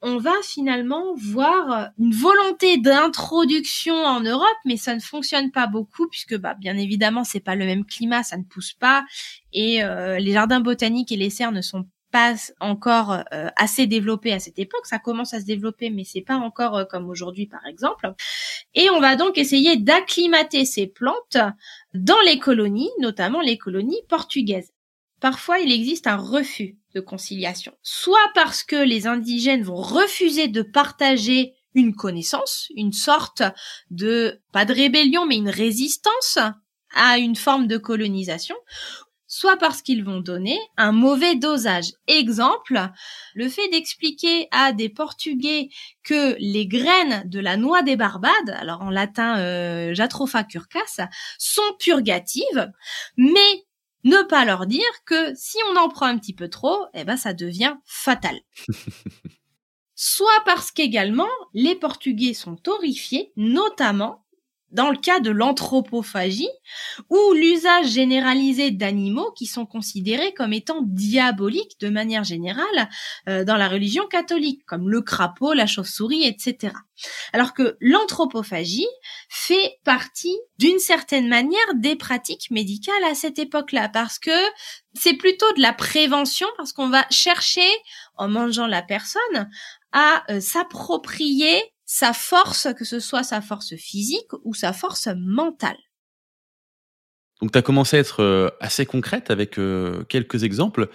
on 0.00 0.18
va 0.18 0.32
finalement 0.42 1.14
voir 1.16 1.90
une 1.98 2.14
volonté 2.14 2.78
d'introduction 2.78 3.94
en 3.94 4.20
Europe, 4.20 4.46
mais 4.64 4.76
ça 4.76 4.94
ne 4.94 5.00
fonctionne 5.00 5.50
pas 5.50 5.66
beaucoup 5.66 6.08
puisque 6.08 6.36
bah, 6.36 6.54
bien 6.54 6.76
évidemment 6.76 7.24
c'est 7.24 7.40
pas 7.40 7.56
le 7.56 7.66
même 7.66 7.84
climat, 7.84 8.22
ça 8.22 8.36
ne 8.36 8.44
pousse 8.44 8.72
pas 8.72 9.04
et 9.52 9.82
euh, 9.82 10.18
les 10.18 10.32
jardins 10.32 10.60
botaniques 10.60 11.12
et 11.12 11.16
les 11.16 11.30
serres 11.30 11.52
ne 11.52 11.62
sont 11.62 11.86
pas 12.11 12.34
encore 12.61 13.22
euh, 13.32 13.48
assez 13.56 13.86
développé 13.86 14.32
à 14.32 14.38
cette 14.38 14.59
époque. 14.59 14.86
Ça 14.86 14.98
commence 14.98 15.34
à 15.34 15.40
se 15.40 15.44
développer, 15.44 15.90
mais 15.90 16.04
c'est 16.04 16.22
pas 16.22 16.36
encore 16.36 16.76
euh, 16.76 16.84
comme 16.84 17.09
aujourd'hui, 17.09 17.46
par 17.46 17.64
exemple. 17.66 18.12
Et 18.74 18.90
on 18.90 19.00
va 19.00 19.16
donc 19.16 19.38
essayer 19.38 19.76
d'acclimater 19.76 20.64
ces 20.64 20.86
plantes 20.86 21.36
dans 21.94 22.20
les 22.24 22.38
colonies, 22.38 22.90
notamment 23.00 23.40
les 23.40 23.59
colonies 23.59 24.02
portugaises. 24.09 24.72
Parfois, 25.20 25.59
il 25.59 25.72
existe 25.72 26.06
un 26.06 26.16
refus 26.16 26.78
de 26.94 27.00
conciliation, 27.00 27.72
soit 27.82 28.30
parce 28.34 28.62
que 28.62 28.76
les 28.76 29.06
indigènes 29.06 29.64
vont 29.64 29.82
refuser 29.82 30.48
de 30.48 30.62
partager 30.62 31.54
une 31.74 31.94
connaissance, 31.94 32.68
une 32.76 32.92
sorte 32.92 33.42
de, 33.90 34.40
pas 34.52 34.64
de 34.64 34.72
rébellion, 34.72 35.26
mais 35.26 35.36
une 35.36 35.50
résistance 35.50 36.38
à 36.94 37.18
une 37.18 37.36
forme 37.36 37.66
de 37.66 37.76
colonisation, 37.76 38.56
soit 39.29 39.59
parce 39.59 39.83
qu'ils 39.83 40.03
vont 40.03 40.20
donner 40.20 40.59
un 40.76 40.91
mauvais 40.91 41.37
dosage. 41.37 41.93
Exemple, 42.09 42.81
le 43.35 43.49
fait 43.49 43.68
d'expliquer 43.68 44.49
à 44.51 44.72
des 44.72 44.89
Portugais 44.89 45.68
que 46.03 46.35
les 46.41 46.66
graines 46.66 47.22
de 47.26 47.39
la 47.39 47.57
noix 47.57 47.83
des 47.83 47.97
Barbades, 47.97 48.57
alors 48.57 48.81
en 48.83 48.91
latin 48.91 49.39
euh, 49.39 49.95
Jatropha 49.95 50.43
curcas, 50.45 51.09
sont 51.39 51.76
purgatives, 51.79 52.72
mais 53.16 53.66
ne 54.05 54.22
pas 54.22 54.45
leur 54.45 54.66
dire 54.66 54.81
que 55.05 55.35
si 55.35 55.59
on 55.70 55.76
en 55.76 55.89
prend 55.89 56.07
un 56.07 56.18
petit 56.18 56.35
peu 56.35 56.49
trop, 56.49 56.87
eh 56.95 57.05
ben 57.05 57.16
ça 57.16 57.35
devient 57.35 57.74
fatal. 57.85 58.41
soit 59.95 60.43
parce 60.45 60.70
qu'également 60.70 61.29
les 61.55 61.74
Portugais 61.74 62.33
sont 62.33 62.57
horrifiés, 62.68 63.33
notamment 63.37 64.24
dans 64.70 64.90
le 64.90 64.96
cas 64.96 65.20
de 65.20 65.30
l'anthropophagie, 65.30 66.50
ou 67.08 67.32
l'usage 67.32 67.86
généralisé 67.86 68.70
d'animaux 68.70 69.32
qui 69.32 69.46
sont 69.46 69.66
considérés 69.66 70.34
comme 70.34 70.52
étant 70.52 70.80
diaboliques 70.82 71.80
de 71.80 71.88
manière 71.88 72.24
générale 72.24 72.88
euh, 73.28 73.44
dans 73.44 73.56
la 73.56 73.68
religion 73.68 74.06
catholique, 74.06 74.62
comme 74.66 74.88
le 74.90 75.00
crapaud, 75.00 75.54
la 75.54 75.66
chauve-souris, 75.66 76.24
etc. 76.24 76.74
Alors 77.32 77.54
que 77.54 77.76
l'anthropophagie 77.80 78.88
fait 79.28 79.78
partie 79.84 80.36
d'une 80.58 80.78
certaine 80.78 81.28
manière 81.28 81.74
des 81.76 81.96
pratiques 81.96 82.50
médicales 82.50 83.04
à 83.04 83.14
cette 83.14 83.38
époque-là, 83.38 83.88
parce 83.88 84.18
que 84.18 84.30
c'est 84.94 85.14
plutôt 85.14 85.50
de 85.54 85.62
la 85.62 85.72
prévention, 85.72 86.48
parce 86.56 86.72
qu'on 86.72 86.88
va 86.90 87.06
chercher, 87.10 87.68
en 88.16 88.28
mangeant 88.28 88.66
la 88.66 88.82
personne, 88.82 89.48
à 89.92 90.24
euh, 90.30 90.40
s'approprier 90.40 91.62
sa 91.89 92.12
force, 92.12 92.68
que 92.76 92.84
ce 92.84 93.01
soit 93.01 93.24
sa 93.24 93.41
force 93.41 93.74
physique 93.74 94.30
ou 94.45 94.53
sa 94.53 94.74
force 94.74 95.09
mentale. 95.16 95.78
Donc 97.41 97.51
tu 97.51 97.59
as 97.59 97.62
commencé 97.62 97.97
à 97.97 98.01
être 98.01 98.22
euh, 98.22 98.51
assez 98.61 98.84
concrète 98.84 99.30
avec 99.30 99.59
euh, 99.59 100.05
quelques 100.05 100.45
exemples. 100.45 100.91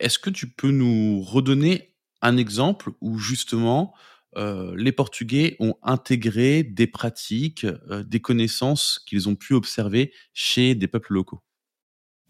Est-ce 0.00 0.18
que 0.18 0.30
tu 0.30 0.50
peux 0.50 0.72
nous 0.72 1.22
redonner 1.22 1.94
un 2.22 2.36
exemple 2.36 2.90
où 3.00 3.18
justement 3.18 3.94
euh, 4.36 4.74
les 4.76 4.90
Portugais 4.90 5.56
ont 5.60 5.76
intégré 5.80 6.64
des 6.64 6.88
pratiques, 6.88 7.66
des 7.90 8.20
connaissances 8.20 9.00
qu'ils 9.06 9.28
ont 9.28 9.36
pu 9.36 9.54
observer 9.54 10.12
chez 10.32 10.74
des 10.74 10.88
peuples 10.88 11.12
locaux? 11.12 11.42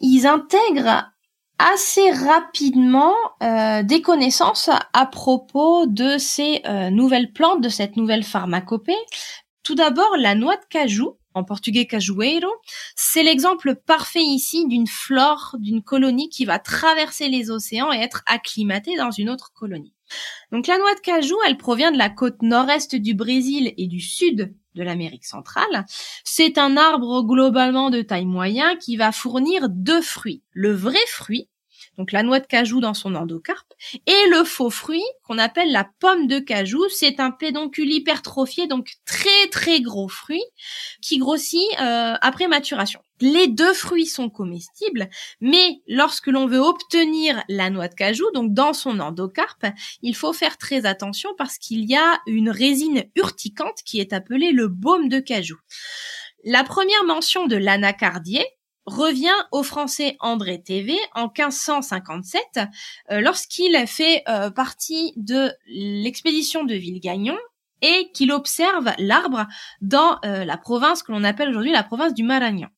Ils 0.01 0.27
intègrent 0.27 1.11
assez 1.59 2.11
rapidement 2.11 3.15
euh, 3.43 3.83
des 3.83 4.03
connaissances 4.03 4.71
à 4.93 5.07
propos 5.07 5.87
de 5.87 6.19
ces 6.19 6.61
euh, 6.67 6.91
nouvelles 6.91 7.33
plantes, 7.33 7.61
de 7.61 7.69
cette 7.69 7.97
nouvelle 7.97 8.25
pharmacopée. 8.25 8.97
Tout 9.63 9.75
d'abord, 9.75 10.17
la 10.17 10.35
noix 10.35 10.57
de 10.57 10.65
cajou, 10.69 11.17
en 11.35 11.45
portugais 11.45 11.87
cajueiro, 11.87 12.51
c'est 12.97 13.23
l'exemple 13.23 13.77
parfait 13.77 14.23
ici 14.23 14.67
d'une 14.67 14.87
flore 14.87 15.57
d'une 15.59 15.83
colonie 15.83 16.29
qui 16.29 16.45
va 16.45 16.59
traverser 16.59 17.29
les 17.29 17.51
océans 17.51 17.93
et 17.93 17.99
être 17.99 18.23
acclimatée 18.27 18.97
dans 18.97 19.11
une 19.11 19.31
autre 19.31 19.53
colonie. 19.55 19.95
Donc 20.51 20.67
la 20.67 20.79
noix 20.79 20.95
de 20.95 21.01
cajou, 21.01 21.37
elle 21.47 21.57
provient 21.57 21.91
de 21.91 21.99
la 21.99 22.11
côte 22.11 22.43
nord-est 22.43 22.97
du 22.97 23.15
Brésil 23.15 23.73
et 23.79 23.87
du 23.87 24.01
sud 24.01 24.55
de 24.75 24.83
l'Amérique 24.83 25.25
centrale. 25.25 25.85
C'est 26.25 26.59
un 26.59 26.77
arbre 26.77 27.23
globalement 27.23 27.91
de 27.91 28.03
taille 28.03 28.27
moyenne 28.27 28.79
qui 28.79 28.97
va 28.97 29.12
fournir 29.12 29.68
deux 29.68 30.03
fruits. 30.03 30.43
Le 30.53 30.73
vrai 30.73 31.05
fruit, 31.09 31.49
donc 31.99 32.12
la 32.12 32.22
noix 32.22 32.40
de 32.40 32.47
cajou 32.47 32.80
dans 32.80 32.95
son 32.95 33.14
endocarpe, 33.14 33.72
et 34.07 34.28
le 34.30 34.45
faux 34.45 34.70
fruit 34.70 35.05
qu'on 35.24 35.38
appelle 35.38 35.72
la 35.72 35.88
pomme 35.99 36.26
de 36.26 36.38
cajou. 36.38 36.82
C'est 36.88 37.20
un 37.20 37.30
pédoncule 37.30 37.93
hypertrophié, 37.93 38.66
donc 38.66 38.95
très 39.05 39.49
très 39.51 39.80
gros 39.80 40.09
fruit 40.09 40.43
qui 41.01 41.18
grossit 41.18 41.61
euh, 41.80 42.14
après 42.20 42.49
maturation. 42.49 43.01
Les 43.20 43.47
deux 43.47 43.72
fruits 43.72 44.07
sont 44.07 44.30
comestibles, 44.30 45.09
mais 45.40 45.80
lorsque 45.86 46.26
l'on 46.26 46.47
veut 46.47 46.59
obtenir 46.59 47.43
la 47.49 47.70
noix 47.70 47.88
de 47.88 47.95
cajou, 47.95 48.24
donc 48.34 48.53
dans 48.53 48.72
son 48.72 48.99
endocarpe, 48.99 49.66
il 50.03 50.16
faut 50.16 50.32
faire 50.32 50.59
très 50.59 50.86
attention 50.86 51.30
parce 51.38 51.59
qu'il 51.59 51.84
y 51.84 51.95
a 51.95 52.18
une 52.26 52.51
résine 52.51 53.05
urticante 53.14 53.78
qui 53.84 54.01
est 54.01 54.12
appelée 54.12 54.51
le 54.51 54.66
baume 54.68 55.09
de 55.09 55.20
cajou. 55.20 55.59
La 56.45 56.64
première 56.64 57.05
mention 57.05 57.47
de 57.47 57.55
l'anacardier, 57.55 58.45
revient 58.87 59.30
au 59.53 59.62
français 59.62 60.16
André 60.20 60.62
TV 60.62 60.97
en 61.14 61.30
1557 61.37 62.41
euh, 63.11 63.20
lorsqu'il 63.20 63.76
fait 63.87 64.22
euh, 64.28 64.51
partie 64.51 65.12
de 65.16 65.53
l'expédition 65.66 66.64
de 66.64 66.74
Villegagnon 66.74 67.39
et 67.80 68.11
qu'il 68.12 68.33
observe 68.33 68.93
l'arbre 68.99 69.47
dans 69.80 70.18
euh, 70.24 70.45
la 70.45 70.57
province 70.57 71.03
que 71.03 71.12
l'on 71.12 71.24
appelle 71.24 71.51
aujourd'hui 71.51 71.72
la 71.72 71.83
province 71.83 72.14
du 72.14 72.22
Maranhão. 72.22 72.68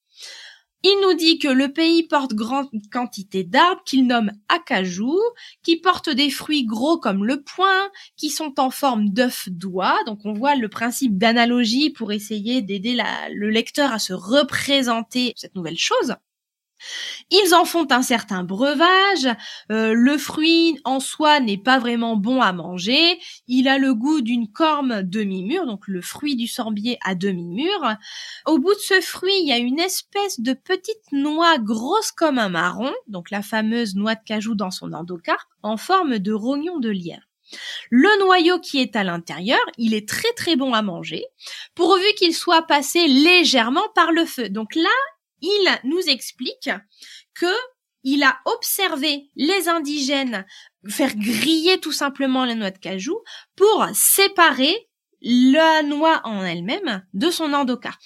Il 0.86 1.00
nous 1.00 1.14
dit 1.14 1.38
que 1.38 1.48
le 1.48 1.72
pays 1.72 2.02
porte 2.02 2.34
grande 2.34 2.68
quantité 2.92 3.42
d'arbres 3.42 3.82
qu'il 3.86 4.06
nomme 4.06 4.32
acajou, 4.50 5.18
qui 5.62 5.76
portent 5.76 6.10
des 6.10 6.28
fruits 6.28 6.66
gros 6.66 6.98
comme 6.98 7.24
le 7.24 7.42
poing, 7.42 7.90
qui 8.18 8.28
sont 8.28 8.60
en 8.60 8.68
forme 8.68 9.08
d'œuf 9.08 9.48
doigt. 9.48 9.96
Donc 10.04 10.20
on 10.26 10.34
voit 10.34 10.56
le 10.56 10.68
principe 10.68 11.16
d'analogie 11.16 11.88
pour 11.88 12.12
essayer 12.12 12.60
d'aider 12.60 12.98
le 13.32 13.48
lecteur 13.48 13.94
à 13.94 13.98
se 13.98 14.12
représenter 14.12 15.32
cette 15.36 15.54
nouvelle 15.54 15.78
chose. 15.78 16.16
Ils 17.30 17.54
en 17.54 17.64
font 17.64 17.86
un 17.90 18.02
certain 18.02 18.44
breuvage. 18.44 19.28
Euh, 19.70 19.94
le 19.94 20.18
fruit 20.18 20.78
en 20.84 21.00
soi 21.00 21.40
n'est 21.40 21.58
pas 21.58 21.78
vraiment 21.78 22.16
bon 22.16 22.40
à 22.40 22.52
manger. 22.52 23.18
Il 23.48 23.68
a 23.68 23.78
le 23.78 23.94
goût 23.94 24.20
d'une 24.20 24.50
corme 24.50 25.02
demi-mûre, 25.02 25.66
donc 25.66 25.86
le 25.86 26.00
fruit 26.00 26.36
du 26.36 26.46
sorbier 26.46 26.98
à 27.04 27.14
demi-mûre. 27.14 27.96
Au 28.46 28.58
bout 28.58 28.74
de 28.74 28.80
ce 28.80 29.00
fruit, 29.00 29.34
il 29.40 29.48
y 29.48 29.52
a 29.52 29.58
une 29.58 29.80
espèce 29.80 30.40
de 30.40 30.52
petite 30.52 31.12
noix 31.12 31.58
grosse 31.58 32.12
comme 32.12 32.38
un 32.38 32.48
marron, 32.48 32.92
donc 33.08 33.30
la 33.30 33.42
fameuse 33.42 33.94
noix 33.94 34.14
de 34.14 34.24
cajou 34.24 34.54
dans 34.54 34.70
son 34.70 34.92
endocarpe, 34.92 35.48
en 35.62 35.76
forme 35.76 36.18
de 36.18 36.32
rognon 36.32 36.78
de 36.78 36.90
lierre. 36.90 37.28
Le 37.90 38.18
noyau 38.20 38.58
qui 38.58 38.80
est 38.80 38.96
à 38.96 39.04
l'intérieur, 39.04 39.60
il 39.78 39.94
est 39.94 40.08
très 40.08 40.32
très 40.32 40.56
bon 40.56 40.72
à 40.72 40.82
manger, 40.82 41.24
pourvu 41.74 42.06
qu'il 42.16 42.34
soit 42.34 42.62
passé 42.62 43.06
légèrement 43.06 43.86
par 43.94 44.12
le 44.12 44.24
feu. 44.24 44.48
Donc 44.48 44.74
là, 44.74 44.88
il 45.44 45.80
nous 45.84 46.00
explique 46.08 46.70
que 47.34 47.54
il 48.02 48.22
a 48.22 48.38
observé 48.44 49.30
les 49.34 49.68
indigènes 49.68 50.46
faire 50.88 51.14
griller 51.16 51.80
tout 51.80 51.92
simplement 51.92 52.44
les 52.44 52.54
noix 52.54 52.70
de 52.70 52.78
cajou 52.78 53.18
pour 53.56 53.86
séparer 53.94 54.88
la 55.24 55.82
noix 55.82 56.20
en 56.24 56.44
elle-même 56.44 57.02
de 57.14 57.30
son 57.30 57.52
endocarpe. 57.54 57.98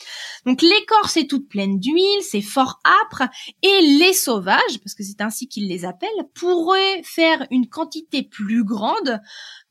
Donc 0.47 0.63
l'écorce 0.63 1.17
est 1.17 1.29
toute 1.29 1.49
pleine 1.49 1.79
d'huile, 1.81 2.23
c'est 2.23 2.41
fort 2.41 2.79
âpre, 3.05 3.29
et 3.63 3.81
les 3.99 4.13
sauvages, 4.13 4.79
parce 4.83 4.95
que 4.95 5.03
c'est 5.03 5.21
ainsi 5.21 5.49
qu'ils 5.49 5.69
les 5.69 5.85
appellent, 5.85 6.09
pourraient 6.35 7.03
faire 7.03 7.45
une 7.51 7.69
quantité 7.69 8.23
plus 8.23 8.65
grande 8.65 9.21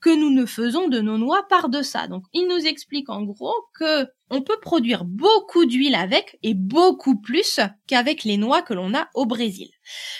que 0.00 0.10
nous 0.10 0.30
ne 0.30 0.46
faisons 0.46 0.88
de 0.88 1.00
nos 1.00 1.18
noix 1.18 1.46
par 1.48 1.68
deçà. 1.68 2.06
Donc 2.06 2.24
il 2.32 2.46
nous 2.46 2.66
explique 2.66 3.08
en 3.08 3.22
gros 3.22 3.54
que 3.78 4.06
on 4.30 4.42
peut 4.42 4.58
produire 4.60 5.04
beaucoup 5.04 5.64
d'huile 5.64 5.94
avec 5.94 6.38
et 6.42 6.52
beaucoup 6.52 7.18
plus 7.18 7.60
qu'avec 7.86 8.24
les 8.24 8.36
noix 8.36 8.60
que 8.60 8.74
l'on 8.74 8.94
a 8.94 9.08
au 9.14 9.24
Brésil. 9.24 9.70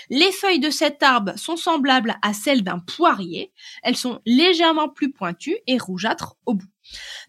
Les 0.09 0.33
feuilles 0.33 0.61
de 0.61 0.71
cet 0.71 1.03
arbre 1.03 1.33
sont 1.37 1.57
semblables 1.57 2.17
à 2.23 2.33
celles 2.33 2.65
d'un 2.65 2.79
poirier. 2.79 3.53
Elles 3.83 3.97
sont 3.97 4.21
légèrement 4.25 4.89
plus 4.89 5.13
pointues 5.13 5.59
et 5.67 5.77
rougeâtres 5.77 6.37
au 6.47 6.55
bout. 6.55 6.67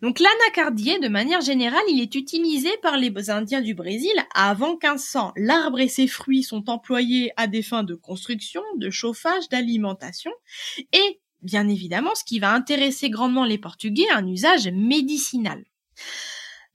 Donc 0.02 0.20
l'anacardier, 0.20 1.00
de 1.00 1.08
manière 1.08 1.42
générale, 1.42 1.84
il 1.90 2.02
est 2.02 2.16
utilisé 2.16 2.70
par 2.82 2.98
les 2.98 3.30
Indiens 3.30 3.62
du 3.62 3.74
Brésil 3.74 4.14
avant 4.34 4.72
1500. 4.72 5.34
L'arbre 5.36 5.80
et 5.80 5.88
ses 5.88 6.08
fruits 6.08 6.44
sont 6.44 6.70
employés 6.70 7.32
à 7.36 7.48
des 7.48 7.62
fins 7.62 7.84
de 7.84 7.96
construction, 7.96 8.62
de 8.78 8.90
chauffage, 8.90 9.50
d'alimentation 9.50 10.32
et 10.94 11.20
bien 11.42 11.68
évidemment, 11.68 12.16
ce 12.16 12.24
qui 12.24 12.40
va 12.40 12.52
intéresser 12.52 13.10
grandement 13.10 13.46
les 13.46 13.58
Portugais, 13.58 14.10
un 14.12 14.28
usage 14.28 14.68
médicinal. 14.74 15.64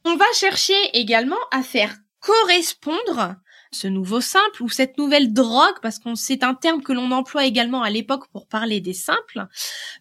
On 0.05 0.17
va 0.17 0.27
chercher 0.35 0.77
également 0.93 1.39
à 1.51 1.63
faire 1.63 1.97
correspondre 2.21 3.37
ce 3.75 3.89
nouveau 3.89 4.21
simple 4.21 4.63
ou 4.63 4.69
cette 4.69 4.97
nouvelle 4.99 5.33
drogue, 5.33 5.77
parce 5.83 5.99
qu'on 5.99 6.15
c'est 6.15 6.43
un 6.43 6.55
terme 6.55 6.83
que 6.83 6.93
l'on 6.93 7.11
emploie 7.11 7.45
également 7.45 7.83
à 7.83 7.91
l'époque 7.91 8.29
pour 8.33 8.47
parler 8.47 8.81
des 8.81 8.95
simples. 8.95 9.47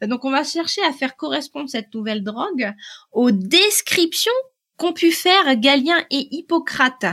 Donc 0.01 0.23
on 0.25 0.31
va 0.31 0.43
chercher 0.43 0.81
à 0.83 0.93
faire 0.93 1.15
correspondre 1.15 1.69
cette 1.69 1.93
nouvelle 1.93 2.23
drogue 2.23 2.71
aux 3.11 3.31
descriptions 3.31 4.31
qu'ont 4.77 4.93
pu 4.93 5.11
faire 5.11 5.55
Galien 5.57 6.03
et 6.09 6.27
Hippocrate. 6.31 7.05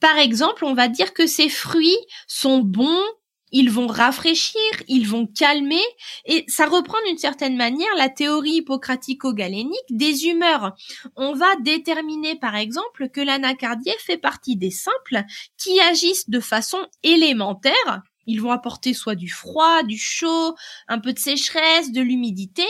Par 0.00 0.18
exemple, 0.18 0.64
on 0.64 0.74
va 0.74 0.88
dire 0.88 1.12
que 1.12 1.26
ces 1.26 1.48
fruits 1.48 1.98
sont 2.26 2.58
bons, 2.58 3.04
ils 3.52 3.70
vont 3.70 3.86
rafraîchir, 3.86 4.60
ils 4.88 5.06
vont 5.06 5.26
calmer, 5.26 5.82
et 6.24 6.44
ça 6.48 6.66
reprend 6.66 6.98
d'une 7.06 7.18
certaine 7.18 7.56
manière 7.56 7.94
la 7.96 8.08
théorie 8.08 8.56
hippocratico-galénique 8.56 9.78
des 9.90 10.26
humeurs. 10.26 10.74
On 11.16 11.34
va 11.34 11.56
déterminer 11.60 12.36
par 12.36 12.56
exemple 12.56 13.08
que 13.08 13.20
l'anacardier 13.20 13.94
fait 13.98 14.18
partie 14.18 14.56
des 14.56 14.70
simples 14.70 15.22
qui 15.56 15.80
agissent 15.80 16.28
de 16.30 16.40
façon 16.40 16.78
élémentaire. 17.02 18.02
Ils 18.26 18.42
vont 18.42 18.50
apporter 18.50 18.92
soit 18.92 19.14
du 19.14 19.30
froid, 19.30 19.82
du 19.82 19.98
chaud, 19.98 20.54
un 20.86 20.98
peu 20.98 21.14
de 21.14 21.18
sécheresse, 21.18 21.92
de 21.92 22.02
l'humidité, 22.02 22.66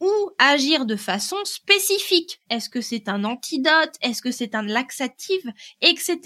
ou 0.00 0.30
agir 0.38 0.86
de 0.86 0.96
façon 0.96 1.36
spécifique. 1.44 2.40
Est-ce 2.50 2.68
que 2.68 2.80
c'est 2.80 3.08
un 3.08 3.24
antidote? 3.24 3.94
Est-ce 4.00 4.22
que 4.22 4.30
c'est 4.30 4.54
un 4.54 4.62
laxatif? 4.62 5.42
Etc. 5.80 6.18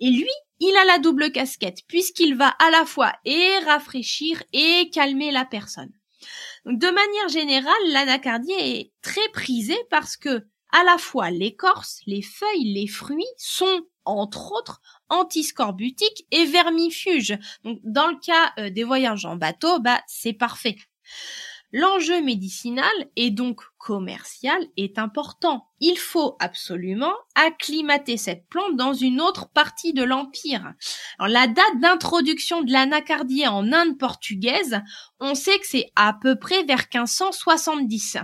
Et 0.00 0.10
lui, 0.10 0.30
il 0.60 0.76
a 0.76 0.84
la 0.84 0.98
double 0.98 1.30
casquette 1.32 1.80
puisqu'il 1.86 2.36
va 2.36 2.48
à 2.48 2.70
la 2.70 2.84
fois 2.84 3.12
et 3.24 3.58
rafraîchir 3.64 4.42
et 4.52 4.90
calmer 4.90 5.30
la 5.30 5.44
personne. 5.44 5.92
de 6.66 6.86
manière 6.86 7.28
générale, 7.28 7.72
l'anacardier 7.86 8.80
est 8.80 8.92
très 9.02 9.28
prisé 9.32 9.76
parce 9.90 10.16
que 10.16 10.46
à 10.70 10.84
la 10.84 10.98
fois 10.98 11.30
l'écorce, 11.30 12.00
les 12.06 12.22
feuilles, 12.22 12.74
les 12.74 12.86
fruits 12.88 13.24
sont 13.38 13.82
entre 14.04 14.52
autres 14.52 14.80
antiscorbutiques 15.08 16.26
et 16.30 16.44
vermifuges. 16.44 17.38
Donc 17.64 17.80
dans 17.84 18.08
le 18.08 18.18
cas 18.18 18.52
euh, 18.58 18.70
des 18.70 18.84
voyages 18.84 19.24
en 19.24 19.36
bateau, 19.36 19.78
bah 19.80 20.02
c'est 20.06 20.32
parfait. 20.32 20.76
L'enjeu 21.72 22.22
médicinal 22.22 22.90
et 23.16 23.30
donc 23.30 23.60
commercial 23.78 24.66
est 24.76 24.98
important 24.98 25.68
il 25.80 25.96
faut 25.96 26.36
absolument 26.40 27.14
acclimater 27.34 28.16
cette 28.16 28.48
plante 28.48 28.76
dans 28.76 28.92
une 28.92 29.20
autre 29.20 29.48
partie 29.48 29.92
de 29.92 30.02
l'empire. 30.02 30.74
La 31.20 31.46
date 31.46 31.80
d'introduction 31.80 32.62
de 32.62 32.72
l'anacardier 32.72 33.46
en 33.46 33.72
Inde 33.72 33.98
portugaise, 33.98 34.80
on 35.20 35.34
sait 35.34 35.58
que 35.58 35.66
c'est 35.66 35.90
à 35.96 36.12
peu 36.20 36.36
près 36.36 36.62
vers 36.64 36.86
1570, 36.92 38.18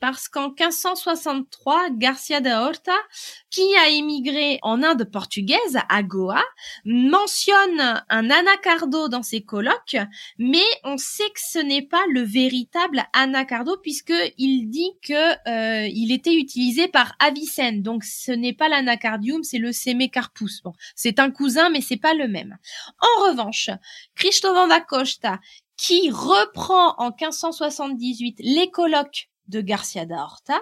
parce 0.00 0.28
qu'en 0.28 0.48
1563, 0.48 1.90
Garcia 1.90 2.40
de 2.40 2.50
Horta, 2.50 2.96
qui 3.50 3.74
a 3.76 3.88
émigré 3.88 4.58
en 4.62 4.82
Inde 4.82 5.04
portugaise 5.04 5.78
à 5.88 6.02
Goa, 6.02 6.42
mentionne 6.84 8.02
un 8.08 8.30
anacardo 8.30 9.08
dans 9.08 9.22
ses 9.22 9.42
colloques, 9.42 9.96
mais 10.38 10.64
on 10.84 10.96
sait 10.96 11.28
que 11.30 11.40
ce 11.40 11.58
n'est 11.58 11.86
pas 11.86 12.02
le 12.10 12.22
véritable 12.22 13.04
anacardo 13.12 13.76
puisque 13.82 14.14
il 14.38 14.68
dit 14.68 14.92
que 15.02 15.32
euh, 15.48 15.88
il 15.92 16.12
était 16.12 16.34
utilisé 16.34 16.88
par 16.88 17.14
Avicenne. 17.18 17.82
Donc 17.82 18.04
ce 18.04 18.32
n'est 18.32 18.52
pas 18.52 18.68
l'anacardium, 18.68 19.42
c'est 19.42 19.58
le 19.58 19.72
Semecarpus. 19.72 20.62
Bon, 20.64 20.72
c'est 20.94 21.18
un 21.18 21.30
cousin, 21.30 21.70
mais 21.70 21.80
c'est 21.80 21.96
pas 21.96 22.14
le 22.14 22.28
même. 22.28 22.56
En 23.00 23.28
revanche, 23.28 23.70
Cristóvão 24.14 24.68
da 24.68 24.80
Costa, 24.80 25.38
qui 25.82 26.10
reprend 26.10 26.94
en 26.98 27.10
1578 27.10 28.36
les 28.38 28.70
colloques 28.70 29.28
de 29.48 29.60
Garcia 29.60 30.06
da 30.06 30.22
Horta, 30.22 30.60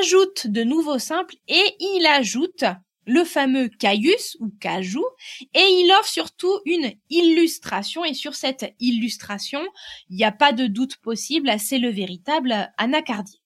ajoute 0.00 0.46
de 0.46 0.64
nouveaux 0.64 0.98
simples 0.98 1.34
et 1.46 1.76
il 1.78 2.06
ajoute 2.06 2.64
le 3.04 3.24
fameux 3.24 3.68
caius 3.68 4.38
ou 4.40 4.48
cajou 4.58 5.04
et 5.52 5.60
il 5.60 5.94
offre 6.00 6.08
surtout 6.08 6.58
une 6.64 6.90
illustration 7.10 8.02
et 8.02 8.14
sur 8.14 8.34
cette 8.34 8.74
illustration, 8.80 9.60
il 10.08 10.16
n'y 10.16 10.24
a 10.24 10.32
pas 10.32 10.52
de 10.52 10.66
doute 10.66 10.96
possible, 10.96 11.52
c'est 11.58 11.78
le 11.78 11.90
véritable 11.90 12.72
anacardier. 12.78 13.40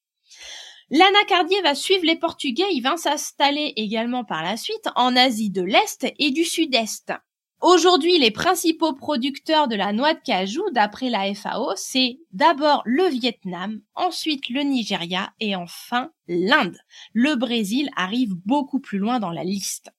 L'anacardier 0.91 1.61
va 1.63 1.75
suivre 1.75 2.05
les 2.05 2.17
Portugais, 2.17 2.73
il 2.73 2.83
va 2.83 2.97
s'installer 2.97 3.73
également 3.75 4.25
par 4.25 4.45
la 4.45 4.57
suite 4.57 4.89
en 4.95 5.17
Asie 5.17 5.51
de 5.51 5.63
l'Est 5.63 6.07
et 6.21 6.31
du 6.31 6.45
Sud-Est. 6.45 7.13
Aujourd'hui, 7.61 8.19
les 8.19 8.31
principaux 8.31 8.95
producteurs 8.95 9.69
de 9.69 9.77
la 9.77 9.93
noix 9.93 10.15
de 10.15 10.21
cajou, 10.25 10.63
d'après 10.73 11.11
la 11.11 11.35
FAO, 11.35 11.73
c'est 11.77 12.19
d'abord 12.33 12.83
le 12.87 13.05
Vietnam, 13.09 13.83
ensuite 13.95 14.49
le 14.49 14.63
Nigeria 14.63 15.35
et 15.41 15.55
enfin 15.55 16.11
l'Inde. 16.27 16.79
Le 17.13 17.35
Brésil 17.37 17.91
arrive 17.97 18.35
beaucoup 18.47 18.81
plus 18.81 18.99
loin 18.99 19.21
dans 19.21 19.31
la 19.31 19.45
liste. 19.45 19.91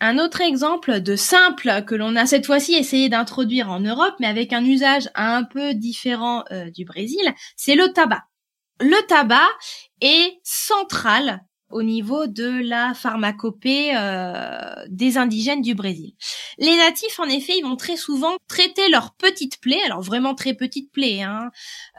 Un 0.00 0.18
autre 0.18 0.40
exemple 0.40 1.00
de 1.00 1.14
simple 1.14 1.84
que 1.86 1.94
l'on 1.94 2.16
a 2.16 2.26
cette 2.26 2.44
fois-ci 2.44 2.74
essayé 2.74 3.08
d'introduire 3.08 3.70
en 3.70 3.78
Europe, 3.80 4.16
mais 4.18 4.26
avec 4.26 4.52
un 4.52 4.64
usage 4.64 5.08
un 5.14 5.44
peu 5.44 5.74
différent 5.74 6.44
euh, 6.50 6.70
du 6.70 6.84
Brésil, 6.84 7.32
c'est 7.56 7.76
le 7.76 7.92
tabac. 7.92 8.24
Le 8.80 9.06
tabac 9.06 9.48
est 10.00 10.40
central 10.42 11.44
au 11.70 11.82
niveau 11.82 12.26
de 12.26 12.62
la 12.62 12.94
pharmacopée 12.94 13.96
euh, 13.96 14.74
des 14.88 15.18
indigènes 15.18 15.62
du 15.62 15.74
Brésil. 15.74 16.14
Les 16.58 16.76
natifs, 16.76 17.18
en 17.18 17.24
effet, 17.24 17.54
ils 17.58 17.64
vont 17.64 17.76
très 17.76 17.96
souvent 17.96 18.36
traiter 18.48 18.88
leurs 18.88 19.14
petites 19.14 19.60
plaies, 19.60 19.82
alors 19.84 20.00
vraiment 20.00 20.34
très 20.34 20.54
petites 20.54 20.92
plaies, 20.92 21.22
hein, 21.22 21.50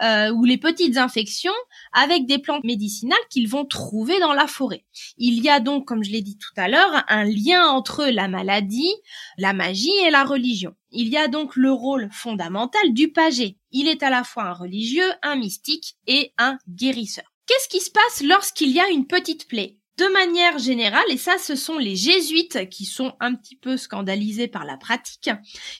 euh, 0.01 0.31
ou 0.31 0.45
les 0.45 0.57
petites 0.57 0.97
infections, 0.97 1.51
avec 1.91 2.25
des 2.25 2.39
plantes 2.39 2.63
médicinales 2.63 3.17
qu'ils 3.29 3.49
vont 3.49 3.65
trouver 3.65 4.19
dans 4.19 4.33
la 4.33 4.47
forêt. 4.47 4.85
Il 5.17 5.43
y 5.43 5.49
a 5.49 5.59
donc, 5.59 5.85
comme 5.85 6.03
je 6.03 6.11
l'ai 6.11 6.21
dit 6.21 6.37
tout 6.37 6.53
à 6.55 6.69
l'heure, 6.69 7.03
un 7.09 7.25
lien 7.25 7.67
entre 7.67 8.05
la 8.05 8.27
maladie, 8.27 8.93
la 9.37 9.53
magie 9.53 9.97
et 10.05 10.09
la 10.09 10.23
religion. 10.23 10.75
Il 10.91 11.09
y 11.09 11.17
a 11.17 11.27
donc 11.27 11.55
le 11.55 11.71
rôle 11.71 12.09
fondamental 12.11 12.93
du 12.93 13.11
pager. 13.11 13.57
Il 13.71 13.87
est 13.87 14.03
à 14.03 14.09
la 14.09 14.23
fois 14.23 14.43
un 14.43 14.53
religieux, 14.53 15.11
un 15.21 15.35
mystique 15.35 15.97
et 16.07 16.33
un 16.37 16.57
guérisseur. 16.69 17.36
Qu'est-ce 17.47 17.69
qui 17.69 17.79
se 17.79 17.89
passe 17.89 18.21
lorsqu'il 18.23 18.71
y 18.71 18.79
a 18.79 18.89
une 18.89 19.07
petite 19.07 19.47
plaie? 19.47 19.77
De 19.97 20.05
manière 20.13 20.59
générale, 20.59 21.09
et 21.09 21.17
ça 21.17 21.37
ce 21.39 21.55
sont 21.55 21.79
les 21.79 21.95
jésuites 21.95 22.69
qui 22.69 22.85
sont 22.85 23.13
un 23.19 23.33
petit 23.33 23.55
peu 23.55 23.77
scandalisés 23.77 24.47
par 24.47 24.63
la 24.63 24.77
pratique, 24.77 25.31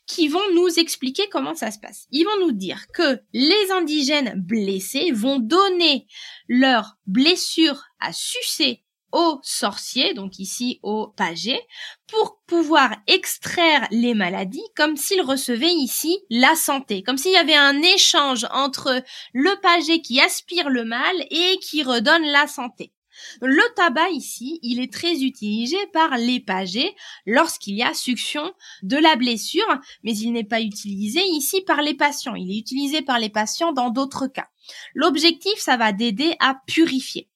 qui 0.08 0.28
vont 0.28 0.54
nous 0.56 0.80
expliquer 0.80 1.30
comment 1.30 1.54
ça 1.54 1.70
se 1.70 1.78
passe. 1.78 2.08
Ils 2.12 2.24
vont 2.24 2.48
nous 2.48 2.54
dire 2.54 2.88
que 2.94 3.20
les 3.34 3.72
indigènes 3.72 4.34
blessés 4.36 5.12
vont 5.12 5.38
donner 5.38 6.08
leur 6.48 6.98
blessure 7.06 7.84
à 8.00 8.12
sucer 8.12 8.84
aux 9.12 9.40
sorciers, 9.44 10.14
donc 10.14 10.40
ici 10.40 10.80
aux 10.84 11.08
pagés, 11.08 11.62
pour 12.08 12.40
pouvoir 12.48 12.96
extraire 13.08 13.88
les 13.92 14.14
maladies 14.14 14.62
comme 14.76 14.98
s'ils 14.98 15.22
recevaient 15.22 15.74
ici 15.74 16.18
la 16.30 16.56
santé, 16.56 17.04
comme 17.04 17.18
s'il 17.18 17.34
y 17.34 17.38
avait 17.38 17.56
un 17.56 17.82
échange 17.82 18.46
entre 18.52 19.04
le 19.34 19.62
pagé 19.62 20.02
qui 20.02 20.20
aspire 20.20 20.70
le 20.70 20.84
mal 20.84 21.16
et 21.30 21.58
qui 21.60 21.84
redonne 21.84 22.26
la 22.26 22.48
santé. 22.48 22.94
Le 23.42 23.64
tabac 23.76 24.10
ici, 24.10 24.60
il 24.62 24.80
est 24.80 24.94
très 24.94 25.22
utilisé 25.22 25.78
par 25.94 26.18
les 26.18 26.40
pagés 26.40 26.96
lorsqu'il 27.26 27.76
y 27.76 27.84
a 27.84 27.94
succion 27.94 28.54
de 28.84 28.98
la 28.98 29.16
blessure, 29.16 29.68
mais 30.04 30.16
il 30.16 30.32
n'est 30.34 30.44
pas 30.44 30.62
utilisé 30.62 31.22
ici 31.24 31.62
par 31.62 31.82
les 31.82 31.96
patients. 31.96 32.36
Il 32.36 32.52
est 32.52 32.60
utilisé 32.60 33.02
par 33.02 33.20
les 33.20 33.30
patients 33.30 33.74
dans 33.74 33.90
d'autres 33.90 34.28
cas. 34.28 34.48
L'objectif, 34.94 35.58
ça 35.58 35.78
va 35.78 35.92
d'aider 35.92 36.36
à 36.40 36.58
purifier. 36.68 37.30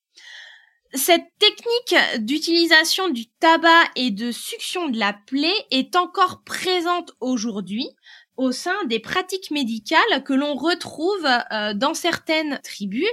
Cette 0.93 1.27
technique 1.39 2.25
d'utilisation 2.25 3.07
du 3.07 3.27
tabac 3.39 3.89
et 3.95 4.11
de 4.11 4.31
succion 4.31 4.89
de 4.89 4.99
la 4.99 5.13
plaie 5.13 5.65
est 5.71 5.95
encore 5.95 6.43
présente 6.43 7.13
aujourd'hui 7.21 7.87
au 8.35 8.51
sein 8.51 8.75
des 8.85 8.99
pratiques 8.99 9.51
médicales 9.51 10.23
que 10.25 10.33
l'on 10.33 10.55
retrouve 10.55 11.25
euh, 11.51 11.73
dans 11.73 11.93
certaines 11.93 12.59
tribus 12.63 13.07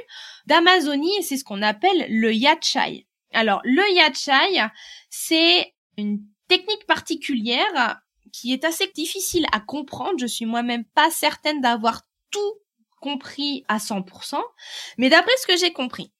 d'Amazonie 0.46 1.16
et 1.18 1.22
c'est 1.22 1.36
ce 1.36 1.44
qu'on 1.44 1.62
appelle 1.62 2.06
le 2.08 2.32
yachai. 2.32 3.06
Alors, 3.32 3.60
le 3.62 3.82
yachai, 3.94 4.60
c'est 5.08 5.74
une 5.96 6.20
technique 6.48 6.86
particulière 6.86 8.00
qui 8.32 8.52
est 8.52 8.64
assez 8.64 8.90
difficile 8.94 9.46
à 9.52 9.60
comprendre. 9.60 10.18
Je 10.18 10.26
suis 10.26 10.46
moi-même 10.46 10.84
pas 10.84 11.10
certaine 11.10 11.60
d'avoir 11.60 12.02
tout 12.30 12.54
compris 13.00 13.64
à 13.68 13.78
100%, 13.78 14.42
mais 14.96 15.10
d'après 15.10 15.36
ce 15.40 15.46
que 15.46 15.56
j'ai 15.56 15.72
compris, 15.72 16.10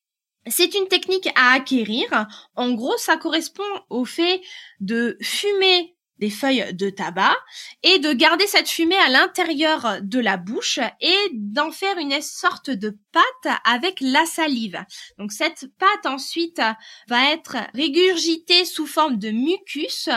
c'est 0.50 0.74
une 0.74 0.88
technique 0.88 1.28
à 1.34 1.52
acquérir. 1.52 2.26
En 2.54 2.72
gros, 2.72 2.96
ça 2.96 3.16
correspond 3.16 3.62
au 3.90 4.04
fait 4.04 4.40
de 4.80 5.16
fumer 5.20 5.94
des 6.18 6.30
feuilles 6.30 6.74
de 6.74 6.90
tabac 6.90 7.36
et 7.82 7.98
de 7.98 8.12
garder 8.12 8.46
cette 8.46 8.68
fumée 8.68 8.98
à 8.98 9.08
l'intérieur 9.08 9.98
de 10.02 10.18
la 10.18 10.36
bouche 10.36 10.80
et 11.00 11.16
d'en 11.32 11.70
faire 11.70 11.96
une 11.98 12.20
sorte 12.20 12.70
de 12.70 12.98
pâte 13.12 13.60
avec 13.64 14.00
la 14.00 14.26
salive. 14.26 14.84
Donc 15.18 15.32
cette 15.32 15.66
pâte 15.78 16.06
ensuite 16.06 16.60
va 17.08 17.32
être 17.32 17.56
régurgitée 17.74 18.64
sous 18.64 18.86
forme 18.86 19.18
de 19.18 19.30
mucus, 19.30 20.08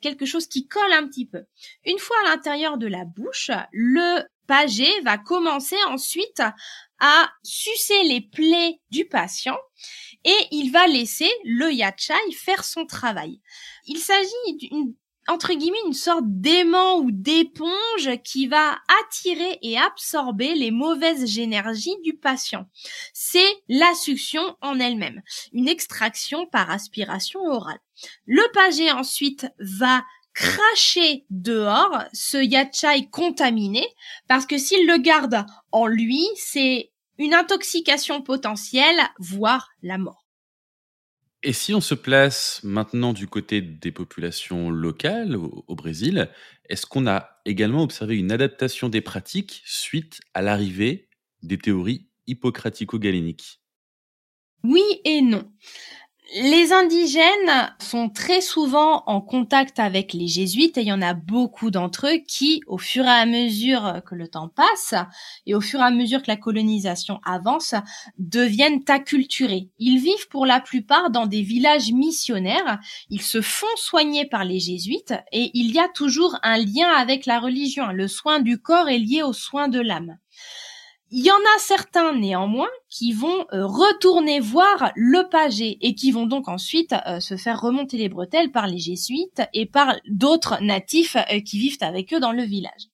quelque 0.00 0.26
chose 0.26 0.46
qui 0.46 0.66
colle 0.66 0.92
un 0.92 1.06
petit 1.06 1.26
peu. 1.26 1.44
Une 1.84 1.98
fois 1.98 2.16
à 2.24 2.30
l'intérieur 2.30 2.78
de 2.78 2.86
la 2.86 3.04
bouche, 3.04 3.50
le 3.72 4.22
pagé 4.46 4.88
va 5.02 5.16
commencer 5.16 5.76
ensuite 5.86 6.42
à 7.00 7.30
sucer 7.42 8.02
les 8.04 8.20
plaies 8.20 8.80
du 8.90 9.06
patient 9.06 9.58
et 10.24 10.46
il 10.52 10.70
va 10.70 10.86
laisser 10.86 11.30
le 11.44 11.72
yachai 11.72 12.14
faire 12.32 12.64
son 12.64 12.86
travail. 12.86 13.40
Il 13.86 13.98
s'agit 13.98 14.56
d'une 14.58 14.94
entre 15.28 15.52
guillemets 15.52 15.78
une 15.86 15.92
sorte 15.92 16.24
d'aimant 16.26 16.96
ou 16.98 17.10
d'éponge 17.12 18.10
qui 18.24 18.48
va 18.48 18.78
attirer 19.02 19.58
et 19.62 19.78
absorber 19.78 20.54
les 20.54 20.70
mauvaises 20.72 21.38
énergies 21.38 21.96
du 22.02 22.14
patient. 22.14 22.66
C'est 23.12 23.62
la 23.68 23.94
succion 23.94 24.56
en 24.60 24.80
elle-même, 24.80 25.22
une 25.52 25.68
extraction 25.68 26.46
par 26.46 26.70
aspiration 26.70 27.40
orale. 27.44 27.78
Le 28.26 28.42
pagé 28.52 28.90
ensuite 28.90 29.46
va 29.58 30.02
cracher 30.32 31.26
dehors 31.30 32.04
ce 32.12 32.38
yachai 32.38 33.08
contaminé 33.10 33.86
parce 34.26 34.46
que 34.46 34.58
s'il 34.58 34.86
le 34.86 34.98
garde 34.98 35.44
en 35.70 35.86
lui, 35.86 36.26
c'est 36.34 36.89
une 37.20 37.34
intoxication 37.34 38.22
potentielle, 38.22 38.98
voire 39.18 39.68
la 39.82 39.98
mort. 39.98 40.26
Et 41.42 41.52
si 41.52 41.74
on 41.74 41.80
se 41.80 41.94
place 41.94 42.60
maintenant 42.64 43.12
du 43.12 43.26
côté 43.26 43.60
des 43.60 43.92
populations 43.92 44.70
locales 44.70 45.36
au, 45.36 45.74
Brésil, 45.74 46.30
est-ce 46.68 46.86
qu'on 46.86 47.06
a 47.06 47.40
également 47.44 47.82
observé 47.82 48.18
une 48.18 48.32
adaptation 48.32 48.88
des 48.88 49.02
pratiques 49.02 49.62
suite 49.66 50.20
à 50.34 50.42
l'arrivée 50.42 51.08
des 51.42 51.58
théories 51.58 52.08
hippocratico-galéniques? 52.26 53.60
Oui 54.64 54.82
et 55.04 55.20
non. 55.20 55.50
Les 56.32 56.72
indigènes 56.72 57.74
sont 57.80 58.08
très 58.08 58.40
souvent 58.40 59.02
en 59.06 59.20
contact 59.20 59.80
avec 59.80 60.12
les 60.12 60.28
jésuites 60.28 60.78
et 60.78 60.82
il 60.82 60.86
y 60.86 60.92
en 60.92 61.02
a 61.02 61.12
beaucoup 61.12 61.72
d'entre 61.72 62.06
eux 62.06 62.20
qui, 62.24 62.62
au 62.68 62.78
fur 62.78 63.04
et 63.04 63.08
à 63.08 63.26
mesure 63.26 64.00
que 64.06 64.14
le 64.14 64.28
temps 64.28 64.48
passe 64.48 64.94
et 65.46 65.56
au 65.56 65.60
fur 65.60 65.80
et 65.80 65.84
à 65.84 65.90
mesure 65.90 66.22
que 66.22 66.28
la 66.28 66.36
colonisation 66.36 67.18
avance, 67.24 67.74
deviennent 68.18 68.84
acculturés. 68.86 69.70
Ils 69.80 69.98
vivent 69.98 70.28
pour 70.30 70.46
la 70.46 70.60
plupart 70.60 71.10
dans 71.10 71.26
des 71.26 71.42
villages 71.42 71.90
missionnaires, 71.90 72.78
ils 73.08 73.22
se 73.22 73.40
font 73.40 73.66
soigner 73.74 74.24
par 74.24 74.44
les 74.44 74.60
jésuites 74.60 75.14
et 75.32 75.50
il 75.54 75.72
y 75.72 75.80
a 75.80 75.88
toujours 75.88 76.38
un 76.44 76.58
lien 76.58 76.90
avec 76.96 77.26
la 77.26 77.40
religion. 77.40 77.88
Le 77.88 78.06
soin 78.06 78.38
du 78.38 78.56
corps 78.62 78.88
est 78.88 78.98
lié 78.98 79.24
au 79.24 79.32
soin 79.32 79.66
de 79.66 79.80
l'âme. 79.80 80.16
Il 81.12 81.24
y 81.24 81.30
en 81.32 81.34
a 81.34 81.58
certains 81.58 82.14
néanmoins 82.14 82.70
qui 82.88 83.12
vont 83.12 83.44
euh, 83.52 83.66
retourner 83.66 84.38
voir 84.38 84.92
le 84.94 85.28
pagé 85.28 85.76
et 85.80 85.96
qui 85.96 86.12
vont 86.12 86.26
donc 86.26 86.46
ensuite 86.46 86.94
euh, 87.06 87.18
se 87.18 87.36
faire 87.36 87.60
remonter 87.60 87.96
les 87.96 88.08
bretelles 88.08 88.52
par 88.52 88.68
les 88.68 88.78
jésuites 88.78 89.42
et 89.52 89.66
par 89.66 89.96
d'autres 90.06 90.62
natifs 90.62 91.16
euh, 91.16 91.40
qui 91.40 91.58
vivent 91.58 91.78
avec 91.80 92.14
eux 92.14 92.20
dans 92.20 92.30
le 92.30 92.44
village. 92.44 92.86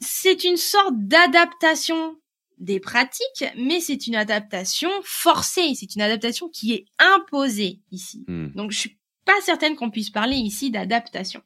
C'est 0.00 0.42
une 0.42 0.56
sorte 0.56 0.94
d'adaptation 0.96 2.16
des 2.58 2.80
pratiques, 2.80 3.44
mais 3.56 3.80
c'est 3.80 4.08
une 4.08 4.16
adaptation 4.16 4.90
forcée, 5.04 5.74
c'est 5.76 5.94
une 5.94 6.02
adaptation 6.02 6.48
qui 6.48 6.72
est 6.72 6.86
imposée 6.98 7.82
ici. 7.92 8.24
Hmm. 8.26 8.48
Donc 8.56 8.72
je 8.72 8.80
suis 8.80 8.98
pas 9.24 9.40
certaine 9.42 9.76
qu'on 9.76 9.90
puisse 9.90 10.10
parler 10.10 10.36
ici 10.36 10.72
d'adaptation. 10.72 11.42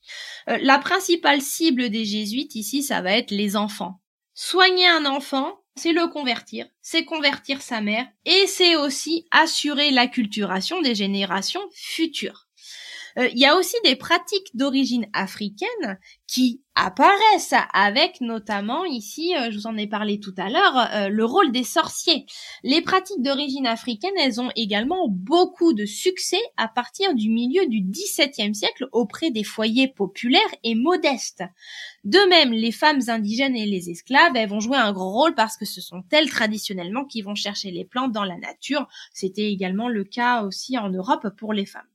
la 0.47 0.78
principale 0.78 1.43
cible 1.43 1.90
des 1.90 2.05
jésuites 2.07 2.55
ici, 2.55 2.82
ça 2.82 3.03
va 3.03 3.12
être 3.12 3.30
les 3.30 3.57
enfants. 3.57 4.01
Soigner 4.34 4.86
un 4.86 5.05
enfant, 5.05 5.61
c'est 5.74 5.92
le 5.92 6.08
convertir, 6.08 6.66
c'est 6.80 7.04
convertir 7.04 7.62
sa 7.62 7.80
mère 7.80 8.06
et 8.24 8.46
c'est 8.46 8.76
aussi 8.76 9.26
assurer 9.30 9.90
l'acculturation 9.90 10.80
des 10.82 10.94
générations 10.94 11.62
futures. 11.74 12.41
Euh, 13.18 13.28
il 13.32 13.38
y 13.38 13.46
a 13.46 13.56
aussi 13.56 13.76
des 13.84 13.96
pratiques 13.96 14.54
d'origine 14.54 15.06
africaine 15.12 15.98
qui 16.26 16.62
apparaissent 16.74 17.54
avec 17.74 18.20
notamment 18.22 18.84
ici, 18.86 19.34
euh, 19.36 19.50
je 19.50 19.58
vous 19.58 19.66
en 19.66 19.76
ai 19.76 19.86
parlé 19.86 20.18
tout 20.18 20.34
à 20.38 20.48
l'heure, 20.48 20.88
euh, 20.94 21.08
le 21.08 21.24
rôle 21.24 21.52
des 21.52 21.64
sorciers. 21.64 22.24
Les 22.62 22.80
pratiques 22.80 23.20
d'origine 23.20 23.66
africaine, 23.66 24.12
elles 24.18 24.40
ont 24.40 24.50
également 24.56 25.08
beaucoup 25.08 25.74
de 25.74 25.84
succès 25.84 26.40
à 26.56 26.68
partir 26.68 27.14
du 27.14 27.28
milieu 27.28 27.66
du 27.66 27.82
XVIIe 27.82 28.54
siècle 28.54 28.88
auprès 28.92 29.30
des 29.30 29.44
foyers 29.44 29.88
populaires 29.88 30.40
et 30.64 30.74
modestes. 30.74 31.44
De 32.04 32.26
même, 32.30 32.52
les 32.52 32.72
femmes 32.72 33.02
indigènes 33.08 33.56
et 33.56 33.66
les 33.66 33.90
esclaves, 33.90 34.34
elles 34.34 34.48
vont 34.48 34.60
jouer 34.60 34.78
un 34.78 34.92
grand 34.92 35.12
rôle 35.12 35.34
parce 35.34 35.56
que 35.58 35.66
ce 35.66 35.80
sont 35.82 36.02
elles 36.10 36.30
traditionnellement 36.30 37.04
qui 37.04 37.20
vont 37.20 37.34
chercher 37.34 37.70
les 37.70 37.84
plantes 37.84 38.12
dans 38.12 38.24
la 38.24 38.38
nature. 38.38 38.88
C'était 39.12 39.52
également 39.52 39.88
le 39.88 40.04
cas 40.04 40.42
aussi 40.42 40.78
en 40.78 40.88
Europe 40.88 41.28
pour 41.36 41.52
les 41.52 41.66
femmes. 41.66 41.91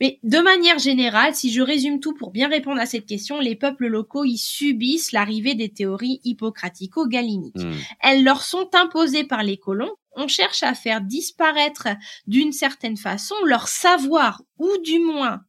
Mais 0.00 0.20
de 0.22 0.38
manière 0.38 0.78
générale, 0.78 1.34
si 1.34 1.52
je 1.52 1.60
résume 1.60 2.00
tout 2.00 2.14
pour 2.14 2.30
bien 2.30 2.48
répondre 2.48 2.80
à 2.80 2.86
cette 2.86 3.06
question, 3.06 3.40
les 3.40 3.56
peuples 3.56 3.86
locaux 3.86 4.24
y 4.24 4.38
subissent 4.38 5.12
l'arrivée 5.12 5.54
des 5.54 5.70
théories 5.70 6.20
hippocratico-galéniques. 6.24 7.56
Hmm. 7.56 7.72
Elles 8.00 8.24
leur 8.24 8.42
sont 8.42 8.70
imposées 8.74 9.24
par 9.24 9.42
les 9.42 9.56
colons. 9.56 9.94
On 10.14 10.28
cherche 10.28 10.62
à 10.62 10.74
faire 10.74 11.00
disparaître 11.00 11.88
d'une 12.26 12.52
certaine 12.52 12.96
façon 12.96 13.34
leur 13.44 13.68
savoir, 13.68 14.42
ou 14.58 14.68
du 14.84 14.98
moins 14.98 15.40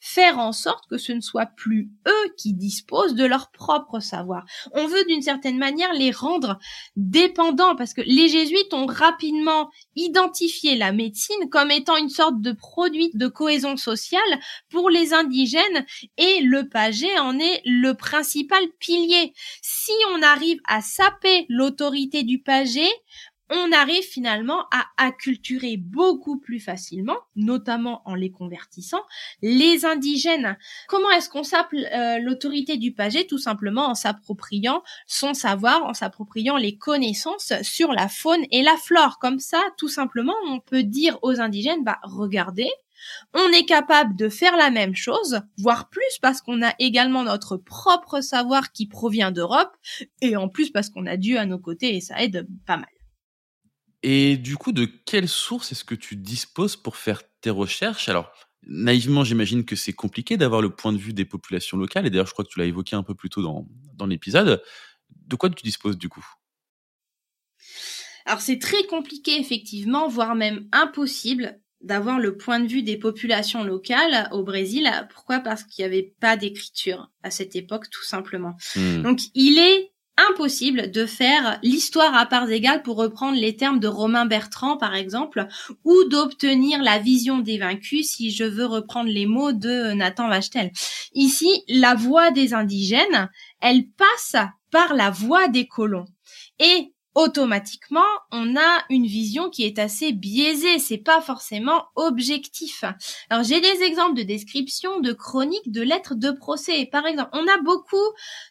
faire 0.00 0.38
en 0.38 0.52
sorte 0.52 0.88
que 0.88 0.98
ce 0.98 1.12
ne 1.12 1.20
soit 1.20 1.46
plus 1.46 1.90
eux 2.08 2.34
qui 2.36 2.54
disposent 2.54 3.14
de 3.14 3.24
leur 3.24 3.50
propre 3.50 4.00
savoir. 4.00 4.44
On 4.72 4.86
veut 4.86 5.04
d'une 5.04 5.22
certaine 5.22 5.58
manière 5.58 5.92
les 5.92 6.10
rendre 6.10 6.58
dépendants 6.96 7.76
parce 7.76 7.92
que 7.92 8.00
les 8.00 8.28
jésuites 8.28 8.72
ont 8.72 8.86
rapidement 8.86 9.70
identifié 9.96 10.76
la 10.76 10.92
médecine 10.92 11.50
comme 11.50 11.70
étant 11.70 11.96
une 11.96 12.08
sorte 12.08 12.40
de 12.40 12.52
produit 12.52 13.10
de 13.14 13.28
cohésion 13.28 13.76
sociale 13.76 14.20
pour 14.70 14.88
les 14.88 15.12
indigènes 15.12 15.84
et 16.16 16.40
le 16.40 16.68
pagé 16.68 17.18
en 17.18 17.38
est 17.38 17.60
le 17.64 17.92
principal 17.92 18.62
pilier. 18.78 19.34
Si 19.62 19.92
on 20.14 20.22
arrive 20.22 20.60
à 20.66 20.80
saper 20.80 21.46
l'autorité 21.48 22.22
du 22.22 22.40
pagé, 22.40 22.86
on 23.50 23.72
arrive 23.72 24.04
finalement 24.04 24.66
à 24.70 24.86
acculturer 24.96 25.76
beaucoup 25.76 26.38
plus 26.38 26.60
facilement, 26.60 27.16
notamment 27.34 28.02
en 28.04 28.14
les 28.14 28.30
convertissant, 28.30 29.02
les 29.42 29.84
indigènes. 29.84 30.56
Comment 30.88 31.10
est-ce 31.10 31.28
qu'on 31.28 31.42
s'appelle 31.42 31.90
euh, 31.92 32.18
l'autorité 32.18 32.76
du 32.76 32.92
pagé 32.92 33.26
Tout 33.26 33.38
simplement 33.38 33.86
en 33.86 33.94
s'appropriant 33.94 34.82
son 35.06 35.34
savoir, 35.34 35.84
en 35.84 35.94
s'appropriant 35.94 36.56
les 36.56 36.76
connaissances 36.76 37.52
sur 37.62 37.92
la 37.92 38.08
faune 38.08 38.44
et 38.50 38.62
la 38.62 38.76
flore. 38.76 39.18
Comme 39.18 39.40
ça, 39.40 39.60
tout 39.76 39.88
simplement, 39.88 40.34
on 40.46 40.60
peut 40.60 40.84
dire 40.84 41.18
aux 41.22 41.40
indigènes, 41.40 41.82
bah 41.82 41.98
regardez, 42.04 42.70
on 43.34 43.48
est 43.48 43.64
capable 43.64 44.14
de 44.14 44.28
faire 44.28 44.56
la 44.56 44.70
même 44.70 44.94
chose, 44.94 45.40
voire 45.58 45.88
plus 45.88 46.18
parce 46.20 46.42
qu'on 46.42 46.62
a 46.62 46.74
également 46.78 47.24
notre 47.24 47.56
propre 47.56 48.20
savoir 48.20 48.72
qui 48.72 48.86
provient 48.86 49.30
d'Europe, 49.32 49.74
et 50.20 50.36
en 50.36 50.48
plus 50.48 50.70
parce 50.70 50.90
qu'on 50.90 51.06
a 51.06 51.16
Dieu 51.16 51.38
à 51.38 51.46
nos 51.46 51.58
côtés 51.58 51.96
et 51.96 52.00
ça 52.00 52.22
aide 52.22 52.46
pas 52.66 52.76
mal. 52.76 52.99
Et 54.02 54.36
du 54.36 54.56
coup, 54.56 54.72
de 54.72 54.84
quelles 54.84 55.28
sources 55.28 55.72
est-ce 55.72 55.84
que 55.84 55.94
tu 55.94 56.16
disposes 56.16 56.76
pour 56.76 56.96
faire 56.96 57.22
tes 57.40 57.50
recherches? 57.50 58.08
Alors, 58.08 58.32
naïvement, 58.66 59.24
j'imagine 59.24 59.64
que 59.64 59.76
c'est 59.76 59.92
compliqué 59.92 60.36
d'avoir 60.36 60.62
le 60.62 60.70
point 60.70 60.92
de 60.92 60.98
vue 60.98 61.12
des 61.12 61.24
populations 61.24 61.76
locales. 61.76 62.06
Et 62.06 62.10
d'ailleurs, 62.10 62.26
je 62.26 62.32
crois 62.32 62.44
que 62.44 62.50
tu 62.50 62.58
l'as 62.58 62.66
évoqué 62.66 62.96
un 62.96 63.02
peu 63.02 63.14
plus 63.14 63.28
tôt 63.28 63.42
dans, 63.42 63.66
dans 63.94 64.06
l'épisode. 64.06 64.62
De 65.26 65.36
quoi 65.36 65.50
tu 65.50 65.62
disposes 65.62 65.98
du 65.98 66.08
coup? 66.08 66.26
Alors, 68.26 68.40
c'est 68.40 68.58
très 68.58 68.84
compliqué, 68.84 69.38
effectivement, 69.38 70.08
voire 70.08 70.34
même 70.34 70.68
impossible 70.72 71.60
d'avoir 71.80 72.18
le 72.18 72.36
point 72.36 72.60
de 72.60 72.68
vue 72.68 72.82
des 72.82 72.98
populations 72.98 73.64
locales 73.64 74.28
au 74.32 74.42
Brésil. 74.42 74.88
Pourquoi? 75.12 75.40
Parce 75.40 75.64
qu'il 75.64 75.82
n'y 75.82 75.86
avait 75.86 76.14
pas 76.20 76.36
d'écriture 76.36 77.10
à 77.22 77.30
cette 77.30 77.56
époque, 77.56 77.88
tout 77.90 78.04
simplement. 78.04 78.56
Hmm. 78.76 79.02
Donc, 79.02 79.20
il 79.34 79.58
est 79.58 79.89
impossible 80.30 80.90
de 80.90 81.06
faire 81.06 81.58
l'histoire 81.62 82.14
à 82.14 82.26
parts 82.26 82.50
égales 82.50 82.82
pour 82.82 82.96
reprendre 82.96 83.38
les 83.38 83.56
termes 83.56 83.80
de 83.80 83.88
Romain 83.88 84.26
Bertrand 84.26 84.76
par 84.76 84.94
exemple 84.94 85.46
ou 85.84 86.04
d'obtenir 86.04 86.82
la 86.82 86.98
vision 86.98 87.38
des 87.38 87.58
vaincus 87.58 88.10
si 88.10 88.30
je 88.30 88.44
veux 88.44 88.66
reprendre 88.66 89.10
les 89.10 89.26
mots 89.26 89.52
de 89.52 89.92
Nathan 89.92 90.28
Vachtel. 90.28 90.70
Ici, 91.14 91.64
la 91.68 91.94
voix 91.94 92.30
des 92.30 92.54
indigènes, 92.54 93.30
elle 93.60 93.86
passe 93.88 94.36
par 94.70 94.94
la 94.94 95.10
voix 95.10 95.48
des 95.48 95.66
colons. 95.66 96.06
Et 96.58 96.92
automatiquement, 97.20 98.06
on 98.32 98.56
a 98.56 98.84
une 98.88 99.04
vision 99.04 99.50
qui 99.50 99.64
est 99.64 99.78
assez 99.78 100.12
biaisée, 100.12 100.78
c'est 100.78 100.98
pas 100.98 101.20
forcément 101.20 101.84
objectif. 101.94 102.82
Alors 103.28 103.44
j'ai 103.44 103.60
des 103.60 103.82
exemples 103.82 104.16
de 104.16 104.22
descriptions, 104.22 105.00
de 105.00 105.12
chroniques, 105.12 105.70
de 105.70 105.82
lettres 105.82 106.14
de 106.14 106.30
procès. 106.30 106.88
Par 106.90 107.04
exemple, 107.04 107.30
on 107.34 107.46
a 107.46 107.58
beaucoup 107.58 107.96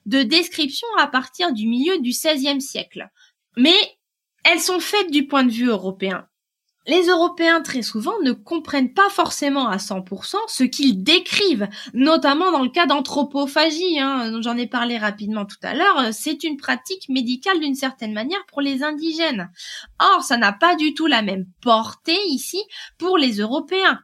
de 0.06 0.22
descriptions 0.22 0.88
à 1.00 1.08
partir 1.08 1.52
du 1.52 1.68
milieu 1.68 1.98
du 2.00 2.12
XVIe 2.12 2.62
siècle. 2.62 3.10
Mais 3.58 3.76
elles 4.44 4.62
sont 4.62 4.80
faites 4.80 5.10
du 5.10 5.26
point 5.26 5.44
de 5.44 5.52
vue 5.52 5.70
européen 5.70 6.29
les 6.90 7.06
Européens 7.08 7.62
très 7.62 7.84
souvent 7.84 8.20
ne 8.24 8.32
comprennent 8.32 8.94
pas 8.94 9.10
forcément 9.10 9.68
à 9.68 9.78
100% 9.78 10.36
ce 10.48 10.64
qu'ils 10.64 11.04
décrivent, 11.04 11.68
notamment 11.94 12.52
dans 12.52 12.64
le 12.64 12.70
cas 12.70 12.88
d'anthropophagie, 12.88 14.00
hein, 14.00 14.32
dont 14.32 14.42
j'en 14.42 14.58
ai 14.58 14.66
parlé 14.66 14.98
rapidement 14.98 15.46
tout 15.46 15.58
à 15.62 15.76
l'heure. 15.76 16.12
C'est 16.12 16.44
une 16.44 16.58
pratique 16.58 17.08
médicale 17.08 17.60
d'une 17.60 17.76
certaine 17.76 18.14
manière 18.14 18.44
pour 18.48 18.62
les 18.62 18.84
indigènes. 18.84 19.52
Or, 20.00 20.24
ça 20.24 20.38
n'a 20.38 20.52
pas 20.52 20.76
du 20.76 20.96
tout 20.96 21.06
la 21.06 21.22
même 21.22 21.46
portée 21.62 22.20
ici 22.28 22.62
pour 22.98 23.20
les 23.20 23.34
Européens. 23.34 24.00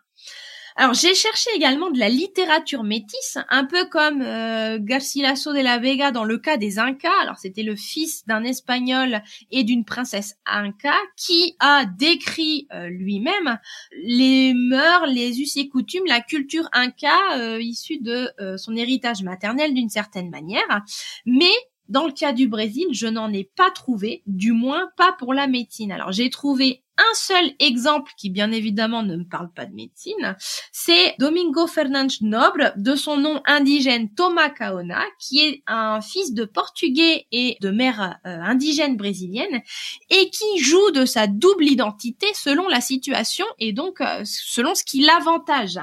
Alors 0.77 0.93
j'ai 0.93 1.15
cherché 1.15 1.49
également 1.55 1.89
de 1.89 1.99
la 1.99 2.09
littérature 2.09 2.83
métisse, 2.83 3.37
un 3.49 3.63
peu 3.63 3.85
comme 3.85 4.21
euh, 4.21 4.77
Garcilaso 4.77 5.53
de 5.53 5.61
la 5.61 5.77
Vega 5.77 6.11
dans 6.11 6.25
le 6.25 6.37
cas 6.37 6.57
des 6.57 6.79
Incas. 6.79 7.21
Alors 7.21 7.37
c'était 7.37 7.63
le 7.63 7.77
fils 7.77 8.25
d'un 8.25 8.43
espagnol 8.43 9.21
et 9.51 9.63
d'une 9.63 9.85
princesse 9.85 10.35
Inca 10.45 10.93
qui 11.15 11.55
a 11.59 11.85
décrit 11.85 12.67
euh, 12.73 12.89
lui-même 12.89 13.57
les 14.03 14.53
mœurs, 14.53 15.07
les 15.07 15.39
us 15.39 15.55
et 15.55 15.69
coutumes, 15.69 16.05
la 16.07 16.19
culture 16.19 16.67
Inca 16.73 17.37
euh, 17.37 17.61
issue 17.61 17.99
de 17.99 18.29
euh, 18.41 18.57
son 18.57 18.75
héritage 18.75 19.23
maternel 19.23 19.73
d'une 19.73 19.89
certaine 19.89 20.29
manière. 20.29 20.83
Mais 21.25 21.53
dans 21.87 22.05
le 22.05 22.11
cas 22.11 22.33
du 22.33 22.47
Brésil, 22.47 22.87
je 22.91 23.07
n'en 23.07 23.31
ai 23.31 23.49
pas 23.55 23.71
trouvé, 23.71 24.23
du 24.25 24.51
moins 24.51 24.89
pas 24.97 25.13
pour 25.13 25.33
la 25.33 25.47
médecine. 25.47 25.93
Alors 25.93 26.11
j'ai 26.11 26.29
trouvé 26.29 26.83
un 26.97 27.13
seul 27.13 27.51
exemple 27.59 28.11
qui 28.17 28.29
bien 28.29 28.51
évidemment 28.51 29.03
ne 29.03 29.17
me 29.17 29.23
parle 29.23 29.51
pas 29.51 29.65
de 29.65 29.73
médecine, 29.73 30.35
c'est 30.71 31.15
Domingo 31.19 31.67
Fernandes 31.67 32.21
Noble, 32.21 32.73
de 32.77 32.95
son 32.95 33.17
nom 33.17 33.41
indigène 33.45 34.13
Thomas 34.13 34.49
Caona, 34.49 35.03
qui 35.19 35.39
est 35.39 35.63
un 35.67 35.99
fils 36.01 36.33
de 36.33 36.45
portugais 36.45 37.27
et 37.31 37.57
de 37.61 37.69
mère 37.69 38.17
euh, 38.25 38.39
indigène 38.41 38.95
brésilienne, 38.95 39.61
et 40.09 40.29
qui 40.29 40.59
joue 40.59 40.91
de 40.91 41.05
sa 41.05 41.27
double 41.27 41.65
identité 41.65 42.27
selon 42.33 42.67
la 42.67 42.81
situation 42.81 43.45
et 43.59 43.73
donc 43.73 43.99
euh, 43.99 44.21
selon 44.23 44.73
ce 44.73 44.83
qui 44.83 45.01
l'avantage. 45.01 45.79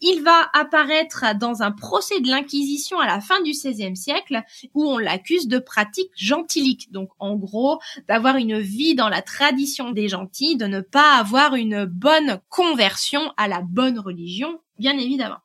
Il 0.00 0.22
va 0.22 0.50
apparaître 0.52 1.24
dans 1.38 1.62
un 1.62 1.72
procès 1.72 2.20
de 2.20 2.28
l'Inquisition 2.28 2.98
à 2.98 3.06
la 3.06 3.20
fin 3.20 3.40
du 3.42 3.52
XVIe 3.52 3.96
siècle, 3.96 4.42
où 4.74 4.84
on 4.84 4.98
l'accuse 4.98 5.48
de 5.48 5.58
pratiques 5.58 6.12
gentiliques, 6.16 6.92
donc 6.92 7.08
en 7.18 7.36
gros 7.36 7.78
d'avoir 8.08 8.36
une 8.36 8.58
vie 8.58 8.94
dans 8.94 9.08
la 9.08 9.22
tradition 9.22 9.90
des 9.90 10.08
gentils 10.08 10.41
de 10.56 10.66
ne 10.66 10.80
pas 10.80 11.18
avoir 11.18 11.54
une 11.54 11.84
bonne 11.84 12.40
conversion 12.48 13.32
à 13.36 13.48
la 13.48 13.62
bonne 13.62 13.98
religion, 13.98 14.60
bien 14.78 14.98
évidemment. 14.98 15.38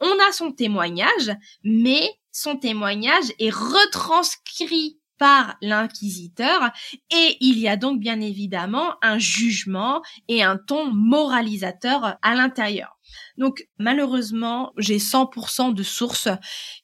On 0.00 0.12
a 0.28 0.32
son 0.32 0.52
témoignage, 0.52 1.32
mais 1.62 2.10
son 2.30 2.56
témoignage 2.56 3.24
est 3.38 3.54
retranscrit 3.54 4.98
par 5.18 5.56
l'inquisiteur 5.62 6.70
et 7.10 7.36
il 7.40 7.58
y 7.58 7.68
a 7.68 7.76
donc 7.76 8.00
bien 8.00 8.20
évidemment 8.20 8.96
un 9.00 9.18
jugement 9.18 10.02
et 10.28 10.42
un 10.42 10.56
ton 10.56 10.92
moralisateur 10.92 12.18
à 12.20 12.34
l'intérieur. 12.34 12.98
Donc 13.38 13.68
malheureusement, 13.78 14.72
j'ai 14.76 14.98
100% 14.98 15.72
de 15.72 15.82
sources 15.84 16.28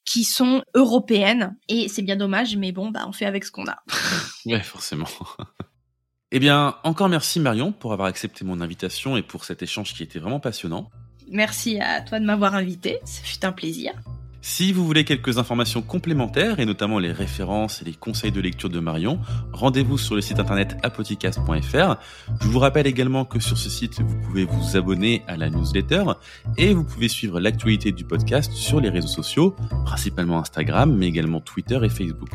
qui 0.04 0.24
sont 0.24 0.62
européennes 0.74 1.56
et 1.68 1.88
c'est 1.88 2.02
bien 2.02 2.16
dommage, 2.16 2.56
mais 2.56 2.72
bon, 2.72 2.90
bah 2.90 3.04
on 3.06 3.12
fait 3.12 3.26
avec 3.26 3.44
ce 3.44 3.50
qu'on 3.50 3.66
a. 3.66 3.82
ouais, 4.46 4.60
forcément. 4.60 5.08
Eh 6.32 6.38
bien, 6.38 6.76
encore 6.84 7.08
merci 7.08 7.40
Marion 7.40 7.72
pour 7.72 7.92
avoir 7.92 8.06
accepté 8.06 8.44
mon 8.44 8.60
invitation 8.60 9.16
et 9.16 9.22
pour 9.22 9.44
cet 9.44 9.62
échange 9.62 9.94
qui 9.94 10.04
était 10.04 10.20
vraiment 10.20 10.38
passionnant. 10.38 10.90
Merci 11.28 11.80
à 11.80 12.00
toi 12.02 12.20
de 12.20 12.24
m'avoir 12.24 12.54
invité, 12.54 12.98
ça 13.04 13.22
fut 13.22 13.44
un 13.44 13.52
plaisir. 13.52 13.92
Si 14.42 14.72
vous 14.72 14.86
voulez 14.86 15.04
quelques 15.04 15.36
informations 15.36 15.82
complémentaires 15.82 16.60
et 16.60 16.64
notamment 16.64 16.98
les 16.98 17.12
références 17.12 17.82
et 17.82 17.84
les 17.84 17.92
conseils 17.92 18.32
de 18.32 18.40
lecture 18.40 18.70
de 18.70 18.80
Marion, 18.80 19.20
rendez-vous 19.52 19.98
sur 19.98 20.14
le 20.14 20.22
site 20.22 20.40
internet 20.40 20.78
apoticast.fr. 20.82 21.96
Je 22.40 22.48
vous 22.48 22.58
rappelle 22.58 22.86
également 22.86 23.26
que 23.26 23.38
sur 23.38 23.58
ce 23.58 23.68
site, 23.68 24.00
vous 24.00 24.16
pouvez 24.20 24.44
vous 24.44 24.78
abonner 24.78 25.22
à 25.26 25.36
la 25.36 25.50
newsletter 25.50 26.04
et 26.56 26.72
vous 26.72 26.84
pouvez 26.84 27.08
suivre 27.08 27.38
l'actualité 27.38 27.92
du 27.92 28.04
podcast 28.04 28.50
sur 28.52 28.80
les 28.80 28.88
réseaux 28.88 29.08
sociaux, 29.08 29.54
principalement 29.84 30.38
Instagram, 30.38 30.96
mais 30.96 31.06
également 31.06 31.40
Twitter 31.40 31.78
et 31.82 31.90
Facebook. 31.90 32.30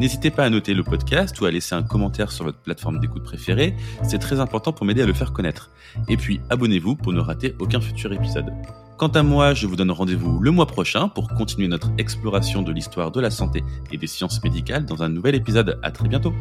N'hésitez 0.00 0.30
pas 0.32 0.44
à 0.44 0.50
noter 0.50 0.74
le 0.74 0.82
podcast 0.82 1.40
ou 1.40 1.44
à 1.44 1.52
laisser 1.52 1.76
un 1.76 1.84
commentaire 1.84 2.32
sur 2.32 2.44
votre 2.44 2.58
plateforme 2.58 2.98
d'écoute 2.98 3.22
préférée, 3.22 3.76
c'est 4.02 4.18
très 4.18 4.40
important 4.40 4.72
pour 4.72 4.86
m'aider 4.86 5.02
à 5.02 5.06
le 5.06 5.14
faire 5.14 5.32
connaître. 5.32 5.70
Et 6.08 6.16
puis 6.16 6.40
abonnez-vous 6.50 6.96
pour 6.96 7.12
ne 7.12 7.20
rater 7.20 7.54
aucun 7.60 7.80
futur 7.80 8.12
épisode. 8.12 8.52
Quant 8.98 9.06
à 9.06 9.22
moi, 9.22 9.54
je 9.54 9.68
vous 9.68 9.76
donne 9.76 9.92
rendez-vous 9.92 10.40
le 10.40 10.50
mois 10.50 10.66
prochain 10.66 11.06
pour 11.06 11.28
continuer 11.28 11.68
notre 11.68 11.92
exploration 11.98 12.62
de 12.62 12.72
l'histoire 12.72 13.12
de 13.12 13.20
la 13.20 13.30
santé 13.30 13.62
et 13.92 13.96
des 13.96 14.08
sciences 14.08 14.42
médicales 14.42 14.86
dans 14.86 15.04
un 15.04 15.08
nouvel 15.08 15.36
épisode. 15.36 15.78
À 15.84 15.92
très 15.92 16.08
bientôt. 16.08 16.34